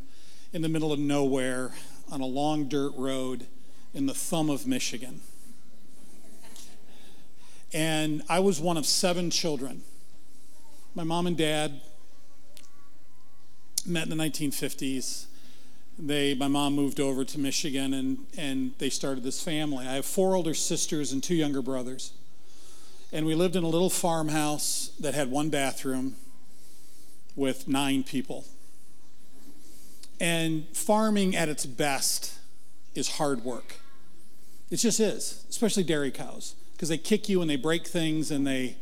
in 0.53 0.61
the 0.61 0.69
middle 0.69 0.93
of 0.93 0.99
nowhere 0.99 1.71
on 2.11 2.21
a 2.21 2.27
long 2.27 2.69
dirt 2.69 2.93
road 2.99 3.47
in 3.95 4.05
the 4.05 4.13
thumb 4.13 4.51
of 4.51 4.67
Michigan. 4.67 5.23
And 7.73 8.23
I 8.29 8.41
was 8.41 8.61
one 8.61 8.77
of 8.77 8.85
seven 8.85 9.31
children. 9.31 9.85
My 10.95 11.03
mom 11.03 11.27
and 11.27 11.37
dad 11.39 11.81
met 13.87 14.03
in 14.07 14.11
the 14.15 14.23
1950s 14.23 15.29
they 16.05 16.35
my 16.35 16.49
mom 16.49 16.75
moved 16.75 17.01
over 17.01 17.25
to 17.25 17.39
Michigan 17.39 17.95
and 17.95 18.27
and 18.37 18.73
they 18.79 18.91
started 18.91 19.23
this 19.23 19.43
family. 19.43 19.87
I 19.87 19.95
have 19.95 20.07
four 20.07 20.35
older 20.35 20.55
sisters 20.55 21.13
and 21.13 21.23
two 21.23 21.35
younger 21.35 21.63
brothers. 21.63 22.13
And 23.13 23.27
we 23.27 23.35
lived 23.35 23.57
in 23.57 23.63
a 23.63 23.69
little 23.69 23.91
farmhouse 23.91 24.91
that 24.99 25.15
had 25.15 25.31
one 25.31 25.51
bathroom 25.51 26.17
with 27.37 27.69
nine 27.69 28.05
people. 28.05 28.47
And 30.19 30.67
farming 30.73 31.37
at 31.37 31.49
its 31.49 31.67
best 31.67 32.39
is 32.95 33.17
hard 33.17 33.45
work. 33.45 33.77
It 34.71 34.77
just 34.77 34.99
is, 34.99 35.45
especially 35.51 35.83
dairy 35.83 36.11
cows, 36.11 36.55
because 36.73 36.89
they 36.89 36.97
kick 36.97 37.29
you 37.29 37.43
and 37.43 37.51
they 37.51 37.57
break 37.57 37.87
things 37.87 38.31
and 38.31 38.47
they 38.47 38.77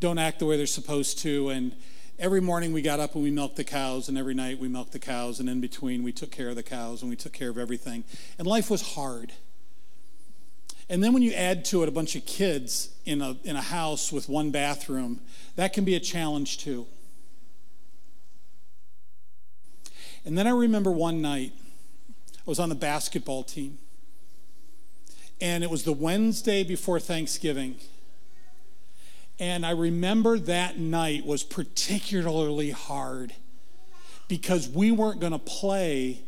don't 0.00 0.18
act 0.18 0.38
the 0.38 0.46
way 0.46 0.56
they're 0.56 0.66
supposed 0.66 1.18
to 1.18 1.50
and 1.50 1.74
every 2.18 2.40
morning 2.40 2.72
we 2.72 2.82
got 2.82 3.00
up 3.00 3.14
and 3.14 3.22
we 3.22 3.30
milked 3.30 3.56
the 3.56 3.64
cows, 3.64 4.08
and 4.08 4.16
every 4.16 4.34
night 4.34 4.58
we 4.58 4.68
milked 4.68 4.92
the 4.92 4.98
cows, 4.98 5.40
and 5.40 5.48
in 5.48 5.60
between 5.60 6.02
we 6.02 6.12
took 6.12 6.30
care 6.30 6.48
of 6.48 6.56
the 6.56 6.62
cows 6.62 7.02
and 7.02 7.10
we 7.10 7.16
took 7.16 7.32
care 7.32 7.50
of 7.50 7.58
everything. 7.58 8.04
And 8.38 8.46
life 8.46 8.70
was 8.70 8.94
hard. 8.94 9.32
And 10.88 11.02
then 11.02 11.12
when 11.12 11.22
you 11.22 11.32
add 11.32 11.64
to 11.66 11.82
it 11.82 11.88
a 11.88 11.92
bunch 11.92 12.14
of 12.14 12.24
kids 12.26 12.90
in 13.04 13.20
a, 13.20 13.36
in 13.42 13.56
a 13.56 13.62
house 13.62 14.12
with 14.12 14.28
one 14.28 14.50
bathroom, 14.50 15.20
that 15.56 15.72
can 15.72 15.84
be 15.84 15.96
a 15.96 16.00
challenge 16.00 16.58
too. 16.58 16.86
And 20.24 20.36
then 20.36 20.46
I 20.46 20.50
remember 20.50 20.90
one 20.90 21.20
night, 21.20 21.52
I 22.38 22.42
was 22.44 22.58
on 22.58 22.68
the 22.68 22.74
basketball 22.74 23.42
team, 23.42 23.78
and 25.40 25.62
it 25.62 25.70
was 25.70 25.82
the 25.82 25.92
Wednesday 25.92 26.64
before 26.64 26.98
Thanksgiving. 26.98 27.76
And 29.38 29.66
I 29.66 29.70
remember 29.70 30.38
that 30.38 30.78
night 30.78 31.26
was 31.26 31.42
particularly 31.42 32.70
hard 32.70 33.34
because 34.28 34.68
we 34.68 34.90
weren't 34.90 35.20
going 35.20 35.32
to 35.32 35.38
play 35.38 36.22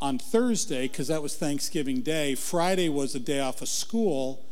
on 0.00 0.18
Thursday 0.18 0.86
because 0.86 1.08
that 1.08 1.22
was 1.22 1.34
Thanksgiving 1.36 2.02
Day. 2.02 2.34
Friday 2.34 2.88
was 2.88 3.14
a 3.14 3.20
day 3.20 3.40
off 3.40 3.62
of 3.62 3.68
school, 3.68 4.44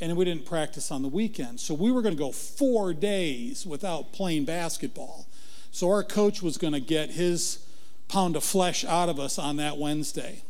and 0.00 0.16
we 0.16 0.24
didn't 0.24 0.46
practice 0.46 0.90
on 0.90 1.02
the 1.02 1.08
weekend. 1.08 1.60
So 1.60 1.74
we 1.74 1.92
were 1.92 2.00
going 2.00 2.14
to 2.14 2.18
go 2.18 2.32
four 2.32 2.94
days 2.94 3.66
without 3.66 4.12
playing 4.12 4.46
basketball. 4.46 5.26
So 5.70 5.90
our 5.90 6.02
coach 6.02 6.42
was 6.42 6.56
going 6.56 6.72
to 6.72 6.80
get 6.80 7.10
his 7.10 7.66
pound 8.08 8.36
of 8.36 8.44
flesh 8.44 8.84
out 8.84 9.08
of 9.08 9.20
us 9.20 9.38
on 9.38 9.56
that 9.56 9.76
Wednesday. 9.76 10.42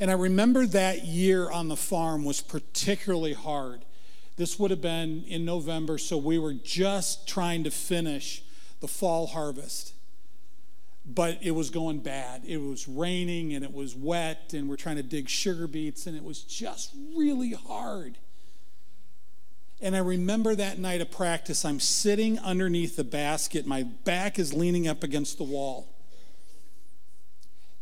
And 0.00 0.10
I 0.10 0.14
remember 0.14 0.66
that 0.66 1.04
year 1.04 1.50
on 1.50 1.68
the 1.68 1.76
farm 1.76 2.24
was 2.24 2.40
particularly 2.40 3.32
hard. 3.32 3.83
This 4.36 4.58
would 4.58 4.70
have 4.70 4.80
been 4.80 5.24
in 5.28 5.44
November, 5.44 5.98
so 5.98 6.16
we 6.16 6.38
were 6.38 6.54
just 6.54 7.28
trying 7.28 7.64
to 7.64 7.70
finish 7.70 8.42
the 8.80 8.88
fall 8.88 9.28
harvest 9.28 9.94
but 11.06 11.38
it 11.42 11.50
was 11.50 11.70
going 11.70 11.98
bad. 11.98 12.42
It 12.46 12.58
was 12.58 12.88
raining 12.88 13.52
and 13.52 13.64
it 13.64 13.72
was 13.72 13.94
wet, 13.94 14.54
and 14.54 14.68
we're 14.68 14.76
trying 14.76 14.96
to 14.96 15.02
dig 15.02 15.28
sugar 15.28 15.66
beets, 15.66 16.06
and 16.06 16.16
it 16.16 16.24
was 16.24 16.40
just 16.42 16.94
really 17.14 17.52
hard. 17.52 18.16
And 19.82 19.94
I 19.94 19.98
remember 19.98 20.54
that 20.54 20.78
night 20.78 21.02
of 21.02 21.10
practice, 21.10 21.64
I'm 21.64 21.80
sitting 21.80 22.38
underneath 22.38 22.96
the 22.96 23.04
basket, 23.04 23.66
my 23.66 23.82
back 23.82 24.38
is 24.38 24.54
leaning 24.54 24.88
up 24.88 25.02
against 25.02 25.36
the 25.36 25.44
wall. 25.44 25.88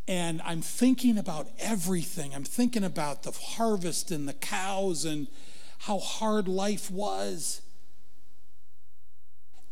And 0.08 0.42
I'm 0.44 0.62
thinking 0.62 1.16
about 1.16 1.46
everything. 1.60 2.34
I'm 2.34 2.42
thinking 2.42 2.82
about 2.82 3.22
the 3.22 3.30
harvest 3.30 4.10
and 4.10 4.28
the 4.28 4.32
cows 4.32 5.04
and 5.04 5.28
how 5.82 5.98
hard 5.98 6.46
life 6.46 6.92
was. 6.92 7.60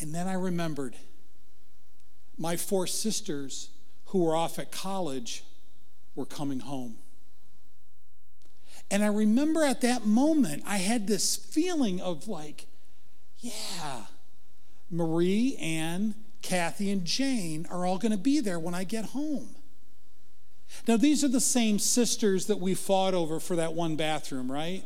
And 0.01 0.13
then 0.13 0.27
I 0.27 0.33
remembered 0.33 0.97
my 2.37 2.57
four 2.57 2.89
sisters 2.89 3.71
who 4.07 4.25
were 4.25 4.35
off 4.35 4.59
at 4.59 4.73
college 4.73 5.45
were 6.17 6.27
coming 6.27 6.61
home. 6.61 6.97
And 8.91 9.05
I 9.05 9.07
remember 9.07 9.63
at 9.63 9.83
that 9.83 10.05
moment, 10.05 10.65
I 10.67 10.79
had 10.79 11.07
this 11.07 11.37
feeling 11.37 12.01
of 12.01 12.27
like, 12.27 12.67
yeah, 13.39 14.07
Marie, 14.91 15.57
Ann, 15.61 16.17
Kathy, 16.43 16.91
and 16.91 17.05
Jane 17.05 17.69
are 17.71 17.87
all 17.87 17.99
going 17.99 18.11
to 18.11 18.19
be 18.19 18.41
there 18.41 18.59
when 18.59 18.75
I 18.75 18.83
get 18.83 19.07
home. 19.07 19.55
Now, 20.89 20.97
these 20.97 21.23
are 21.23 21.29
the 21.29 21.41
same 21.41 21.79
sisters 21.79 22.47
that 22.47 22.59
we 22.59 22.75
fought 22.75 23.15
over 23.15 23.39
for 23.39 23.55
that 23.55 23.75
one 23.75 23.95
bathroom, 23.95 24.51
right? 24.51 24.83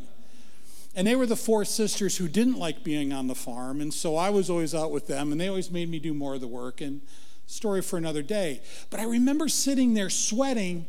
And 0.96 1.06
they 1.06 1.16
were 1.16 1.26
the 1.26 1.36
four 1.36 1.64
sisters 1.64 2.16
who 2.16 2.28
didn't 2.28 2.58
like 2.58 2.84
being 2.84 3.12
on 3.12 3.26
the 3.26 3.34
farm. 3.34 3.80
And 3.80 3.92
so 3.92 4.16
I 4.16 4.30
was 4.30 4.48
always 4.48 4.74
out 4.74 4.90
with 4.90 5.06
them, 5.08 5.32
and 5.32 5.40
they 5.40 5.48
always 5.48 5.70
made 5.70 5.88
me 5.88 5.98
do 5.98 6.14
more 6.14 6.34
of 6.34 6.40
the 6.40 6.48
work. 6.48 6.80
And 6.80 7.00
Story 7.46 7.82
for 7.82 7.96
another 7.96 8.22
day. 8.22 8.62
But 8.90 9.00
I 9.00 9.04
remember 9.04 9.48
sitting 9.48 9.94
there 9.94 10.08
sweating, 10.08 10.86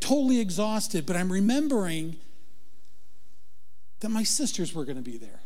totally 0.00 0.40
exhausted, 0.40 1.04
but 1.04 1.16
I'm 1.16 1.32
remembering 1.32 2.16
that 4.00 4.08
my 4.10 4.22
sisters 4.22 4.72
were 4.72 4.84
going 4.84 4.96
to 4.96 5.02
be 5.02 5.16
there. 5.16 5.40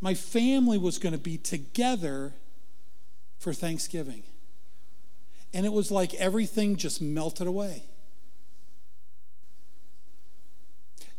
My 0.00 0.14
family 0.14 0.76
was 0.76 0.98
going 0.98 1.14
to 1.14 1.18
be 1.18 1.38
together 1.38 2.34
for 3.38 3.54
Thanksgiving. 3.54 4.24
And 5.54 5.64
it 5.64 5.72
was 5.72 5.90
like 5.90 6.12
everything 6.14 6.76
just 6.76 7.00
melted 7.00 7.46
away. 7.46 7.84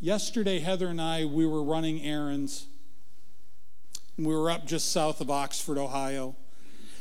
Yesterday, 0.02 0.60
Heather 0.60 0.88
and 0.88 1.00
I, 1.00 1.24
we 1.26 1.46
were 1.46 1.64
running 1.64 2.02
errands. 2.02 2.68
We 4.18 4.36
were 4.36 4.52
up 4.52 4.66
just 4.66 4.92
south 4.92 5.22
of 5.22 5.32
Oxford, 5.32 5.78
Ohio. 5.78 6.36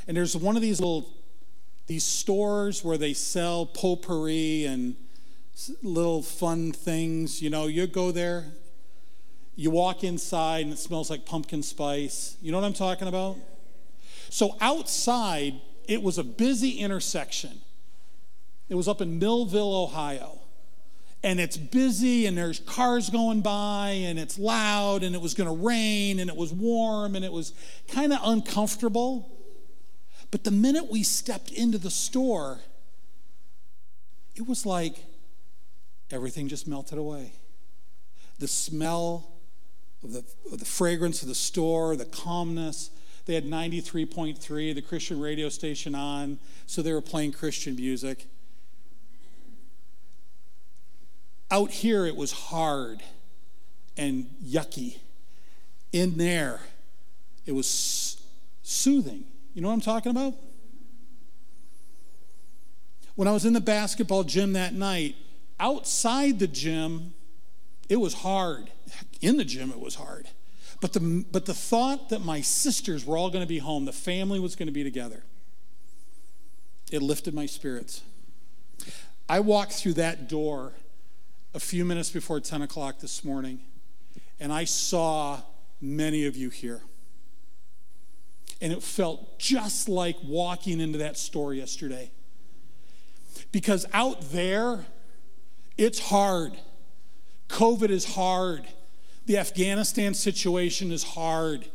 And 0.07 0.17
there's 0.17 0.37
one 0.37 0.55
of 0.55 0.63
these 0.63 0.81
little 0.81 1.11
these 1.87 2.05
stores 2.05 2.83
where 2.83 2.97
they 2.97 3.13
sell 3.13 3.67
potpourri 3.67 4.65
and 4.65 4.97
little 5.83 6.23
fun 6.23 6.73
things. 6.73 7.43
You 7.43 7.51
know, 7.51 7.67
you 7.67 7.87
go 7.87 8.11
there, 8.11 8.47
you 9.57 9.71
walk 9.71 10.03
inside, 10.03 10.65
and 10.65 10.73
it 10.73 10.79
smells 10.79 11.11
like 11.11 11.27
pumpkin 11.27 11.63
spice. 11.63 12.37
You 12.41 12.53
know 12.53 12.61
what 12.61 12.67
I'm 12.67 12.73
talking 12.73 13.09
about? 13.09 13.37
So 14.31 14.57
outside, 14.61 15.61
it 15.87 16.03
was 16.03 16.17
a 16.17 16.25
busy 16.25 16.79
intersection. 16.79 17.61
It 18.69 18.77
was 18.77 18.89
up 18.89 19.01
in 19.01 19.19
Millville, 19.19 19.75
Ohio. 19.75 20.39
And 21.25 21.41
it's 21.41 21.57
busy, 21.57 22.27
and 22.27 22.37
there's 22.37 22.61
cars 22.61 23.09
going 23.09 23.41
by, 23.41 23.89
and 24.05 24.19
it's 24.19 24.39
loud, 24.39 25.03
and 25.03 25.15
it 25.15 25.23
was 25.23 25.33
going 25.33 25.49
to 25.49 25.65
rain, 25.65 26.21
and 26.21 26.29
it 26.29 26.37
was 26.37 26.53
warm, 26.53 27.17
and 27.17 27.25
it 27.25 27.33
was 27.33 27.55
kind 27.89 28.13
of 28.13 28.21
uncomfortable. 28.23 29.33
But 30.31 30.45
the 30.45 30.51
minute 30.51 30.91
we 30.91 31.03
stepped 31.03 31.51
into 31.51 31.79
the 31.79 31.91
store, 31.91 32.61
it 34.37 34.47
was 34.47 34.67
like 34.67 35.03
everything 36.11 36.47
just 36.47 36.69
melted 36.69 36.99
away. 36.99 37.33
The 38.39 38.49
smell 38.49 39.33
of 40.03 40.13
the, 40.13 40.25
of 40.53 40.59
the 40.59 40.67
fragrance 40.67 41.23
of 41.23 41.29
the 41.29 41.35
store, 41.35 41.97
the 41.97 42.05
calmness. 42.05 42.91
They 43.25 43.35
had 43.35 43.47
93.3, 43.47 44.75
the 44.75 44.83
Christian 44.83 45.21
radio 45.21 45.49
station 45.49 45.95
on, 45.95 46.39
so 46.67 46.83
they 46.83 46.93
were 46.93 47.01
playing 47.01 47.33
Christian 47.33 47.77
music. 47.77 48.27
Out 51.55 51.71
here, 51.71 52.05
it 52.05 52.17
was 52.17 52.33
hard 52.33 53.01
and 53.97 54.29
yucky. 54.45 54.99
In 55.93 56.17
there, 56.17 56.59
it 57.47 57.53
was 57.53 58.21
soothing. 58.65 59.25
You 59.55 59.63
know 59.63 59.69
what 59.69 59.75
I'm 59.75 59.81
talking 59.81 60.11
about? 60.11 60.35
When 63.15 63.29
I 63.29 63.31
was 63.31 63.45
in 63.45 63.53
the 63.53 63.61
basketball 63.61 64.25
gym 64.25 64.55
that 64.55 64.75
night, 64.75 65.15
outside 65.61 66.41
the 66.41 66.49
gym, 66.49 67.15
it 67.89 68.01
was 68.01 68.15
hard. 68.15 68.71
In 69.21 69.37
the 69.37 69.45
gym, 69.45 69.71
it 69.71 69.79
was 69.79 69.95
hard. 69.95 70.27
But 70.81 70.93
the, 70.93 71.25
but 71.31 71.47
the 71.47 71.55
thought 71.55 72.09
that 72.09 72.25
my 72.25 72.41
sisters 72.41 73.07
were 73.07 73.17
all 73.17 73.31
going 73.31 73.45
to 73.45 73.49
be 73.49 73.59
home, 73.59 73.85
the 73.85 73.93
family 73.93 74.41
was 74.41 74.57
going 74.57 74.67
to 74.67 74.73
be 74.73 74.83
together, 74.83 75.23
it 76.91 77.01
lifted 77.01 77.33
my 77.33 77.47
spirits. 77.47 78.03
I 79.29 79.39
walked 79.39 79.75
through 79.75 79.95
that 79.95 80.29
door 80.29 80.73
a 81.55 81.61
few 81.61 81.85
minutes 81.85 82.11
before 82.11 82.41
10 82.41 82.63
o'clock 82.63 82.99
this 82.99 83.25
morning, 83.25 83.61
and 84.41 84.53
I 84.53 84.65
saw 84.65 85.41
many 85.81 86.27
of 86.27 86.37
you 86.37 86.51
here. 86.51 86.83
And 88.61 88.73
it 88.73 88.83
felt 88.83 89.39
just 89.39 89.89
like 89.89 90.17
walking 90.25 90.81
into 90.81 90.99
that 90.99 91.17
store 91.17 91.55
yesterday. 91.55 92.11
Because 93.53 93.87
out 93.93 94.21
there, 94.33 94.85
it's 95.79 95.99
hard. 95.99 96.53
COVID 97.49 97.91
is 97.91 98.15
hard. 98.15 98.65
The 99.27 99.39
Afghanistan 99.39 100.15
situation 100.15 100.91
is 100.91 101.05
hard. 101.05 101.67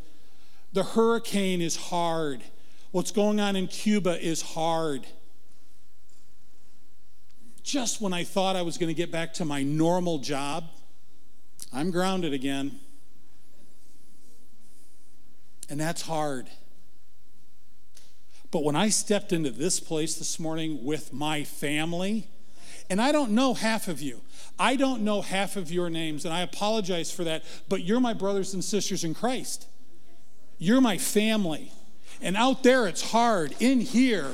The 0.73 0.84
hurricane 0.84 1.61
is 1.61 1.75
hard. 1.75 2.41
What's 2.91 3.11
going 3.11 3.39
on 3.39 3.55
in 3.55 3.67
Cuba 3.67 4.21
is 4.21 4.41
hard. 4.41 5.05
Just 7.70 8.01
when 8.01 8.13
I 8.13 8.24
thought 8.24 8.55
I 8.55 8.63
was 8.63 8.80
going 8.80 8.88
to 8.88 8.95
get 8.95 9.11
back 9.11 9.32
to 9.36 9.45
my 9.45 9.61
normal 9.61 10.17
job, 10.17 10.72
I'm 11.72 11.91
grounded 11.91 12.34
again. 12.34 12.80
And 15.70 15.80
that's 15.80 16.01
hard. 16.01 16.49
But 18.49 18.63
when 18.63 18.76
I 18.76 18.89
stepped 18.89 19.32
into 19.32 19.51
this 19.51 19.80
place 19.80 20.15
this 20.15 20.39
morning 20.39 20.84
with 20.84 21.13
my 21.13 21.43
family, 21.43 22.28
and 22.89 22.99
I 22.99 23.11
don't 23.11 23.34
know 23.34 23.53
half 23.53 23.88
of 23.88 24.01
you, 24.01 24.22
I 24.57 24.76
don't 24.76 25.03
know 25.03 25.22
half 25.22 25.55
of 25.55 25.72
your 25.72 25.91
names, 25.91 26.26
and 26.26 26.34
I 26.34 26.41
apologize 26.41 27.11
for 27.11 27.24
that, 27.26 27.43
but 27.70 27.84
you're 27.84 27.99
my 27.99 28.13
brothers 28.13 28.55
and 28.55 28.63
sisters 28.63 29.03
in 29.03 29.13
Christ. 29.13 29.67
You're 30.57 30.82
my 30.82 30.97
family. 30.97 31.72
And 32.20 32.36
out 32.36 32.63
there, 32.63 32.88
it's 32.88 33.11
hard. 33.11 33.53
In 33.59 33.80
here, 33.80 34.34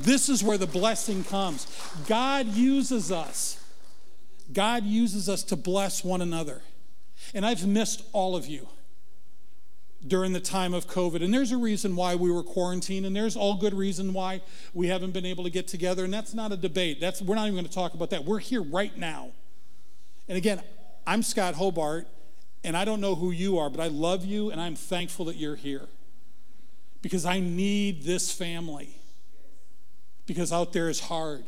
this 0.00 0.28
is 0.28 0.42
where 0.42 0.58
the 0.58 0.66
blessing 0.66 1.24
comes. 1.24 1.66
God 2.06 2.46
uses 2.46 3.10
us. 3.10 3.62
God 4.52 4.84
uses 4.84 5.28
us 5.28 5.42
to 5.44 5.56
bless 5.56 6.04
one 6.04 6.22
another. 6.22 6.62
And 7.34 7.44
I've 7.44 7.66
missed 7.66 8.02
all 8.12 8.36
of 8.36 8.46
you 8.46 8.68
during 10.06 10.32
the 10.32 10.40
time 10.40 10.74
of 10.74 10.86
COVID. 10.86 11.24
And 11.24 11.32
there's 11.32 11.52
a 11.52 11.56
reason 11.56 11.96
why 11.96 12.14
we 12.14 12.30
were 12.30 12.42
quarantined, 12.42 13.06
and 13.06 13.16
there's 13.16 13.36
all 13.36 13.56
good 13.56 13.74
reason 13.74 14.12
why 14.12 14.42
we 14.72 14.86
haven't 14.88 15.12
been 15.12 15.26
able 15.26 15.44
to 15.44 15.50
get 15.50 15.66
together. 15.66 16.04
And 16.04 16.12
that's 16.12 16.34
not 16.34 16.52
a 16.52 16.56
debate. 16.56 17.00
That's 17.00 17.20
we're 17.20 17.34
not 17.34 17.44
even 17.44 17.54
going 17.54 17.66
to 17.66 17.72
talk 17.72 17.94
about 17.94 18.10
that. 18.10 18.24
We're 18.24 18.38
here 18.38 18.62
right 18.62 18.96
now. 18.96 19.30
And 20.28 20.38
again, 20.38 20.62
I'm 21.06 21.22
Scott 21.22 21.54
Hobart, 21.54 22.06
and 22.64 22.76
I 22.76 22.84
don't 22.84 23.00
know 23.00 23.14
who 23.14 23.30
you 23.30 23.58
are, 23.58 23.70
but 23.70 23.80
I 23.80 23.88
love 23.88 24.24
you 24.24 24.50
and 24.50 24.60
I'm 24.60 24.74
thankful 24.74 25.26
that 25.26 25.36
you're 25.36 25.56
here 25.56 25.86
because 27.00 27.24
I 27.24 27.38
need 27.38 28.02
this 28.02 28.32
family. 28.32 28.96
Because 30.26 30.52
out 30.52 30.72
there 30.72 30.88
is 30.88 31.00
hard. 31.00 31.44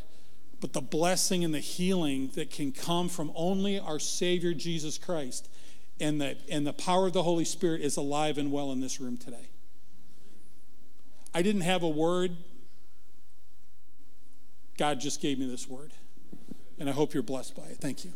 But 0.61 0.73
the 0.73 0.81
blessing 0.81 1.45
and 1.45 1.55
the 1.55 1.61
healing 1.61 2.31
that 2.35 2.51
can 2.51 2.73
come 2.73 3.09
from 3.09 3.33
only 3.35 3.79
our 3.79 3.99
Savior 3.99 4.55
Jesus 4.55 4.99
Christ 4.99 5.49
and 6.01 6.21
the, 6.21 6.37
and 6.51 6.67
the 6.67 6.73
power 6.73 7.07
of 7.07 7.13
the 7.13 7.23
Holy 7.23 7.45
Spirit 7.45 7.81
is 7.81 7.97
alive 7.97 8.39
and 8.39 8.51
well 8.51 8.73
in 8.73 8.81
this 8.81 9.01
room 9.01 9.17
today. 9.17 9.49
I 11.35 11.43
didn't 11.43 11.63
have 11.63 11.83
a 11.83 11.89
word. 11.89 12.37
God 14.77 15.01
just 15.01 15.21
gave 15.21 15.39
me 15.39 15.49
this 15.49 15.69
word. 15.69 15.93
And 16.79 16.89
I 16.89 16.93
hope 16.93 17.15
you're 17.15 17.23
blessed 17.23 17.57
by 17.57 17.65
it. 17.65 17.79
Thank 17.79 18.05
you. 18.05 18.13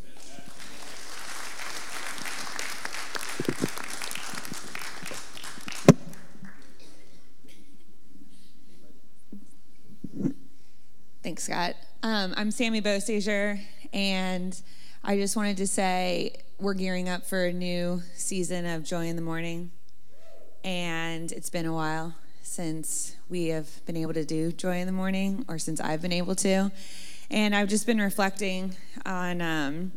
Thanks, 11.32 11.44
Scott. 11.44 11.76
Um, 12.02 12.34
I'm 12.36 12.50
Sammy 12.50 12.82
Bosasier, 12.82 13.58
and 13.94 14.60
I 15.02 15.16
just 15.16 15.34
wanted 15.34 15.56
to 15.56 15.66
say 15.66 16.36
we're 16.60 16.74
gearing 16.74 17.08
up 17.08 17.24
for 17.24 17.46
a 17.46 17.54
new 17.54 18.02
season 18.12 18.66
of 18.66 18.84
Joy 18.84 19.06
in 19.06 19.16
the 19.16 19.22
Morning. 19.22 19.70
And 20.62 21.32
it's 21.32 21.48
been 21.48 21.64
a 21.64 21.72
while 21.72 22.14
since 22.42 23.16
we 23.30 23.46
have 23.46 23.82
been 23.86 23.96
able 23.96 24.12
to 24.12 24.26
do 24.26 24.52
Joy 24.52 24.76
in 24.80 24.86
the 24.86 24.92
Morning, 24.92 25.46
or 25.48 25.58
since 25.58 25.80
I've 25.80 26.02
been 26.02 26.12
able 26.12 26.34
to. 26.34 26.70
And 27.30 27.56
I've 27.56 27.70
just 27.70 27.86
been 27.86 28.02
reflecting 28.02 28.76
on 29.06 29.40
um, 29.40 29.92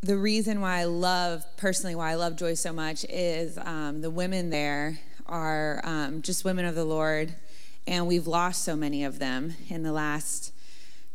the 0.00 0.16
reason 0.16 0.62
why 0.62 0.78
I 0.78 0.84
love, 0.84 1.44
personally, 1.58 1.94
why 1.94 2.12
I 2.12 2.14
love 2.14 2.36
Joy 2.36 2.54
so 2.54 2.72
much 2.72 3.04
is 3.10 3.58
um, 3.58 4.00
the 4.00 4.08
women 4.08 4.48
there 4.48 5.00
are 5.26 5.82
um, 5.84 6.22
just 6.22 6.46
women 6.46 6.64
of 6.64 6.74
the 6.74 6.86
Lord 6.86 7.34
and 7.86 8.06
we've 8.06 8.26
lost 8.26 8.64
so 8.64 8.76
many 8.76 9.04
of 9.04 9.18
them 9.18 9.54
in 9.68 9.82
the 9.82 9.92
last 9.92 10.52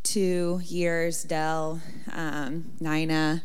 two 0.04 0.62
years. 0.66 1.24
Dell, 1.24 1.82
um, 2.12 2.72
Nina, 2.80 3.44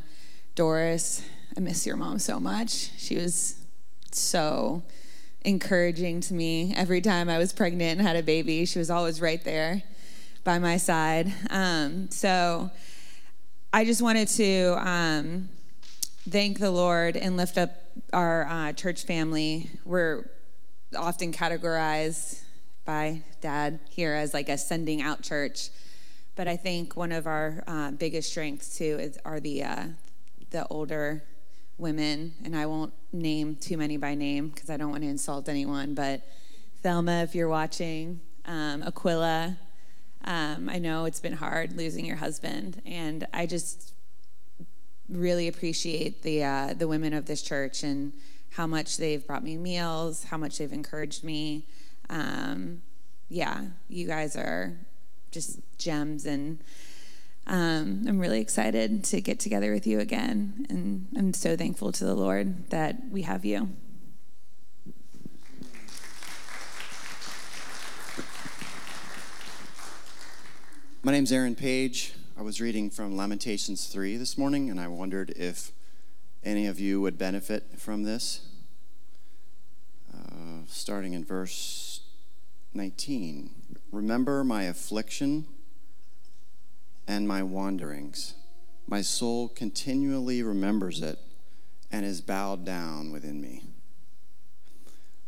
Doris. 0.55 1.23
I 1.57 1.61
miss 1.61 1.87
your 1.87 1.97
mom 1.97 2.19
so 2.19 2.39
much. 2.39 2.91
She 2.99 3.17
was 3.17 3.57
so 4.13 4.83
encouraging 5.43 6.21
to 6.23 6.35
me 6.35 6.75
every 6.77 7.01
time 7.01 7.29
I 7.29 7.39
was 7.39 7.53
pregnant 7.53 7.99
and 7.99 8.07
had 8.07 8.17
a 8.17 8.23
baby. 8.23 8.65
She 8.65 8.79
was 8.79 8.91
always 8.91 9.21
right 9.21 9.43
there 9.45 9.83
by 10.43 10.59
my 10.59 10.77
side. 10.77 11.33
Um, 11.51 12.11
so 12.11 12.71
I 13.73 13.85
just 13.85 14.03
wanted 14.03 14.29
to 14.29 14.77
um, 14.89 15.49
thank 16.29 16.59
the 16.59 16.71
Lord 16.71 17.17
and 17.17 17.37
lift 17.37 17.59
up 17.59 17.71
our 18.13 18.47
uh, 18.47 18.73
church 18.73 19.05
family. 19.05 19.71
We're 19.85 20.31
often 20.97 21.33
categorized 21.33 22.44
by 22.85 23.23
dad 23.41 23.81
here 23.91 24.15
as 24.15 24.35
like 24.35 24.49
a 24.49 24.59
sending 24.59 25.01
out 25.01 25.23
church. 25.23 25.71
But 26.37 26.49
I 26.49 26.57
think 26.57 26.97
one 26.97 27.13
of 27.13 27.27
our 27.27 27.63
uh, 27.67 27.93
biggest 27.93 28.31
strengths 28.31 28.77
too 28.77 28.99
is 29.01 29.19
are 29.25 29.41
the 29.41 29.63
uh, 29.63 29.85
the 30.51 30.67
older 30.69 31.23
women, 31.79 32.35
and 32.45 32.57
I 32.57 32.67
won't 32.67 32.93
name 33.13 33.57
too 33.57 33.77
many 33.77 33.97
by 33.97 34.15
name 34.15 34.49
because 34.49 34.71
I 34.71 34.77
don't 34.77 34.91
want 34.91 35.03
to 35.03 35.09
insult 35.09 35.49
anyone. 35.49 35.95
But 35.95 36.23
Thelma, 36.83 37.23
if 37.23 37.35
you're 37.35 37.49
watching, 37.49 38.21
um, 38.47 38.83
Aquila, 38.83 39.57
um, 40.25 40.69
I 40.69 40.79
know 40.79 41.05
it's 41.05 41.21
been 41.21 41.35
hard 41.35 41.77
losing 41.77 42.05
your 42.05 42.17
husband, 42.17 42.83
and 42.85 43.27
I 43.33 43.47
just 43.47 43.95
really 45.09 45.49
appreciate 45.49 46.23
the 46.23 46.43
uh, 46.45 46.75
the 46.75 46.89
women 46.89 47.13
of 47.13 47.27
this 47.27 47.43
church 47.43 47.83
and 47.83 48.13
how 48.51 48.67
much 48.67 48.97
they've 48.97 49.25
brought 49.25 49.43
me 49.45 49.57
meals, 49.57 50.25
how 50.25 50.37
much 50.37 50.59
they've 50.59 50.73
encouraged 50.73 51.25
me 51.25 51.67
um, 52.09 52.83
yeah, 53.29 53.65
you 53.89 54.07
guys 54.07 54.37
are 54.37 54.77
just 55.31 55.59
gems, 55.79 56.27
and 56.27 56.59
um, 57.47 58.05
I'm 58.09 58.19
really 58.19 58.41
excited 58.41 59.05
to 59.05 59.21
get 59.21 59.41
together 59.41 59.73
with 59.73 59.87
you 59.87 60.01
again. 60.01 60.67
And 60.69 61.09
I'm 61.17 61.35
so 61.35 61.57
thankful 61.57 61.93
to 61.93 62.05
the 62.05 62.15
Lord 62.15 62.71
that 62.71 62.97
we 63.11 63.23
have 63.23 63.45
you. 63.45 63.71
My 71.03 71.13
name's 71.13 71.33
Aaron 71.33 71.55
Page. 71.55 72.15
I 72.37 72.41
was 72.41 72.63
reading 72.63 72.89
from 72.89 73.15
Lamentations 73.15 73.89
3 73.89 74.17
this 74.17 74.39
morning, 74.39 74.71
and 74.71 74.81
I 74.81 74.89
wondered 74.89 75.35
if 75.37 75.71
any 76.43 76.67
of 76.67 76.81
you 76.81 77.01
would 77.01 77.19
benefit 77.19 77.79
from 77.79 78.05
this. 78.05 78.41
Uh, 80.13 80.63
starting 80.67 81.13
in 81.13 81.25
verse 81.25 81.94
19 82.75 83.51
Remember 83.93 84.43
my 84.43 84.65
affliction 84.65 85.47
and 87.07 87.29
my 87.29 87.45
wanderings. 87.45 88.35
My 88.89 89.03
soul 89.03 89.47
continually 89.49 90.43
remembers 90.43 91.01
it 91.01 91.19
and 91.93 92.05
is 92.05 92.21
bowed 92.21 92.65
down 92.65 93.13
within 93.13 93.41
me. 93.41 93.63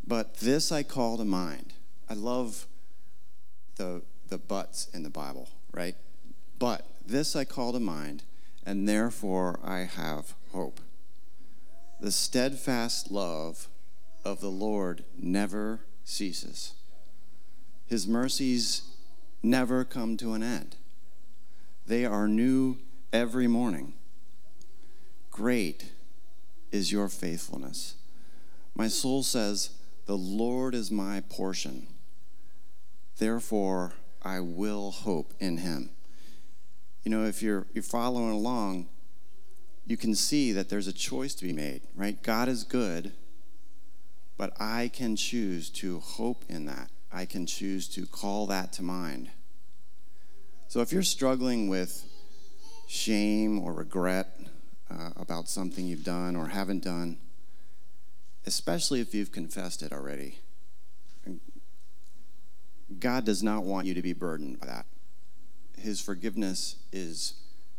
But 0.05 0.38
this 0.38 0.72
I 0.72 0.82
call 0.82 1.16
to 1.18 1.24
mind. 1.24 1.74
I 2.11 2.14
love 2.14 2.66
the, 3.76 4.03
the 4.28 4.38
buts 4.38 4.88
in 4.92 5.05
the 5.05 5.11
Bible, 5.11 5.49
right? 5.72 5.94
But 6.59 6.84
this 7.07 7.36
I 7.36 7.44
call 7.44 7.72
to 7.72 7.80
mind, 7.80 8.24
and 8.64 8.88
therefore 8.88 9.61
I 9.62 9.80
have 9.80 10.34
hope. 10.51 10.80
The 12.01 12.11
steadfast 12.11 13.12
love 13.12 13.68
of 14.24 14.40
the 14.40 14.51
Lord 14.51 15.05
never 15.16 15.82
ceases. 16.05 16.72
His 17.87 18.07
mercies 18.07 18.82
never 19.43 19.84
come 19.84 20.16
to 20.16 20.32
an 20.32 20.43
end. 20.43 20.76
They 21.87 22.05
are 22.05 22.26
new 22.26 22.78
every 23.12 23.47
morning. 23.47 23.95
Great 25.30 25.93
is 26.72 26.91
your 26.91 27.09
faithfulness. 27.09 27.95
My 28.74 28.89
soul 28.89 29.22
says, 29.22 29.70
The 30.07 30.16
Lord 30.16 30.74
is 30.74 30.91
my 30.91 31.22
portion. 31.28 31.87
Therefore, 33.18 33.95
I 34.22 34.41
will 34.41 34.91
hope 34.91 35.32
in 35.39 35.59
him. 35.59 35.91
You 37.05 37.11
know, 37.11 37.24
if 37.24 37.41
you're, 37.41 37.66
you're 37.72 37.84
following 37.84 38.32
along, 38.32 38.89
you 39.87 39.97
can 39.97 40.16
see 40.16 40.51
that 40.53 40.68
there's 40.68 40.89
a 40.89 40.93
choice 40.93 41.34
to 41.37 41.45
be 41.45 41.53
made, 41.53 41.82
right? 41.95 42.20
God 42.20 42.49
is 42.49 42.64
good, 42.64 43.12
but 44.37 44.53
I 44.61 44.91
can 44.93 45.14
choose 45.14 45.70
to 45.70 46.01
hope 46.01 46.45
in 46.49 46.66
that. 46.66 46.91
I 47.16 47.24
can 47.24 47.46
choose 47.46 47.88
to 47.94 48.04
call 48.04 48.46
that 48.48 48.74
to 48.74 48.82
mind. 48.82 49.30
So 50.68 50.82
if 50.82 50.92
you're 50.92 51.02
struggling 51.02 51.66
with 51.66 52.04
shame 52.86 53.58
or 53.58 53.72
regret 53.72 54.38
uh, 54.90 55.12
about 55.16 55.48
something 55.48 55.86
you've 55.86 56.04
done 56.04 56.36
or 56.36 56.48
haven't 56.48 56.84
done, 56.84 57.16
especially 58.44 59.00
if 59.00 59.14
you've 59.14 59.32
confessed 59.32 59.82
it 59.82 59.94
already, 59.94 60.40
God 62.98 63.24
does 63.24 63.42
not 63.42 63.64
want 63.64 63.86
you 63.86 63.94
to 63.94 64.02
be 64.02 64.12
burdened 64.12 64.60
by 64.60 64.66
that. 64.66 64.84
His 65.78 66.02
forgiveness 66.02 66.76
is 66.92 67.32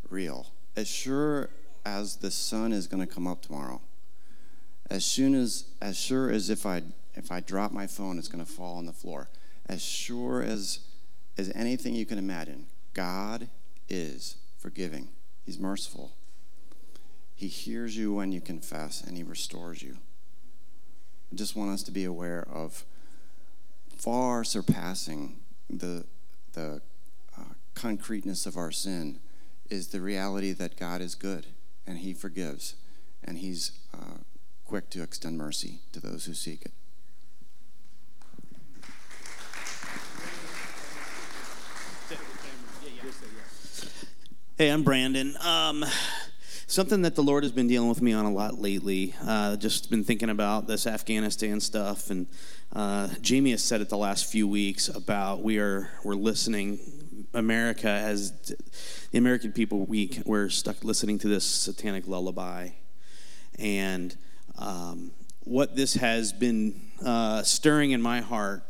real. 0.10 0.48
As 0.76 0.88
sure 0.88 1.52
as 1.86 2.16
the 2.16 2.32
sun 2.32 2.74
is 2.74 2.88
going 2.88 3.06
to 3.06 3.14
come 3.14 3.28
up 3.28 3.44
tomorrow, 3.44 3.82
as 4.90 5.06
soon 5.06 5.36
as 5.36 5.66
as 5.80 5.96
sure 5.96 6.32
as 6.32 6.50
if 6.50 6.66
I 6.66 6.82
if 7.18 7.32
I 7.32 7.40
drop 7.40 7.72
my 7.72 7.88
phone, 7.88 8.20
it's 8.20 8.28
going 8.28 8.46
to 8.46 8.52
fall 8.52 8.78
on 8.78 8.86
the 8.86 8.94
floor. 8.94 9.30
As 9.66 9.84
sure 9.84 10.42
as, 10.42 10.80
as 11.38 11.52
anything 11.56 11.96
you 11.96 12.06
can 12.06 12.18
imagine, 12.18 12.68
God 12.94 13.50
is 13.90 14.38
forgiving. 14.58 15.10
He's 15.46 15.60
merciful. 15.60 16.14
He 17.36 17.48
hears 17.48 17.98
you 17.98 18.14
when 18.14 18.32
you 18.32 18.42
confess 18.42 19.02
and 19.02 19.18
He 19.18 19.24
restores 19.24 19.82
you. 19.82 19.98
I 21.32 21.36
just 21.36 21.56
want 21.56 21.72
us 21.72 21.84
to 21.84 21.92
be 21.92 22.06
aware 22.06 22.48
of 22.52 22.86
far 23.98 24.44
surpassing 24.44 25.40
the, 25.70 26.06
the 26.54 26.82
uh, 27.38 27.54
concreteness 27.74 28.46
of 28.46 28.58
our 28.58 28.72
sin 28.72 29.20
is 29.70 29.90
the 29.90 30.02
reality 30.02 30.54
that 30.54 30.78
God 30.78 31.02
is 31.02 31.16
good 31.16 31.48
and 31.86 32.00
He 32.00 32.14
forgives 32.14 32.76
and 33.24 33.40
He's 33.40 33.72
uh, 33.94 34.20
quick 34.66 34.90
to 34.92 35.04
extend 35.04 35.38
mercy 35.38 35.80
to 35.92 36.00
those 36.00 36.26
who 36.26 36.34
seek 36.34 36.62
it. 36.64 36.72
Hey, 44.60 44.70
I'm 44.70 44.82
Brandon. 44.82 45.38
Um, 45.42 45.86
something 46.66 47.04
that 47.04 47.14
the 47.14 47.22
Lord 47.22 47.44
has 47.44 47.52
been 47.52 47.68
dealing 47.68 47.90
with 47.90 48.02
me 48.02 48.12
on 48.14 48.26
a 48.26 48.32
lot 48.32 48.60
lately. 48.60 49.14
Uh, 49.24 49.56
just 49.56 49.92
been 49.92 50.04
thinking 50.04 50.32
about 50.32 50.66
this 50.66 50.88
Afghanistan 50.88 51.60
stuff, 51.60 52.10
and 52.10 52.26
uh, 52.74 53.10
Jamie 53.22 53.52
has 53.52 53.64
said 53.64 53.82
it 53.82 53.90
the 53.90 54.00
last 54.00 54.26
few 54.26 54.48
weeks 54.48 54.88
about 54.88 55.44
we 55.44 55.60
are 55.60 55.92
we're 56.04 56.16
listening 56.16 56.80
America 57.36 57.88
has 57.88 58.32
the 59.12 59.20
American 59.20 59.52
people 59.52 59.86
we 59.86 60.20
we're 60.26 60.50
stuck 60.50 60.84
listening 60.84 61.20
to 61.20 61.28
this 61.28 61.46
satanic 61.46 62.08
lullaby, 62.08 62.70
and 63.60 64.18
um, 64.58 65.12
what 65.44 65.76
this 65.76 65.94
has 65.94 66.34
been 66.34 66.82
uh, 67.06 67.44
stirring 67.44 67.92
in 67.92 68.02
my 68.02 68.22
heart 68.22 68.64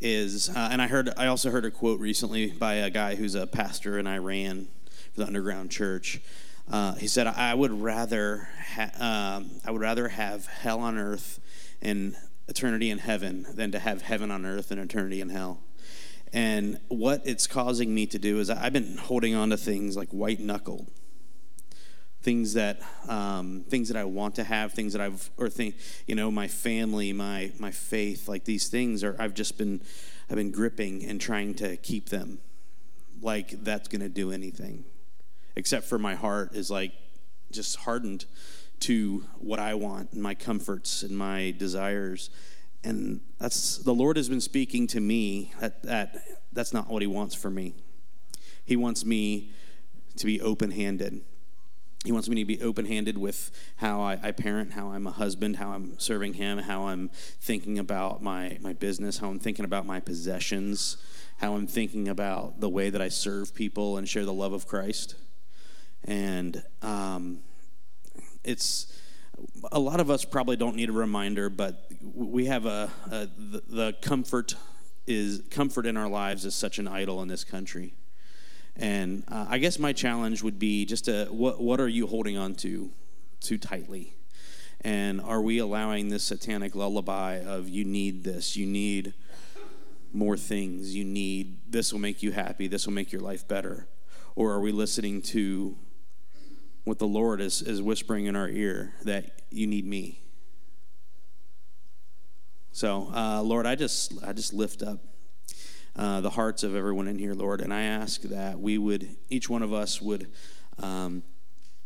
is, 0.00 0.48
uh, 0.48 0.70
and 0.72 0.80
I 0.80 0.86
heard 0.86 1.10
I 1.18 1.26
also 1.26 1.50
heard 1.50 1.66
a 1.66 1.70
quote 1.70 2.00
recently 2.00 2.52
by 2.52 2.76
a 2.76 2.88
guy 2.88 3.16
who's 3.16 3.34
a 3.34 3.46
pastor 3.46 3.98
in 3.98 4.06
Iran 4.06 4.68
the 5.16 5.26
underground 5.26 5.70
church. 5.70 6.20
Uh, 6.70 6.94
he 6.94 7.06
said, 7.06 7.26
"I 7.26 7.54
would 7.54 7.72
rather 7.72 8.48
ha- 8.74 9.36
um, 9.38 9.50
I 9.64 9.70
would 9.70 9.80
rather 9.80 10.08
have 10.08 10.46
hell 10.46 10.80
on 10.80 10.98
earth 10.98 11.40
and 11.80 12.16
eternity 12.48 12.90
in 12.90 12.98
heaven 12.98 13.46
than 13.54 13.72
to 13.72 13.78
have 13.78 14.02
heaven 14.02 14.30
on 14.30 14.44
earth 14.44 14.70
and 14.70 14.80
eternity 14.80 15.20
in 15.20 15.30
hell." 15.30 15.60
And 16.32 16.78
what 16.88 17.22
it's 17.24 17.46
causing 17.46 17.94
me 17.94 18.06
to 18.06 18.18
do 18.18 18.40
is 18.40 18.50
I've 18.50 18.72
been 18.72 18.96
holding 18.96 19.34
on 19.34 19.50
to 19.50 19.56
things 19.56 19.96
like 19.96 20.10
white 20.10 20.40
knuckled, 20.40 20.90
things 22.22 22.54
that 22.54 22.80
um, 23.08 23.64
things 23.68 23.88
that 23.88 23.96
I 23.96 24.04
want 24.04 24.34
to 24.34 24.44
have, 24.44 24.72
things 24.72 24.92
that 24.92 25.00
I've 25.00 25.30
or 25.36 25.48
think 25.48 25.76
you 26.06 26.14
know 26.14 26.30
my 26.30 26.48
family, 26.48 27.12
my 27.12 27.52
my 27.58 27.70
faith, 27.70 28.28
like 28.28 28.44
these 28.44 28.68
things 28.68 29.04
are 29.04 29.14
I've 29.18 29.34
just 29.34 29.56
been 29.56 29.80
I've 30.28 30.36
been 30.36 30.50
gripping 30.50 31.04
and 31.04 31.20
trying 31.20 31.54
to 31.54 31.76
keep 31.76 32.08
them, 32.08 32.40
like 33.22 33.62
that's 33.62 33.86
going 33.88 34.02
to 34.02 34.08
do 34.08 34.32
anything, 34.32 34.84
except 35.56 35.86
for 35.86 35.98
my 35.98 36.14
heart 36.14 36.54
is 36.54 36.70
like 36.70 36.92
just 37.50 37.76
hardened 37.76 38.26
to 38.78 39.24
what 39.38 39.58
I 39.58 39.74
want 39.74 40.12
and 40.12 40.22
my 40.22 40.34
comforts 40.34 41.02
and 41.02 41.16
my 41.16 41.54
desires 41.56 42.30
and 42.86 43.20
that's 43.38 43.78
the 43.78 43.92
Lord 43.92 44.16
has 44.16 44.28
been 44.28 44.40
speaking 44.40 44.86
to 44.88 45.00
me 45.00 45.52
that, 45.60 45.82
that 45.82 46.16
that's 46.52 46.72
not 46.72 46.88
what 46.88 47.02
He 47.02 47.08
wants 47.08 47.34
for 47.34 47.50
me. 47.50 47.74
He 48.64 48.76
wants 48.76 49.04
me 49.04 49.50
to 50.16 50.26
be 50.26 50.40
open 50.40 50.70
handed. 50.70 51.22
He 52.04 52.12
wants 52.12 52.28
me 52.28 52.36
to 52.36 52.44
be 52.44 52.62
open 52.62 52.86
handed 52.86 53.18
with 53.18 53.50
how 53.76 54.00
I, 54.00 54.20
I, 54.22 54.30
parent, 54.30 54.72
how 54.72 54.92
I'm 54.92 55.08
a 55.08 55.10
husband, 55.10 55.56
how 55.56 55.70
I'm 55.70 55.98
serving 55.98 56.34
Him, 56.34 56.58
how 56.58 56.86
I'm 56.86 57.10
thinking 57.40 57.80
about 57.80 58.22
my, 58.22 58.58
my 58.60 58.72
business, 58.72 59.18
how 59.18 59.28
I'm 59.28 59.40
thinking 59.40 59.64
about 59.64 59.84
my 59.84 59.98
possessions, 59.98 60.96
how 61.38 61.56
I'm 61.56 61.66
thinking 61.66 62.06
about 62.06 62.60
the 62.60 62.68
way 62.68 62.90
that 62.90 63.02
I 63.02 63.08
serve 63.08 63.52
people 63.52 63.96
and 63.96 64.08
share 64.08 64.24
the 64.24 64.32
love 64.32 64.52
of 64.52 64.68
Christ. 64.68 65.16
And 66.06 66.62
um, 66.82 67.40
it's 68.44 68.92
a 69.72 69.78
lot 69.78 70.00
of 70.00 70.10
us 70.10 70.24
probably 70.24 70.56
don't 70.56 70.76
need 70.76 70.88
a 70.88 70.92
reminder, 70.92 71.50
but 71.50 71.90
we 72.14 72.46
have 72.46 72.66
a, 72.66 72.90
a 73.10 73.26
the, 73.36 73.62
the, 73.68 73.92
comfort 74.00 74.54
is 75.06 75.42
comfort 75.50 75.86
in 75.86 75.96
our 75.96 76.08
lives 76.08 76.44
is 76.44 76.54
such 76.54 76.78
an 76.78 76.88
idol 76.88 77.22
in 77.22 77.28
this 77.28 77.44
country. 77.44 77.94
And 78.76 79.24
uh, 79.28 79.46
I 79.48 79.58
guess 79.58 79.78
my 79.78 79.92
challenge 79.92 80.42
would 80.42 80.58
be 80.58 80.84
just 80.84 81.06
to, 81.06 81.26
what 81.30 81.60
what 81.60 81.80
are 81.80 81.88
you 81.88 82.06
holding 82.06 82.36
on 82.36 82.54
to 82.56 82.90
too 83.40 83.58
tightly? 83.58 84.14
And 84.82 85.20
are 85.20 85.40
we 85.40 85.58
allowing 85.58 86.10
this 86.10 86.24
satanic 86.24 86.74
lullaby 86.74 87.40
of 87.40 87.68
you 87.68 87.84
need 87.84 88.24
this, 88.24 88.56
you 88.56 88.66
need 88.66 89.14
more 90.12 90.36
things, 90.36 90.94
you 90.94 91.04
need 91.04 91.58
this 91.68 91.92
will 91.92 92.00
make 92.00 92.22
you 92.22 92.32
happy, 92.32 92.68
this 92.68 92.86
will 92.86 92.92
make 92.92 93.10
your 93.10 93.22
life 93.22 93.48
better? 93.48 93.88
Or 94.34 94.52
are 94.52 94.60
we 94.60 94.70
listening 94.70 95.22
to 95.22 95.76
what 96.86 97.00
the 97.00 97.06
Lord 97.06 97.40
is, 97.40 97.62
is 97.62 97.82
whispering 97.82 98.26
in 98.26 98.36
our 98.36 98.48
ear 98.48 98.94
that 99.02 99.42
you 99.50 99.66
need 99.66 99.84
me. 99.84 100.20
So, 102.70 103.10
uh, 103.12 103.42
Lord, 103.42 103.66
I 103.66 103.74
just 103.74 104.14
I 104.24 104.32
just 104.32 104.54
lift 104.54 104.84
up 104.84 105.00
uh, 105.96 106.20
the 106.20 106.30
hearts 106.30 106.62
of 106.62 106.76
everyone 106.76 107.08
in 107.08 107.18
here, 107.18 107.34
Lord, 107.34 107.60
and 107.60 107.74
I 107.74 107.82
ask 107.82 108.22
that 108.22 108.60
we 108.60 108.78
would 108.78 109.16
each 109.28 109.50
one 109.50 109.62
of 109.62 109.72
us 109.72 110.00
would 110.00 110.28
um, 110.80 111.24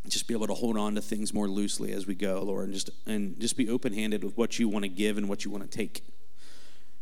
just 0.06 0.28
be 0.28 0.34
able 0.34 0.48
to 0.48 0.54
hold 0.54 0.76
on 0.76 0.96
to 0.96 1.00
things 1.00 1.32
more 1.32 1.48
loosely 1.48 1.92
as 1.92 2.06
we 2.06 2.14
go, 2.14 2.42
Lord, 2.42 2.66
and 2.66 2.74
just 2.74 2.90
and 3.06 3.40
just 3.40 3.56
be 3.56 3.70
open 3.70 3.94
handed 3.94 4.22
with 4.22 4.36
what 4.36 4.58
you 4.58 4.68
want 4.68 4.82
to 4.82 4.90
give 4.90 5.16
and 5.16 5.30
what 5.30 5.46
you 5.46 5.50
want 5.50 5.68
to 5.68 5.78
take. 5.78 6.04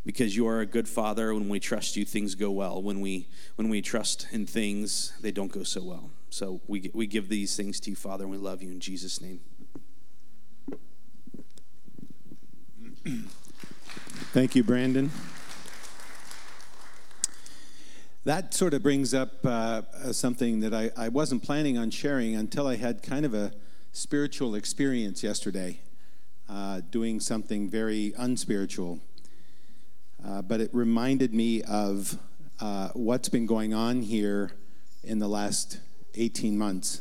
Because 0.06 0.36
you 0.36 0.46
are 0.46 0.60
a 0.60 0.66
good 0.66 0.88
father 0.88 1.34
when 1.34 1.48
we 1.48 1.58
trust 1.58 1.96
you 1.96 2.04
things 2.04 2.36
go 2.36 2.52
well. 2.52 2.80
When 2.80 3.00
we 3.00 3.26
when 3.56 3.68
we 3.68 3.82
trust 3.82 4.28
in 4.30 4.46
things 4.46 5.14
they 5.20 5.32
don't 5.32 5.50
go 5.50 5.64
so 5.64 5.82
well 5.82 6.10
so 6.30 6.60
we, 6.66 6.90
we 6.94 7.06
give 7.06 7.28
these 7.28 7.56
things 7.56 7.80
to 7.80 7.90
you, 7.90 7.96
Father, 7.96 8.24
and 8.24 8.30
we 8.30 8.38
love 8.38 8.62
you 8.62 8.70
in 8.70 8.80
Jesus' 8.80 9.20
name. 9.20 9.40
Thank 14.32 14.54
you, 14.54 14.62
Brandon. 14.62 15.10
That 18.24 18.52
sort 18.52 18.74
of 18.74 18.82
brings 18.82 19.14
up 19.14 19.44
uh, 19.46 20.12
something 20.12 20.60
that 20.60 20.74
I, 20.74 20.90
I 20.96 21.08
wasn't 21.08 21.42
planning 21.42 21.78
on 21.78 21.90
sharing 21.90 22.36
until 22.36 22.66
I 22.66 22.76
had 22.76 23.02
kind 23.02 23.24
of 23.24 23.32
a 23.32 23.52
spiritual 23.92 24.54
experience 24.54 25.22
yesterday, 25.22 25.80
uh, 26.48 26.82
doing 26.90 27.20
something 27.20 27.70
very 27.70 28.12
unspiritual. 28.18 29.00
Uh, 30.22 30.42
but 30.42 30.60
it 30.60 30.68
reminded 30.74 31.32
me 31.32 31.62
of 31.62 32.18
uh, 32.60 32.88
what's 32.92 33.30
been 33.30 33.46
going 33.46 33.72
on 33.72 34.02
here 34.02 34.50
in 35.02 35.20
the 35.20 35.28
last 35.28 35.78
18 36.14 36.56
months. 36.56 37.00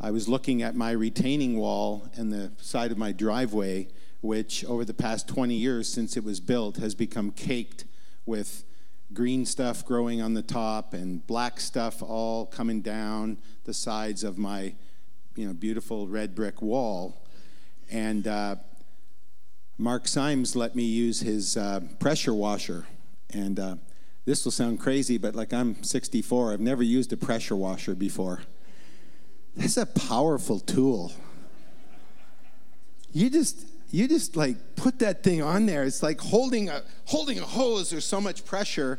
I 0.00 0.10
was 0.10 0.28
looking 0.28 0.62
at 0.62 0.74
my 0.74 0.90
retaining 0.90 1.56
wall 1.56 2.08
and 2.14 2.32
the 2.32 2.52
side 2.58 2.90
of 2.92 2.98
my 2.98 3.12
driveway, 3.12 3.88
which 4.20 4.64
over 4.64 4.84
the 4.84 4.94
past 4.94 5.28
20 5.28 5.54
years 5.54 5.92
since 5.92 6.16
it 6.16 6.24
was 6.24 6.40
built 6.40 6.76
has 6.78 6.94
become 6.94 7.30
caked 7.30 7.84
with 8.26 8.64
green 9.12 9.46
stuff 9.46 9.84
growing 9.84 10.20
on 10.20 10.34
the 10.34 10.42
top 10.42 10.92
and 10.92 11.26
black 11.26 11.60
stuff 11.60 12.02
all 12.02 12.46
coming 12.46 12.80
down 12.80 13.38
the 13.64 13.74
sides 13.74 14.24
of 14.24 14.38
my 14.38 14.74
you 15.36 15.46
know 15.46 15.52
beautiful 15.52 16.08
red 16.08 16.34
brick 16.34 16.60
wall 16.60 17.22
and 17.90 18.26
uh, 18.26 18.56
mark 19.78 20.08
symes 20.08 20.56
let 20.56 20.74
me 20.74 20.82
use 20.82 21.20
his 21.20 21.56
uh, 21.56 21.80
pressure 22.00 22.34
washer 22.34 22.86
and 23.32 23.60
uh, 23.60 23.76
this 24.24 24.44
will 24.44 24.52
sound 24.52 24.80
crazy, 24.80 25.18
but 25.18 25.34
like 25.34 25.52
I'm 25.52 25.82
64, 25.82 26.52
I've 26.52 26.60
never 26.60 26.82
used 26.82 27.12
a 27.12 27.16
pressure 27.16 27.56
washer 27.56 27.94
before. 27.94 28.40
That's 29.56 29.76
a 29.76 29.86
powerful 29.86 30.60
tool. 30.60 31.12
You 33.12 33.30
just 33.30 33.66
you 33.90 34.08
just 34.08 34.34
like 34.34 34.56
put 34.74 34.98
that 34.98 35.22
thing 35.22 35.40
on 35.40 35.66
there. 35.66 35.84
It's 35.84 36.02
like 36.02 36.20
holding 36.20 36.68
a 36.68 36.82
holding 37.04 37.38
a 37.38 37.44
hose. 37.44 37.90
There's 37.90 38.04
so 38.04 38.20
much 38.20 38.44
pressure, 38.44 38.98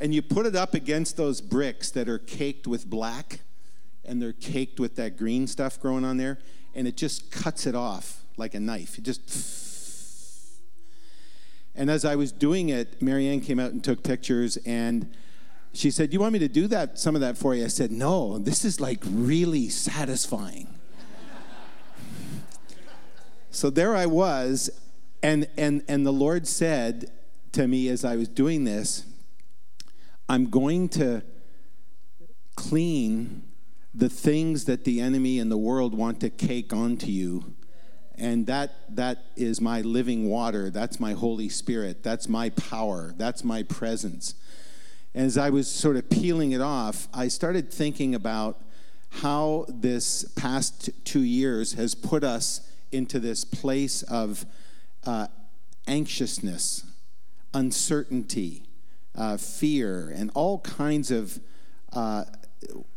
and 0.00 0.12
you 0.12 0.22
put 0.22 0.46
it 0.46 0.56
up 0.56 0.74
against 0.74 1.16
those 1.16 1.40
bricks 1.40 1.90
that 1.90 2.08
are 2.08 2.18
caked 2.18 2.66
with 2.66 2.88
black, 2.88 3.40
and 4.04 4.20
they're 4.20 4.32
caked 4.32 4.80
with 4.80 4.96
that 4.96 5.16
green 5.16 5.46
stuff 5.46 5.78
growing 5.80 6.04
on 6.04 6.16
there, 6.16 6.38
and 6.74 6.88
it 6.88 6.96
just 6.96 7.30
cuts 7.30 7.66
it 7.66 7.76
off 7.76 8.22
like 8.36 8.54
a 8.54 8.60
knife. 8.60 8.98
It 8.98 9.04
just 9.04 9.30
and 11.74 11.90
as 11.90 12.04
I 12.04 12.16
was 12.16 12.32
doing 12.32 12.68
it, 12.68 13.00
Marianne 13.00 13.40
came 13.40 13.58
out 13.58 13.72
and 13.72 13.82
took 13.82 14.02
pictures 14.02 14.58
and 14.58 15.10
she 15.72 15.90
said, 15.90 16.12
You 16.12 16.20
want 16.20 16.32
me 16.32 16.38
to 16.40 16.48
do 16.48 16.66
that, 16.68 16.98
some 16.98 17.14
of 17.14 17.20
that 17.22 17.38
for 17.38 17.54
you? 17.54 17.64
I 17.64 17.68
said, 17.68 17.90
No, 17.90 18.38
this 18.38 18.64
is 18.64 18.80
like 18.80 19.02
really 19.06 19.68
satisfying. 19.68 20.78
so 23.50 23.70
there 23.70 23.96
I 23.96 24.06
was, 24.06 24.70
and, 25.22 25.48
and, 25.56 25.82
and 25.88 26.04
the 26.04 26.12
Lord 26.12 26.46
said 26.46 27.10
to 27.52 27.66
me 27.66 27.88
as 27.88 28.04
I 28.04 28.16
was 28.16 28.28
doing 28.28 28.64
this, 28.64 29.06
I'm 30.28 30.50
going 30.50 30.88
to 30.90 31.22
clean 32.54 33.42
the 33.94 34.08
things 34.08 34.64
that 34.66 34.84
the 34.84 35.00
enemy 35.00 35.38
and 35.38 35.50
the 35.50 35.58
world 35.58 35.94
want 35.94 36.20
to 36.20 36.30
cake 36.30 36.72
onto 36.72 37.06
you 37.06 37.54
and 38.18 38.46
that 38.46 38.96
that 38.96 39.24
is 39.36 39.60
my 39.60 39.80
living 39.80 40.28
water. 40.28 40.70
That's 40.70 41.00
my 41.00 41.12
holy 41.12 41.48
spirit. 41.48 42.02
That's 42.02 42.28
my 42.28 42.50
power. 42.50 43.14
That's 43.16 43.44
my 43.44 43.62
presence. 43.62 44.34
And 45.14 45.26
as 45.26 45.36
i 45.36 45.50
was 45.50 45.70
sort 45.70 45.96
of 45.96 46.08
peeling 46.08 46.52
it 46.52 46.62
off 46.62 47.06
i 47.12 47.28
started 47.28 47.70
thinking 47.70 48.14
about 48.14 48.58
how 49.20 49.66
this 49.68 50.24
past 50.36 50.88
two 51.04 51.20
years 51.20 51.74
has 51.74 51.94
put 51.94 52.24
us 52.24 52.66
into 52.90 53.20
this 53.20 53.44
place 53.44 54.02
of 54.04 54.46
uh, 55.04 55.26
anxiousness 55.86 56.86
uncertainty 57.52 58.62
uh, 59.14 59.36
fear 59.36 60.10
and 60.14 60.30
all 60.34 60.60
kinds 60.60 61.10
of 61.10 61.38
uh, 61.92 62.24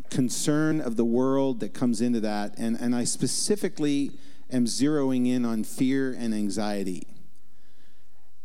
concern 0.10 0.80
of 0.80 0.96
the 0.96 1.06
world 1.06 1.60
that 1.60 1.74
comes 1.74 2.02
into 2.02 2.20
that. 2.22 2.58
And, 2.58 2.78
and 2.80 2.96
i 2.96 3.04
specifically 3.04 4.12
am 4.52 4.66
zeroing 4.66 5.28
in 5.28 5.46
on 5.46 5.64
fear 5.64 6.12
and 6.18 6.34
anxiety. 6.34 7.08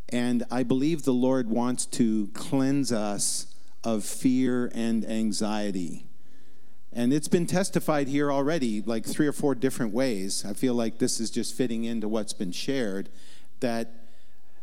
And 0.08 0.44
I 0.50 0.62
believe 0.62 1.04
the 1.04 1.12
Lord 1.12 1.48
wants 1.48 1.86
to 1.86 2.28
cleanse 2.28 2.90
us 2.90 3.54
of 3.84 4.04
fear 4.04 4.70
and 4.74 5.08
anxiety. 5.08 6.06
And 6.92 7.12
it's 7.12 7.28
been 7.28 7.46
testified 7.46 8.08
here 8.08 8.32
already, 8.32 8.82
like 8.82 9.06
three 9.06 9.28
or 9.28 9.32
four 9.32 9.54
different 9.54 9.92
ways. 9.92 10.44
I 10.44 10.54
feel 10.54 10.74
like 10.74 10.98
this 10.98 11.20
is 11.20 11.30
just 11.30 11.54
fitting 11.54 11.84
into 11.84 12.08
what's 12.08 12.32
been 12.32 12.50
shared. 12.50 13.08
That 13.60 13.92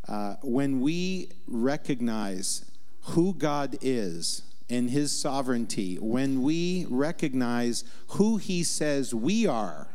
uh, 0.07 0.35
when 0.41 0.81
we 0.81 1.31
recognize 1.47 2.69
who 3.01 3.33
God 3.33 3.77
is 3.81 4.41
and 4.69 4.89
his 4.89 5.17
sovereignty, 5.17 5.95
when 5.95 6.41
we 6.41 6.85
recognize 6.89 7.85
who 8.09 8.35
he 8.35 8.63
says 8.63 9.15
we 9.15 9.47
are 9.47 9.87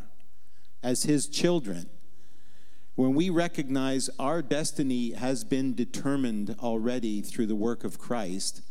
as 0.83 1.05
his 1.05 1.29
children, 1.29 1.89
when 2.95 3.15
we 3.15 3.31
recognize 3.31 4.11
our 4.19 4.43
destiny 4.43 5.13
has 5.13 5.45
been 5.45 5.75
determined 5.75 6.57
already 6.61 7.23
through 7.23 7.47
the 7.47 7.57
work 7.57 7.85
of 7.85 7.99
Christ, 7.99 8.63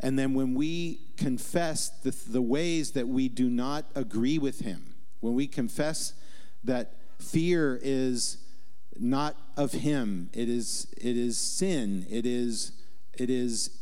and 0.00 0.18
then 0.18 0.34
when 0.34 0.54
we 0.54 1.00
confess 1.16 1.90
the, 1.90 2.10
the 2.28 2.42
ways 2.42 2.92
that 2.92 3.06
we 3.06 3.28
do 3.28 3.48
not 3.48 3.84
agree 3.94 4.38
with 4.38 4.60
him, 4.60 4.94
when 5.20 5.34
we 5.34 5.46
confess 5.46 6.14
that 6.64 6.94
fear 7.18 7.78
is 7.82 8.38
not 8.98 9.36
of 9.56 9.72
him, 9.72 10.30
it 10.32 10.48
is, 10.48 10.92
it 10.96 11.16
is 11.16 11.38
sin, 11.38 12.06
it 12.10 12.26
is, 12.26 12.72
it 13.18 13.30
is 13.30 13.78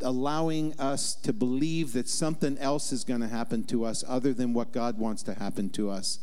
allowing 0.00 0.78
us 0.78 1.14
to 1.14 1.32
believe 1.32 1.92
that 1.92 2.08
something 2.08 2.58
else 2.58 2.92
is 2.92 3.04
going 3.04 3.20
to 3.20 3.28
happen 3.28 3.64
to 3.64 3.84
us 3.84 4.04
other 4.08 4.34
than 4.34 4.52
what 4.52 4.72
God 4.72 4.98
wants 4.98 5.22
to 5.24 5.34
happen 5.34 5.70
to 5.70 5.90
us. 5.90 6.18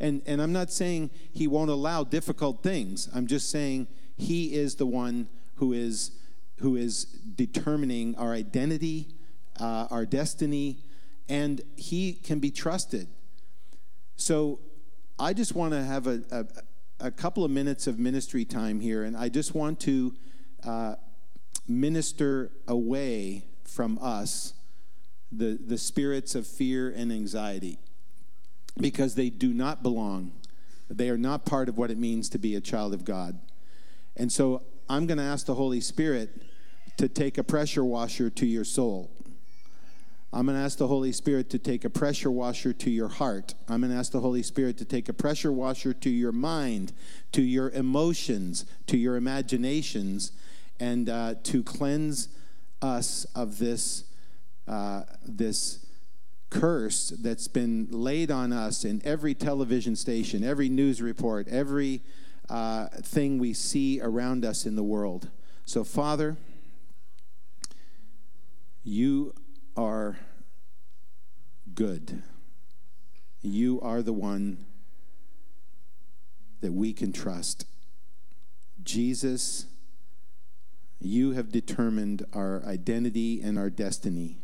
And, 0.00 0.22
and 0.26 0.40
I'm 0.40 0.52
not 0.52 0.72
saying 0.72 1.10
he 1.30 1.46
won't 1.46 1.70
allow 1.70 2.04
difficult 2.04 2.62
things. 2.62 3.08
I'm 3.14 3.26
just 3.26 3.50
saying 3.50 3.86
he 4.16 4.54
is 4.54 4.76
the 4.76 4.86
one 4.86 5.28
who 5.56 5.74
is, 5.74 6.12
who 6.60 6.76
is 6.76 7.04
determining 7.04 8.16
our 8.16 8.32
identity, 8.32 9.08
uh, 9.60 9.86
our 9.90 10.06
destiny, 10.06 10.78
and 11.28 11.60
he 11.76 12.14
can 12.14 12.38
be 12.38 12.50
trusted. 12.50 13.08
So 14.16 14.60
I 15.18 15.34
just 15.34 15.54
want 15.54 15.74
to 15.74 15.84
have 15.84 16.06
a, 16.06 16.22
a, 16.30 17.06
a, 17.06 17.10
couple 17.10 17.44
of 17.44 17.50
minutes 17.50 17.86
of 17.86 17.98
ministry 17.98 18.44
time 18.44 18.80
here, 18.80 19.04
and 19.04 19.16
I 19.16 19.28
just 19.28 19.54
want 19.54 19.80
to 19.80 20.14
uh, 20.64 20.94
minister 21.68 22.50
away 22.66 23.44
from 23.64 23.98
us 24.00 24.54
the, 25.30 25.58
the 25.64 25.78
spirits 25.78 26.34
of 26.34 26.46
fear 26.46 26.90
and 26.90 27.12
anxiety 27.12 27.78
because 28.78 29.14
they 29.14 29.30
do 29.30 29.52
not 29.52 29.82
belong. 29.82 30.32
They 30.88 31.08
are 31.08 31.18
not 31.18 31.44
part 31.44 31.68
of 31.68 31.78
what 31.78 31.90
it 31.90 31.98
means 31.98 32.28
to 32.30 32.38
be 32.38 32.54
a 32.54 32.60
child 32.60 32.92
of 32.92 33.04
God. 33.04 33.38
And 34.16 34.30
so 34.30 34.62
I'm 34.88 35.06
going 35.06 35.18
to 35.18 35.24
ask 35.24 35.46
the 35.46 35.54
Holy 35.54 35.80
Spirit 35.80 36.42
to 36.96 37.08
take 37.08 37.38
a 37.38 37.44
pressure 37.44 37.84
washer 37.84 38.28
to 38.30 38.46
your 38.46 38.64
soul. 38.64 39.10
I'm 40.32 40.46
going 40.46 40.56
to 40.56 40.62
ask 40.62 40.78
the 40.78 40.86
Holy 40.86 41.10
Spirit 41.10 41.50
to 41.50 41.58
take 41.58 41.84
a 41.84 41.90
pressure 41.90 42.30
washer 42.30 42.72
to 42.72 42.90
your 42.90 43.08
heart. 43.08 43.54
I'm 43.68 43.80
going 43.80 43.92
to 43.92 43.98
ask 43.98 44.12
the 44.12 44.20
Holy 44.20 44.44
Spirit 44.44 44.78
to 44.78 44.84
take 44.84 45.08
a 45.08 45.12
pressure 45.12 45.52
washer 45.52 45.92
to 45.92 46.10
your 46.10 46.30
mind, 46.30 46.92
to 47.32 47.42
your 47.42 47.70
emotions, 47.70 48.64
to 48.86 48.96
your 48.96 49.16
imaginations, 49.16 50.30
and 50.78 51.08
uh, 51.08 51.34
to 51.44 51.64
cleanse 51.64 52.28
us 52.80 53.24
of 53.34 53.58
this, 53.58 54.04
uh, 54.68 55.02
this 55.26 55.84
curse 56.50 57.10
that's 57.10 57.48
been 57.48 57.88
laid 57.90 58.30
on 58.30 58.52
us 58.52 58.84
in 58.84 59.00
every 59.04 59.34
television 59.34 59.96
station, 59.96 60.44
every 60.44 60.68
news 60.68 61.00
report, 61.00 61.48
every 61.48 62.02
uh, 62.48 62.88
thing 63.02 63.38
we 63.38 63.52
see 63.52 64.00
around 64.00 64.44
us 64.44 64.66
in 64.66 64.76
the 64.76 64.82
world. 64.82 65.28
So, 65.64 65.84
Father, 65.84 66.36
you 68.82 69.34
are 69.76 70.18
good. 71.74 72.22
You 73.40 73.80
are 73.80 74.02
the 74.02 74.12
one 74.12 74.66
that 76.60 76.72
we 76.72 76.92
can 76.92 77.12
trust. 77.12 77.64
Jesus 78.82 79.66
you 81.00 81.32
have 81.32 81.50
determined 81.50 82.26
our 82.34 82.62
identity 82.66 83.40
and 83.40 83.58
our 83.58 83.70
destiny 83.70 84.36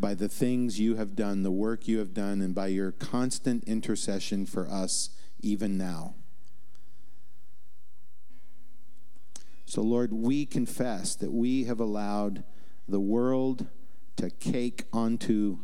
by 0.00 0.14
the 0.14 0.28
things 0.28 0.80
you 0.80 0.96
have 0.96 1.16
done, 1.16 1.42
the 1.42 1.50
work 1.50 1.88
you 1.88 1.98
have 1.98 2.14
done, 2.14 2.40
and 2.40 2.54
by 2.54 2.68
your 2.68 2.92
constant 2.92 3.64
intercession 3.64 4.46
for 4.46 4.68
us 4.68 5.10
even 5.40 5.76
now. 5.76 6.14
So, 9.66 9.82
Lord, 9.82 10.12
we 10.12 10.46
confess 10.46 11.14
that 11.16 11.32
we 11.32 11.64
have 11.64 11.78
allowed 11.78 12.42
the 12.88 13.00
world 13.00 13.66
to 14.16 14.30
cake 14.30 14.84
onto 14.92 15.58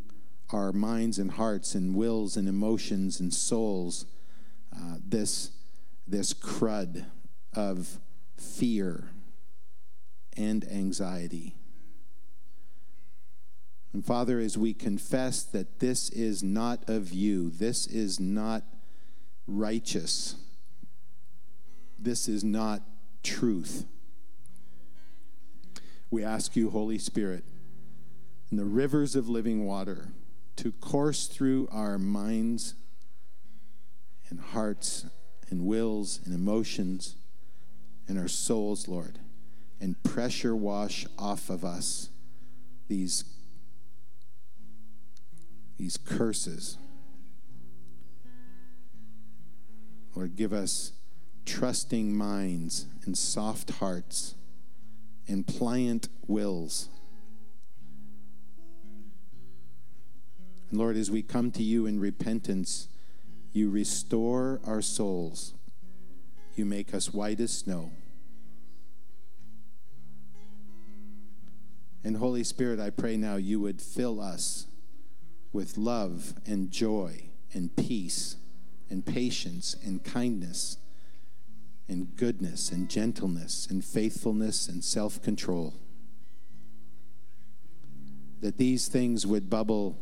our 0.51 0.73
minds 0.73 1.19
and 1.19 1.33
hearts 1.33 1.75
and 1.75 1.95
wills 1.95 2.37
and 2.37 2.47
emotions 2.47 3.19
and 3.19 3.33
souls 3.33 4.05
uh, 4.77 4.97
this, 5.05 5.53
this 6.07 6.35
crud 6.35 7.07
of 7.55 7.99
fear 8.37 9.11
and 10.37 10.71
anxiety. 10.71 11.55
And 13.95 14.05
Father, 14.05 14.39
as 14.41 14.59
we 14.59 14.75
confess 14.75 15.43
that 15.45 15.79
this 15.79 16.11
is 16.11 16.43
not 16.43 16.89
of 16.89 17.13
you, 17.13 17.49
this 17.49 17.87
is 17.87 18.21
not 18.21 18.65
righteous, 19.47 20.37
this 21.99 22.29
is 22.29 22.45
not 22.45 22.83
truth, 23.23 23.87
we 26.11 26.23
ask 26.23 26.55
you, 26.55 26.71
Holy 26.71 26.99
Spirit, 26.99 27.45
in 28.51 28.57
the 28.57 28.65
rivers 28.65 29.17
of 29.17 29.29
living 29.29 29.65
water, 29.65 30.09
to 30.57 30.71
course 30.73 31.27
through 31.27 31.69
our 31.73 31.99
minds 31.99 32.75
and 34.29 34.39
hearts 34.39 35.07
and 35.51 35.65
wills 35.65 36.21
and 36.25 36.35
emotions 36.35 37.17
and 38.07 38.19
our 38.19 38.29
souls, 38.29 38.87
Lord 38.87 39.19
and 39.85 40.03
pressure 40.03 40.57
wash 40.57 41.07
off 41.19 41.51
of 41.51 41.63
us 41.63 42.09
these, 42.89 43.25
these 45.79 45.97
curses. 45.97 46.79
Lord, 50.15 50.37
give 50.37 50.53
us 50.53 50.93
trusting 51.45 52.17
minds 52.17 52.87
and 53.05 53.19
soft 53.19 53.71
hearts 53.73 54.35
and 55.27 55.47
pliant 55.47 56.09
wills. 56.27 56.89
And 60.71 60.79
Lord, 60.79 60.97
as 60.97 61.11
we 61.11 61.23
come 61.23 61.51
to 61.53 61.63
you 61.63 61.87
in 61.87 62.01
repentance, 62.01 62.89
you 63.53 63.71
restore 63.71 64.61
our 64.65 64.83
souls. 64.83 65.55
You 66.55 66.65
make 66.65 66.95
us 66.95 67.13
white 67.13 67.41
as 67.41 67.53
snow. 67.53 67.91
And 72.05 72.19
Holy 72.19 72.45
Spirit, 72.45 72.79
I 72.79 72.91
pray 72.91 73.17
now 73.17 73.37
you 73.37 73.61
would 73.61 73.81
fill 73.81 74.21
us 74.21 74.67
with 75.55 75.79
love 75.79 76.35
and 76.45 76.71
joy 76.71 77.23
and 77.55 77.75
peace 77.77 78.37
and 78.91 79.07
patience 79.07 79.77
and 79.85 80.05
kindness 80.05 80.77
and 81.89 82.17
goodness 82.17 82.73
and 82.73 82.91
gentleness 82.91 83.67
and 83.71 83.85
faithfulness 83.85 84.69
and 84.69 84.85
self 84.85 85.23
control. 85.23 85.75
That 88.41 88.59
these 88.59 88.89
things 88.89 89.27
would 89.27 89.49
bubble 89.49 89.97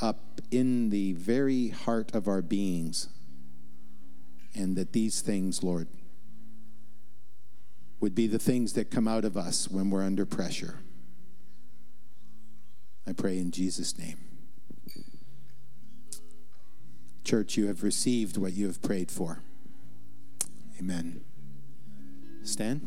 up 0.00 0.40
in 0.50 0.90
the 0.90 1.12
very 1.12 1.68
heart 1.68 2.14
of 2.14 2.26
our 2.26 2.42
beings. 2.42 3.08
And 4.54 4.76
that 4.76 4.92
these 4.92 5.22
things, 5.22 5.62
Lord, 5.62 5.88
would 8.00 8.14
be 8.14 8.26
the 8.26 8.38
things 8.38 8.74
that 8.74 8.90
come 8.90 9.08
out 9.08 9.24
of 9.24 9.36
us 9.36 9.68
when 9.68 9.88
we're 9.88 10.02
under 10.02 10.26
pressure. 10.26 10.80
I 13.06 13.12
pray 13.12 13.38
in 13.38 13.50
Jesus' 13.50 13.98
name. 13.98 14.31
Church, 17.24 17.56
you 17.56 17.66
have 17.68 17.82
received 17.82 18.36
what 18.36 18.52
you 18.52 18.66
have 18.66 18.82
prayed 18.82 19.10
for. 19.10 19.40
Amen. 20.78 21.20
Stan? 22.42 22.80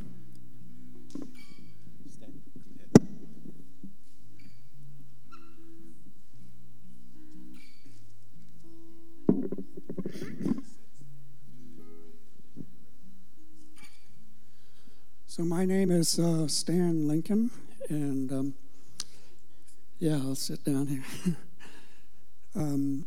So 15.27 15.43
my 15.43 15.65
name 15.65 15.91
is 15.91 16.17
uh, 16.17 16.47
Stan 16.47 17.09
Lincoln, 17.09 17.51
and 17.89 18.31
um, 18.31 18.53
yeah, 19.99 20.15
I'll 20.15 20.35
sit 20.35 20.63
down 20.63 20.87
here. 20.87 21.35
um, 22.55 23.05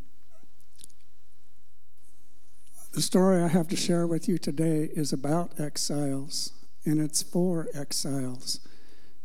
the 2.93 3.03
story 3.03 3.43
I 3.43 3.49
have 3.49 3.69
to 3.69 3.77
share 3.77 4.07
with 4.07 4.29
you 4.29 4.39
today 4.39 4.89
is 4.93 5.13
about 5.13 5.61
exiles, 5.61 6.53
and 6.85 7.01
it's 7.01 7.23
for 7.23 7.69
exiles. 7.75 8.61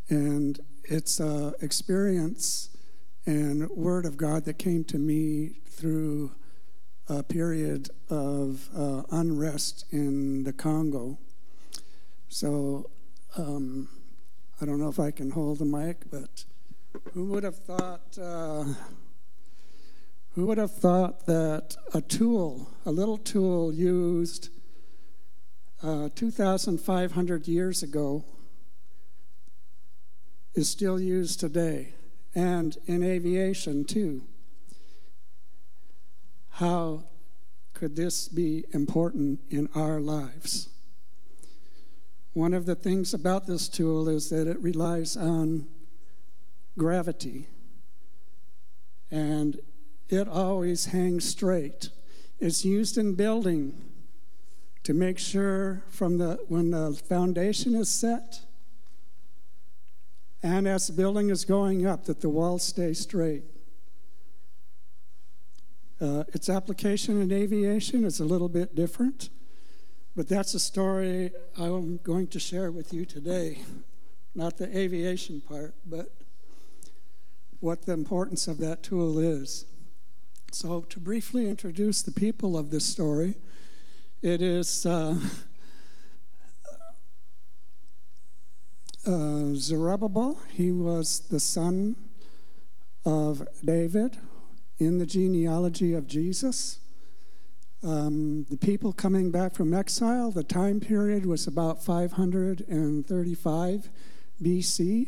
And 0.10 0.60
it's 0.84 1.19
an 1.19 1.53
experience 1.61 2.69
and 3.26 3.69
word 3.69 4.06
of 4.06 4.18
God 4.18 4.44
that 4.45 4.57
came 4.57 4.84
to 4.85 4.98
me 4.98 5.61
through 5.68 6.31
a 7.07 7.23
period 7.23 7.90
of 8.10 8.69
uh, 8.76 9.03
unrest 9.11 9.85
in 9.91 10.44
the 10.44 10.53
Congo. 10.53 11.18
So 12.27 12.90
um, 13.38 13.88
I 14.61 14.65
don't 14.65 14.80
know 14.80 14.90
if 14.90 14.99
I 14.99 15.11
can 15.11 15.31
hold 15.31 15.60
the 15.60 15.65
mic, 15.65 15.98
but 16.11 16.45
Who 17.14 17.26
would 17.26 17.44
have 17.44 17.57
thought? 17.57 18.18
Uh, 18.22 18.65
who 20.34 20.47
would 20.47 20.57
have 20.57 20.72
thought 20.72 21.26
that 21.27 21.76
a 21.93 22.01
tool, 22.01 22.69
a 22.85 22.91
little 22.91 23.18
tool 23.18 23.73
used 23.73 24.49
uh, 25.84 26.10
2,500 26.15 27.47
years 27.47 27.84
ago, 27.84 28.26
is 30.55 30.69
still 30.69 30.99
used 30.99 31.39
today, 31.39 31.93
and 32.34 32.77
in 32.85 33.03
aviation 33.03 33.85
too? 33.85 34.23
How 36.51 37.03
could 37.73 37.95
this 37.95 38.27
be 38.27 38.64
important 38.72 39.39
in 39.49 39.68
our 39.76 39.99
lives? 39.99 40.69
One 42.34 42.53
of 42.53 42.65
the 42.65 42.76
things 42.76 43.14
about 43.14 43.45
this 43.45 43.68
tool 43.68 44.07
is 44.10 44.30
that 44.30 44.47
it 44.47 44.60
relies 44.60 45.15
on 45.15 45.68
gravity. 46.77 47.47
And 49.11 49.60
it 50.14 50.27
always 50.27 50.85
hangs 50.88 51.26
straight. 51.27 51.90
It's 52.40 52.64
used 52.64 52.98
in 52.98 53.15
building 53.15 53.81
to 54.84 54.94
make 54.94 55.18
sure 55.18 55.84
from 55.90 56.18
the 56.18 56.40
when 56.48 56.72
the 56.72 56.94
foundation 56.94 57.73
is 57.73 57.90
set 57.90 58.41
and 60.44 60.68
as 60.68 60.88
the 60.88 60.94
building 60.94 61.30
is 61.30 61.45
going 61.45 61.88
up 61.88 62.06
that 62.06 62.19
the 62.22 62.30
walls 62.30 62.64
stay 62.64 62.94
straight. 62.94 63.44
Uh, 66.02 66.26
its 66.34 66.49
application 66.49 67.22
in 67.22 67.31
aviation 67.31 68.03
is 68.03 68.19
a 68.19 68.26
little 68.26 68.49
bit 68.49 68.76
different, 68.76 69.30
but 70.18 70.27
that's 70.27 70.53
a 70.53 70.60
story 70.60 71.31
I'm 71.57 71.98
going 72.03 72.27
to 72.27 72.40
share 72.40 72.72
with 72.72 72.94
you 72.94 73.06
today. 73.06 73.60
Not 74.35 74.57
the 74.57 74.77
aviation 74.77 75.40
part, 75.40 75.73
but 75.85 76.11
what 77.61 77.85
the 77.85 77.94
importance 77.94 78.49
of 78.49 78.57
that 78.57 78.84
tool 78.84 79.18
is. 79.18 79.65
So, 80.53 80.81
to 80.81 80.99
briefly 80.99 81.49
introduce 81.49 82.03
the 82.03 82.11
people 82.11 82.55
of 82.55 82.69
this 82.69 82.85
story, 82.85 83.34
it 84.21 84.39
is 84.39 84.85
uh, 84.85 85.15
uh, 89.07 89.55
Zerubbabel. 89.55 90.38
He 90.51 90.71
was 90.71 91.21
the 91.21 91.39
son 91.39 91.95
of 93.03 93.47
David 93.65 94.17
in 94.77 94.99
the 94.99 95.07
genealogy 95.07 95.95
of 95.95 96.05
Jesus. 96.05 96.77
Um, 97.81 98.45
the 98.47 98.57
people 98.57 98.93
coming 98.93 99.31
back 99.31 99.55
from 99.55 99.73
exile, 99.73 100.30
the 100.30 100.43
time 100.43 100.80
period 100.80 101.25
was 101.25 101.47
about 101.47 101.84
535 101.84 103.89
BC 104.39 105.07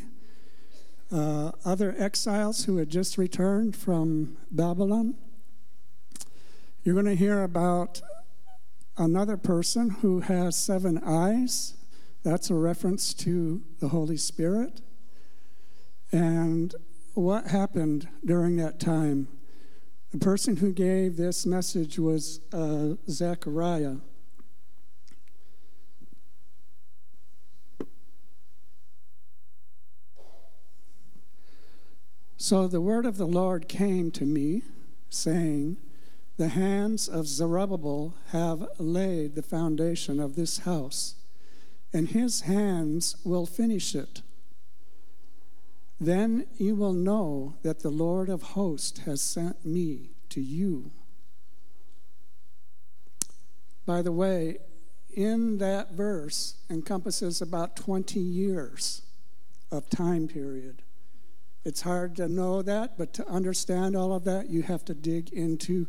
uh, 1.12 1.52
other 1.64 1.96
exiles 1.98 2.66
who 2.66 2.78
had 2.78 2.90
just 2.90 3.18
returned 3.18 3.76
from 3.76 4.38
Babylon. 4.52 5.16
You're 6.86 6.94
going 6.94 7.08
to 7.08 7.16
hear 7.16 7.42
about 7.42 8.04
another 8.96 9.38
person 9.38 9.90
who 9.90 10.20
has 10.20 10.56
seven 10.56 11.00
eyes. 11.04 11.74
That's 12.22 12.52
a 12.52 12.54
reference 12.54 13.16
to 13.16 13.64
the 13.80 13.88
Holy 13.88 14.18
Spirit. 14.18 14.82
And 16.12 16.76
what 17.16 17.48
happened 17.48 18.08
during 18.24 18.58
that 18.58 18.80
time? 18.80 19.30
The 20.12 20.20
person 20.20 20.58
who 20.58 20.72
gave 20.72 21.18
this 21.18 21.44
message 21.44 21.98
was 21.98 22.40
uh, 22.54 22.98
Zechariah. 23.10 23.96
So 32.38 32.68
the 32.68 32.80
word 32.80 33.08
of 33.08 33.18
the 33.18 33.26
Lord 33.26 33.68
came 33.68 34.12
to 34.12 34.24
me, 34.24 34.62
saying, 35.10 35.78
The 36.38 36.50
hands 36.50 37.08
of 37.08 37.28
Zerubbabel 37.28 38.14
have 38.32 38.68
laid 38.78 39.36
the 39.36 39.42
foundation 39.42 40.20
of 40.20 40.36
this 40.36 40.60
house, 40.60 41.16
and 41.94 42.10
his 42.10 42.42
hands 42.42 43.16
will 43.24 43.46
finish 43.46 43.96
it. 43.96 44.22
Then 46.00 46.46
you 46.58 46.76
will 46.76 46.92
know 46.92 47.56
that 47.64 47.80
the 47.80 47.90
Lord 47.90 48.28
of 48.28 48.42
hosts 48.42 49.00
has 49.02 49.22
sent 49.22 49.66
me 49.66 50.10
to 50.30 50.42
you. 50.42 50.92
By 53.86 54.02
the 54.02 54.12
way, 54.12 54.58
in 55.16 55.60
that 55.60 55.94
verse 55.94 56.56
encompasses 56.70 57.42
about 57.42 57.78
20 57.78 58.20
years 58.20 59.04
of 59.72 59.90
time 59.90 60.28
period. 60.28 60.82
It's 61.64 61.82
hard 61.82 62.18
to 62.18 62.28
know 62.28 62.62
that, 62.62 62.98
but 62.98 63.14
to 63.14 63.28
understand 63.28 63.96
all 63.96 64.14
of 64.14 64.26
that, 64.26 64.50
you 64.50 64.64
have 64.64 64.84
to 64.86 64.94
dig 64.94 65.32
into 65.32 65.88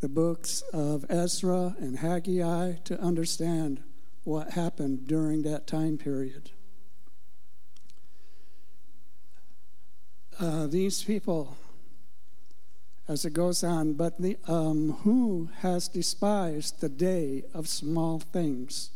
the 0.00 0.08
books 0.08 0.62
of 0.72 1.04
Ezra 1.10 1.76
and 1.78 1.98
Haggai 1.98 2.74
to 2.84 3.00
understand 3.00 3.82
what 4.24 4.50
happened 4.52 5.06
during 5.06 5.42
that 5.42 5.66
time 5.66 5.98
period. 5.98 6.50
Uh, 10.38 10.66
these 10.66 11.04
people, 11.04 11.56
as 13.06 13.26
it 13.26 13.34
goes 13.34 13.62
on, 13.62 13.92
but 13.92 14.20
the, 14.20 14.38
um, 14.48 14.98
who 15.02 15.50
has 15.58 15.86
despised 15.86 16.80
the 16.80 16.88
day 16.88 17.44
of 17.52 17.68
small 17.68 18.20
things? 18.20 18.90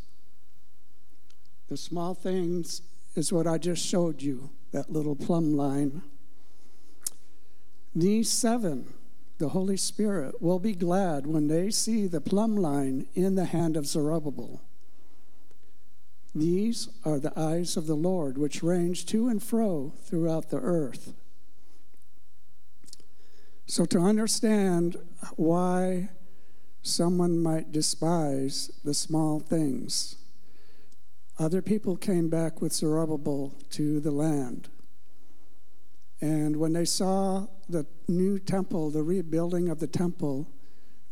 The 1.68 1.76
small 1.76 2.14
things 2.14 2.81
is 3.14 3.31
what 3.31 3.47
I 3.47 3.59
just 3.59 3.85
showed 3.85 4.22
you 4.22 4.51
that 4.72 4.90
little 4.90 5.16
plumb 5.16 5.55
line. 5.55 6.02
These 7.94 8.31
seven, 8.31 8.93
the 9.39 9.51
Holy 9.51 9.77
Spirit, 9.77 10.40
will 10.40 10.59
be 10.59 10.74
glad 10.74 11.27
when 11.27 11.48
they 11.48 11.70
see 11.70 12.06
the 12.06 12.20
plumb 12.20 12.56
line 12.56 13.06
in 13.15 13.35
the 13.35 13.47
hand 13.47 13.77
of 13.77 13.86
Zerubbabel. 13.86 14.62
These 16.35 16.89
are 17.05 17.19
the 17.19 17.39
eyes 17.39 17.77
of 17.77 17.86
the 17.86 17.94
Lord, 17.94 18.39
which 18.39 18.62
range 18.62 19.06
to 19.06 19.28
and 19.28 19.43
fro 19.43 19.93
throughout 20.05 20.51
the 20.51 20.59
earth. 20.59 21.15
So, 23.66 23.85
to 23.86 23.98
understand 23.98 24.97
why 25.36 26.11
someone 26.82 27.39
might 27.39 27.73
despise 27.73 28.70
the 28.85 28.94
small 28.94 29.40
things, 29.40 30.16
other 31.39 31.62
people 31.62 31.97
came 31.97 32.28
back 32.28 32.61
with 32.61 32.73
Zerubbabel 32.73 33.55
to 33.70 34.01
the 34.01 34.11
land. 34.11 34.69
And 36.24 36.56
when 36.56 36.72
they 36.72 36.86
saw 36.86 37.48
the 37.68 37.84
new 38.09 38.38
temple, 38.38 38.90
the 38.90 39.02
rebuilding 39.02 39.68
of 39.68 39.78
the 39.78 39.86
temple, 39.86 40.48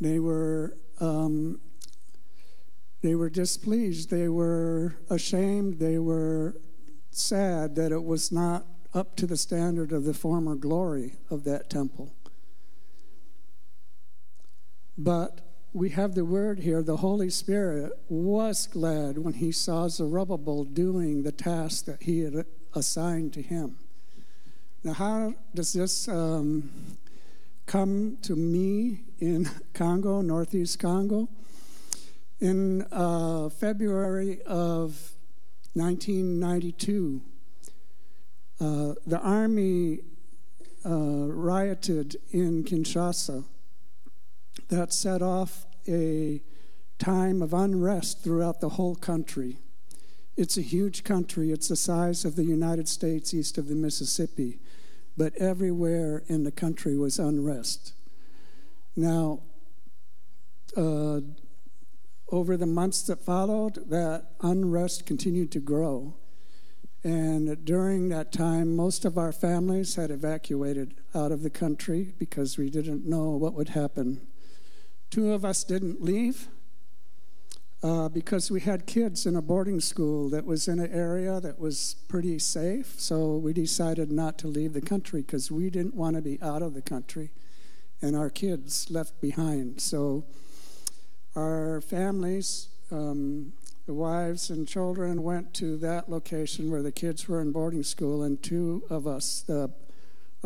they 0.01 0.19
were 0.19 0.79
um, 1.01 1.61
they 3.03 3.15
were 3.15 3.29
displeased. 3.29 4.09
They 4.09 4.31
were 4.31 4.97
ashamed. 5.11 5.81
They 5.81 5.99
were 5.99 6.57
sad 7.11 7.75
that 7.75 7.93
it 7.93 8.03
was 8.03 8.33
not 8.33 8.65
up 8.95 9.15
to 9.17 9.27
the 9.27 9.37
standard 9.37 9.93
of 9.93 10.05
the 10.05 10.15
former 10.15 10.55
glory 10.55 11.17
of 11.29 11.45
that 11.45 11.69
temple. 11.69 12.15
But 14.97 15.43
we 15.75 15.91
have 15.91 16.15
the 16.15 16.25
word 16.25 16.61
here 16.61 16.83
the 16.83 16.97
Holy 16.97 17.29
Spirit 17.29 17.93
was 18.09 18.67
glad 18.67 19.19
when 19.19 19.35
he 19.35 19.53
saw 19.53 19.89
Zerubbabel 19.89 20.65
doing 20.65 21.23
the 21.23 21.33
task 21.33 21.85
that 21.85 22.05
he 22.05 22.21
had 22.21 22.47
assigned 22.75 23.35
to 23.35 23.43
him. 23.43 23.77
Now, 24.85 24.95
how 24.95 25.35
does 25.55 25.73
this 25.73 26.09
um, 26.09 26.69
come 27.67 28.19
to 28.23 28.35
me 28.35 29.05
in 29.21 29.49
Congo, 29.75 30.23
Northeast 30.23 30.81
Congo? 30.81 31.29
In 32.41 32.83
uh, 32.91 33.49
February 33.51 34.43
of 34.43 35.13
1992, 35.75 37.23
uh, 38.61 38.95
the 39.07 39.21
army 39.21 40.01
uh, 40.85 40.91
rioted 41.29 42.17
in 42.33 42.65
Kinshasa. 42.65 43.45
That 44.69 44.93
set 44.93 45.23
off 45.23 45.65
a 45.87 46.43
time 46.99 47.41
of 47.41 47.55
unrest 47.55 48.25
throughout 48.25 48.61
the 48.61 48.71
whole 48.71 48.97
country. 48.97 49.59
It's 50.37 50.57
a 50.57 50.63
huge 50.63 51.05
country. 51.05 51.53
It's 51.53 51.69
the 51.69 51.77
size 51.77 52.25
of 52.25 52.35
the 52.35 52.45
United 52.45 52.89
States 52.89 53.33
east 53.33 53.59
of 53.59 53.69
the 53.69 53.77
Mississippi 53.77 54.59
but 55.17 55.35
everywhere 55.37 56.23
in 56.27 56.45
the 56.45 56.53
country 56.53 56.97
was 56.97 57.19
unrest. 57.19 57.93
Now, 58.97 59.41
uh, 60.77 61.21
over 62.31 62.57
the 62.57 62.67
months 62.67 63.03
that 63.03 63.23
followed, 63.23 63.91
that 63.91 64.31
unrest 64.41 65.07
continued 65.07 65.53
to 65.53 65.61
grow. 65.61 66.15
And 67.05 67.65
during 67.65 68.09
that 68.09 68.33
time, 68.33 68.77
most 68.77 69.05
of 69.05 69.19
our 69.19 69.33
families 69.33 69.97
had 69.97 70.11
evacuated 70.11 70.95
out 71.15 71.33
of 71.33 71.43
the 71.43 71.51
country 71.51 72.15
because 72.19 72.57
we 72.57 72.71
didn't 72.71 73.05
know 73.05 73.31
what 73.31 73.55
would 73.55 73.71
happen. 73.71 74.27
Two 75.11 75.33
of 75.33 75.45
us 75.45 75.65
didn't 75.65 76.03
leave. 76.03 76.49
Uh, 77.83 78.09
because 78.09 78.49
we 78.49 78.61
had 78.61 78.87
kids 78.87 79.27
in 79.27 79.35
a 79.35 79.43
boarding 79.43 79.81
school 79.81 80.29
that 80.29 80.47
was 80.47 80.69
in 80.69 80.79
an 80.79 80.93
area 80.93 81.41
that 81.41 81.59
was 81.59 81.97
pretty 82.07 82.39
safe. 82.39 82.95
So 83.01 83.37
we 83.37 83.53
decided 83.53 84.13
not 84.13 84.39
to 84.39 84.47
leave 84.47 84.73
the 84.73 84.81
country 84.81 85.23
because 85.23 85.51
we 85.51 85.69
didn't 85.69 85.95
want 85.95 86.15
to 86.15 86.23
be 86.23 86.41
out 86.41 86.63
of 86.63 86.75
the 86.75 86.83
country 86.83 87.33
and 88.03 88.17
our 88.17 88.29
kids 88.29 88.91
left 88.91 89.21
behind. 89.21 89.81
So 89.81 90.25
our 91.37 91.81
families, 91.81 92.69
um, 92.91 93.53
the 93.87 93.95
wives 93.95 94.51
and 94.51 94.67
children, 94.67 95.23
went 95.23 95.55
to 95.55 95.77
that 95.79 96.11
location 96.11 96.71
where 96.71 96.83
the 96.83 96.93
kids 96.93 97.29
were 97.29 97.41
in 97.41 97.53
boarding 97.53 97.85
school, 97.85 98.23
and 98.23 98.43
two 98.43 98.83
of 98.91 99.07
us, 99.07 99.43
the, 99.47 99.71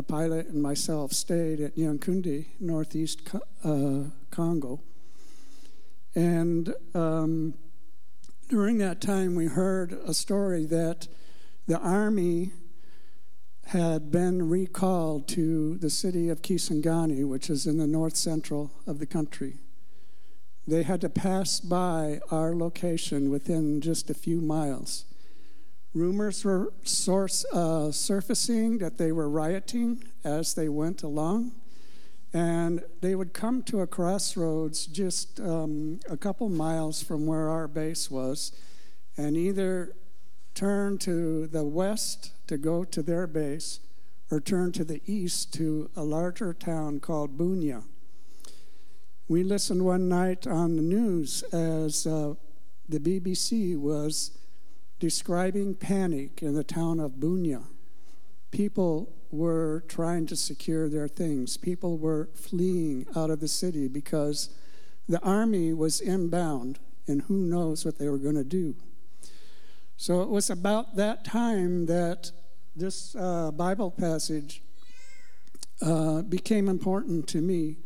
pilot 0.06 0.46
and 0.48 0.62
myself, 0.62 1.12
stayed 1.12 1.58
at 1.58 1.76
Nyankunde, 1.76 2.46
northeast 2.60 3.22
uh, 3.64 4.02
Congo. 4.30 4.80
And 6.16 6.74
um, 6.94 7.54
during 8.48 8.78
that 8.78 9.02
time, 9.02 9.34
we 9.34 9.46
heard 9.46 9.92
a 9.92 10.14
story 10.14 10.64
that 10.64 11.08
the 11.66 11.78
army 11.78 12.52
had 13.66 14.10
been 14.10 14.48
recalled 14.48 15.28
to 15.28 15.76
the 15.76 15.90
city 15.90 16.30
of 16.30 16.40
Kisangani, 16.40 17.28
which 17.28 17.50
is 17.50 17.66
in 17.66 17.76
the 17.76 17.86
north 17.86 18.16
central 18.16 18.70
of 18.86 18.98
the 18.98 19.06
country. 19.06 19.58
They 20.66 20.84
had 20.84 21.02
to 21.02 21.10
pass 21.10 21.60
by 21.60 22.20
our 22.30 22.54
location 22.54 23.28
within 23.30 23.82
just 23.82 24.08
a 24.08 24.14
few 24.14 24.40
miles. 24.40 25.04
Rumors 25.92 26.44
were 26.44 26.72
source, 26.82 27.44
uh, 27.52 27.92
surfacing 27.92 28.78
that 28.78 28.96
they 28.96 29.12
were 29.12 29.28
rioting 29.28 30.04
as 30.24 30.54
they 30.54 30.68
went 30.68 31.02
along. 31.02 31.52
And 32.36 32.82
they 33.00 33.14
would 33.14 33.32
come 33.32 33.62
to 33.62 33.80
a 33.80 33.86
crossroads 33.86 34.84
just 34.84 35.40
um, 35.40 36.00
a 36.10 36.18
couple 36.18 36.50
miles 36.50 37.02
from 37.02 37.24
where 37.24 37.48
our 37.48 37.66
base 37.66 38.10
was 38.10 38.52
and 39.16 39.38
either 39.38 39.96
turn 40.52 40.98
to 40.98 41.46
the 41.46 41.64
west 41.64 42.32
to 42.48 42.58
go 42.58 42.84
to 42.84 43.02
their 43.02 43.26
base 43.26 43.80
or 44.30 44.38
turn 44.38 44.70
to 44.72 44.84
the 44.84 45.00
east 45.06 45.54
to 45.54 45.88
a 45.96 46.02
larger 46.02 46.52
town 46.52 47.00
called 47.00 47.38
Bunia. 47.38 47.84
We 49.28 49.42
listened 49.42 49.86
one 49.86 50.06
night 50.06 50.46
on 50.46 50.76
the 50.76 50.82
news 50.82 51.42
as 51.54 52.06
uh, 52.06 52.34
the 52.86 52.98
BBC 52.98 53.80
was 53.80 54.36
describing 55.00 55.74
panic 55.74 56.42
in 56.42 56.52
the 56.52 56.64
town 56.64 57.00
of 57.00 57.12
Bunia. 57.12 57.62
People 58.50 59.15
were 59.30 59.84
trying 59.88 60.26
to 60.26 60.36
secure 60.36 60.88
their 60.88 61.08
things. 61.08 61.56
People 61.56 61.98
were 61.98 62.28
fleeing 62.34 63.06
out 63.16 63.30
of 63.30 63.40
the 63.40 63.48
city 63.48 63.88
because 63.88 64.50
the 65.08 65.20
army 65.20 65.72
was 65.72 66.00
inbound, 66.00 66.78
and 67.06 67.22
who 67.22 67.36
knows 67.36 67.84
what 67.84 67.98
they 67.98 68.08
were 68.08 68.18
going 68.18 68.34
to 68.34 68.44
do. 68.44 68.74
So 69.96 70.22
it 70.22 70.28
was 70.28 70.50
about 70.50 70.96
that 70.96 71.24
time 71.24 71.86
that 71.86 72.30
this 72.74 73.14
uh, 73.16 73.50
Bible 73.52 73.90
passage 73.90 74.62
uh, 75.80 76.22
became 76.22 76.68
important 76.68 77.28
to 77.28 77.40
me. 77.40 77.78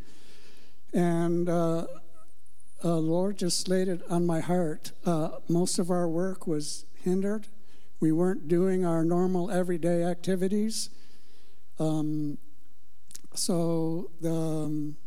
And 0.93 1.47
uh, 1.47 1.87
uh 2.83 2.95
Lord 2.97 3.37
just 3.37 3.69
laid 3.69 3.87
it 3.87 4.01
on 4.09 4.25
my 4.25 4.39
heart. 4.39 4.91
Uh, 5.05 5.29
most 5.47 5.79
of 5.79 5.89
our 5.89 6.07
work 6.07 6.47
was 6.47 6.85
hindered. 7.03 7.47
We 7.99 8.11
weren't 8.11 8.47
doing 8.47 8.83
our 8.85 9.05
normal 9.05 9.51
everyday 9.51 10.03
activities. 10.03 10.89
Um, 11.81 12.37
so 13.33 14.11
the 14.21 14.31
um, 14.31 14.97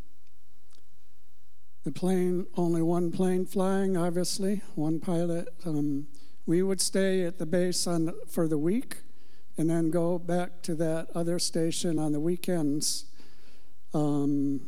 the 1.85 1.93
plane, 1.93 2.47
only 2.57 2.83
one 2.83 3.13
plane 3.13 3.47
flying, 3.47 3.97
obviously, 3.97 4.63
one 4.75 4.99
pilot. 4.99 5.55
Um, 5.65 6.09
we 6.47 6.63
would 6.63 6.81
stay 6.81 7.23
at 7.23 7.39
the 7.39 7.47
base 7.47 7.87
on 7.87 8.13
for 8.29 8.49
the 8.49 8.59
week, 8.59 8.97
and 9.57 9.71
then 9.71 9.91
go 9.91 10.19
back 10.19 10.63
to 10.63 10.75
that 10.75 11.09
other 11.15 11.39
station 11.39 11.97
on 11.99 12.11
the 12.11 12.19
weekends, 12.19 13.05
um, 13.93 14.61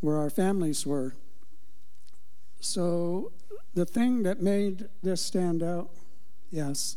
where 0.00 0.16
our 0.16 0.30
families 0.30 0.86
were. 0.86 1.16
So 2.60 3.32
the 3.74 3.84
thing 3.84 4.22
that 4.22 4.40
made 4.40 4.88
this 5.02 5.22
stand 5.22 5.60
out, 5.60 5.90
yes, 6.50 6.96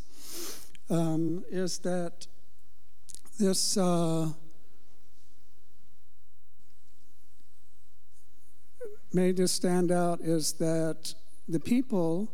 um, 0.91 1.43
is 1.49 1.79
that 1.79 2.27
this 3.39 3.77
uh, 3.77 4.29
made 9.13 9.37
this 9.37 9.51
stand 9.51 9.91
out 9.91 10.21
is 10.21 10.53
that 10.53 11.13
the 11.47 11.59
people 11.59 12.31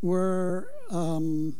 were 0.00 0.70
um, 0.90 1.56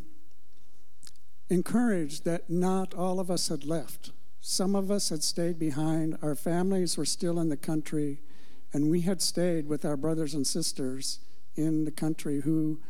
encouraged 1.50 2.24
that 2.24 2.48
not 2.48 2.94
all 2.94 3.20
of 3.20 3.30
us 3.30 3.48
had 3.48 3.64
left. 3.64 4.12
Some 4.40 4.76
of 4.76 4.90
us 4.90 5.08
had 5.08 5.22
stayed 5.22 5.58
behind. 5.58 6.16
Our 6.22 6.34
families 6.34 6.96
were 6.96 7.04
still 7.04 7.40
in 7.40 7.48
the 7.48 7.56
country, 7.56 8.20
and 8.72 8.90
we 8.90 9.02
had 9.02 9.20
stayed 9.20 9.66
with 9.66 9.84
our 9.84 9.96
brothers 9.96 10.34
and 10.34 10.46
sisters 10.46 11.18
in 11.56 11.84
the 11.84 11.90
country 11.90 12.42
who 12.42 12.80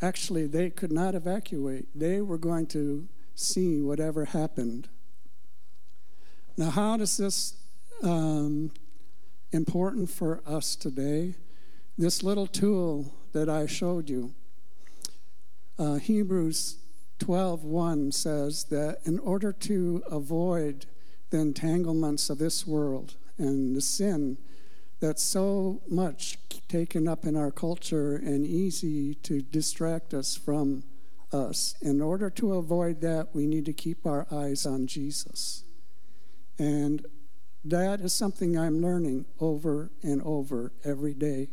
actually 0.00 0.46
they 0.46 0.70
could 0.70 0.92
not 0.92 1.14
evacuate. 1.14 1.86
They 1.94 2.20
were 2.20 2.38
going 2.38 2.66
to 2.68 3.08
see 3.34 3.80
whatever 3.80 4.26
happened. 4.26 4.88
Now, 6.56 6.70
how 6.70 6.96
does 6.98 7.16
this 7.16 7.54
um, 8.02 8.72
important 9.52 10.10
for 10.10 10.42
us 10.46 10.76
today? 10.76 11.34
This 11.96 12.22
little 12.22 12.46
tool 12.46 13.14
that 13.32 13.48
I 13.48 13.66
showed 13.66 14.10
you, 14.10 14.34
uh, 15.78 15.94
Hebrews 15.94 16.76
12:1 17.20 18.12
says 18.12 18.64
that 18.64 18.98
in 19.04 19.18
order 19.20 19.52
to 19.52 20.02
avoid 20.10 20.86
the 21.30 21.38
entanglements 21.38 22.28
of 22.28 22.38
this 22.38 22.66
world 22.66 23.14
and 23.38 23.74
the 23.74 23.80
sin 23.80 24.36
that's 25.00 25.22
so 25.22 25.80
much 25.88 26.38
taken 26.68 27.08
up 27.08 27.24
in 27.24 27.34
our 27.34 27.50
culture 27.50 28.16
and 28.16 28.46
easy 28.46 29.14
to 29.14 29.40
distract 29.40 30.12
us 30.12 30.36
from 30.36 30.84
us. 31.32 31.74
In 31.80 32.02
order 32.02 32.28
to 32.30 32.54
avoid 32.54 33.00
that, 33.00 33.34
we 33.34 33.46
need 33.46 33.64
to 33.64 33.72
keep 33.72 34.06
our 34.06 34.26
eyes 34.30 34.66
on 34.66 34.86
Jesus. 34.86 35.64
And 36.62 37.04
that 37.64 38.00
is 38.00 38.12
something 38.12 38.56
I'm 38.56 38.80
learning 38.80 39.26
over 39.40 39.90
and 40.00 40.22
over 40.22 40.72
every 40.84 41.12
day. 41.12 41.48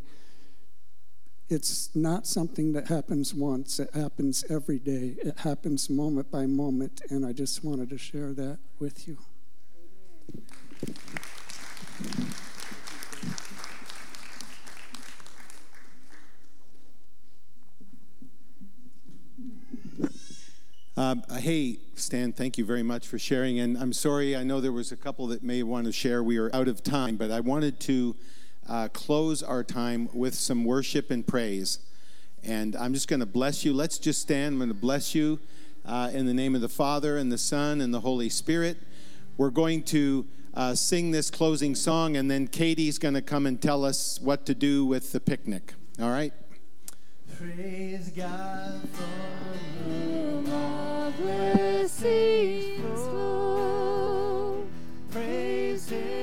It's 1.50 1.90
not 1.96 2.28
something 2.28 2.74
that 2.74 2.90
happens 2.90 3.34
once, 3.34 3.80
it 3.80 3.90
happens 3.96 4.46
every 4.52 4.78
day. 4.78 5.16
It 5.18 5.40
happens 5.40 5.90
moment 5.90 6.30
by 6.30 6.46
moment, 6.46 7.02
and 7.10 7.26
I 7.26 7.34
just 7.34 7.64
wanted 7.64 7.90
to 7.90 7.98
share 7.98 8.34
that 8.34 8.60
with 8.78 9.08
you. 9.08 9.18
Um, 21.00 21.24
hey, 21.38 21.78
Stan, 21.96 22.34
thank 22.34 22.58
you 22.58 22.66
very 22.66 22.84
much 22.84 23.08
for 23.08 23.18
sharing. 23.18 23.58
And 23.62 23.78
I'm 23.78 23.94
sorry, 23.94 24.36
I 24.36 24.44
know 24.44 24.60
there 24.60 24.74
was 24.74 24.92
a 24.92 24.98
couple 24.98 25.28
that 25.28 25.42
may 25.42 25.64
want 25.64 25.86
to 25.86 25.94
share. 25.94 26.22
We 26.22 26.38
are 26.38 26.54
out 26.54 26.68
of 26.68 26.84
time, 26.84 27.16
but 27.16 27.32
I 27.32 27.40
wanted 27.40 27.80
to 27.80 28.18
uh, 28.68 28.90
close 28.92 29.42
our 29.42 29.64
time 29.64 30.10
with 30.12 30.36
some 30.36 30.66
worship 30.66 31.10
and 31.10 31.26
praise. 31.26 31.80
And 32.44 32.76
I'm 32.76 32.94
just 32.94 33.08
going 33.08 33.22
to 33.22 33.26
bless 33.26 33.64
you. 33.64 33.72
Let's 33.72 33.98
just 33.98 34.22
stand. 34.22 34.56
I'm 34.56 34.58
going 34.58 34.68
to 34.72 34.74
bless 34.74 35.16
you 35.16 35.40
uh, 35.86 36.12
in 36.14 36.26
the 36.26 36.34
name 36.34 36.54
of 36.54 36.60
the 36.60 36.68
Father, 36.68 37.18
and 37.18 37.32
the 37.32 37.38
Son, 37.38 37.80
and 37.80 37.94
the 37.94 38.02
Holy 38.02 38.28
Spirit. 38.28 38.76
We're 39.38 39.52
going 39.52 39.84
to 39.84 40.28
uh, 40.54 40.76
sing 40.76 41.12
this 41.12 41.32
closing 41.32 41.76
song, 41.76 42.18
and 42.18 42.30
then 42.30 42.46
Katie's 42.46 43.00
going 43.00 43.14
to 43.14 43.22
come 43.22 43.46
and 43.46 43.62
tell 43.62 43.86
us 43.86 44.20
what 44.20 44.46
to 44.48 44.54
do 44.54 44.84
with 44.84 45.14
the 45.14 45.22
picnic. 45.22 45.76
All 45.98 46.10
right? 46.10 46.34
Praise 47.38 48.10
God 48.10 48.82
for 48.92 50.89
blessings 51.18 53.00
flow. 53.08 54.64
Praise 55.12 55.90
Him. 55.90 56.19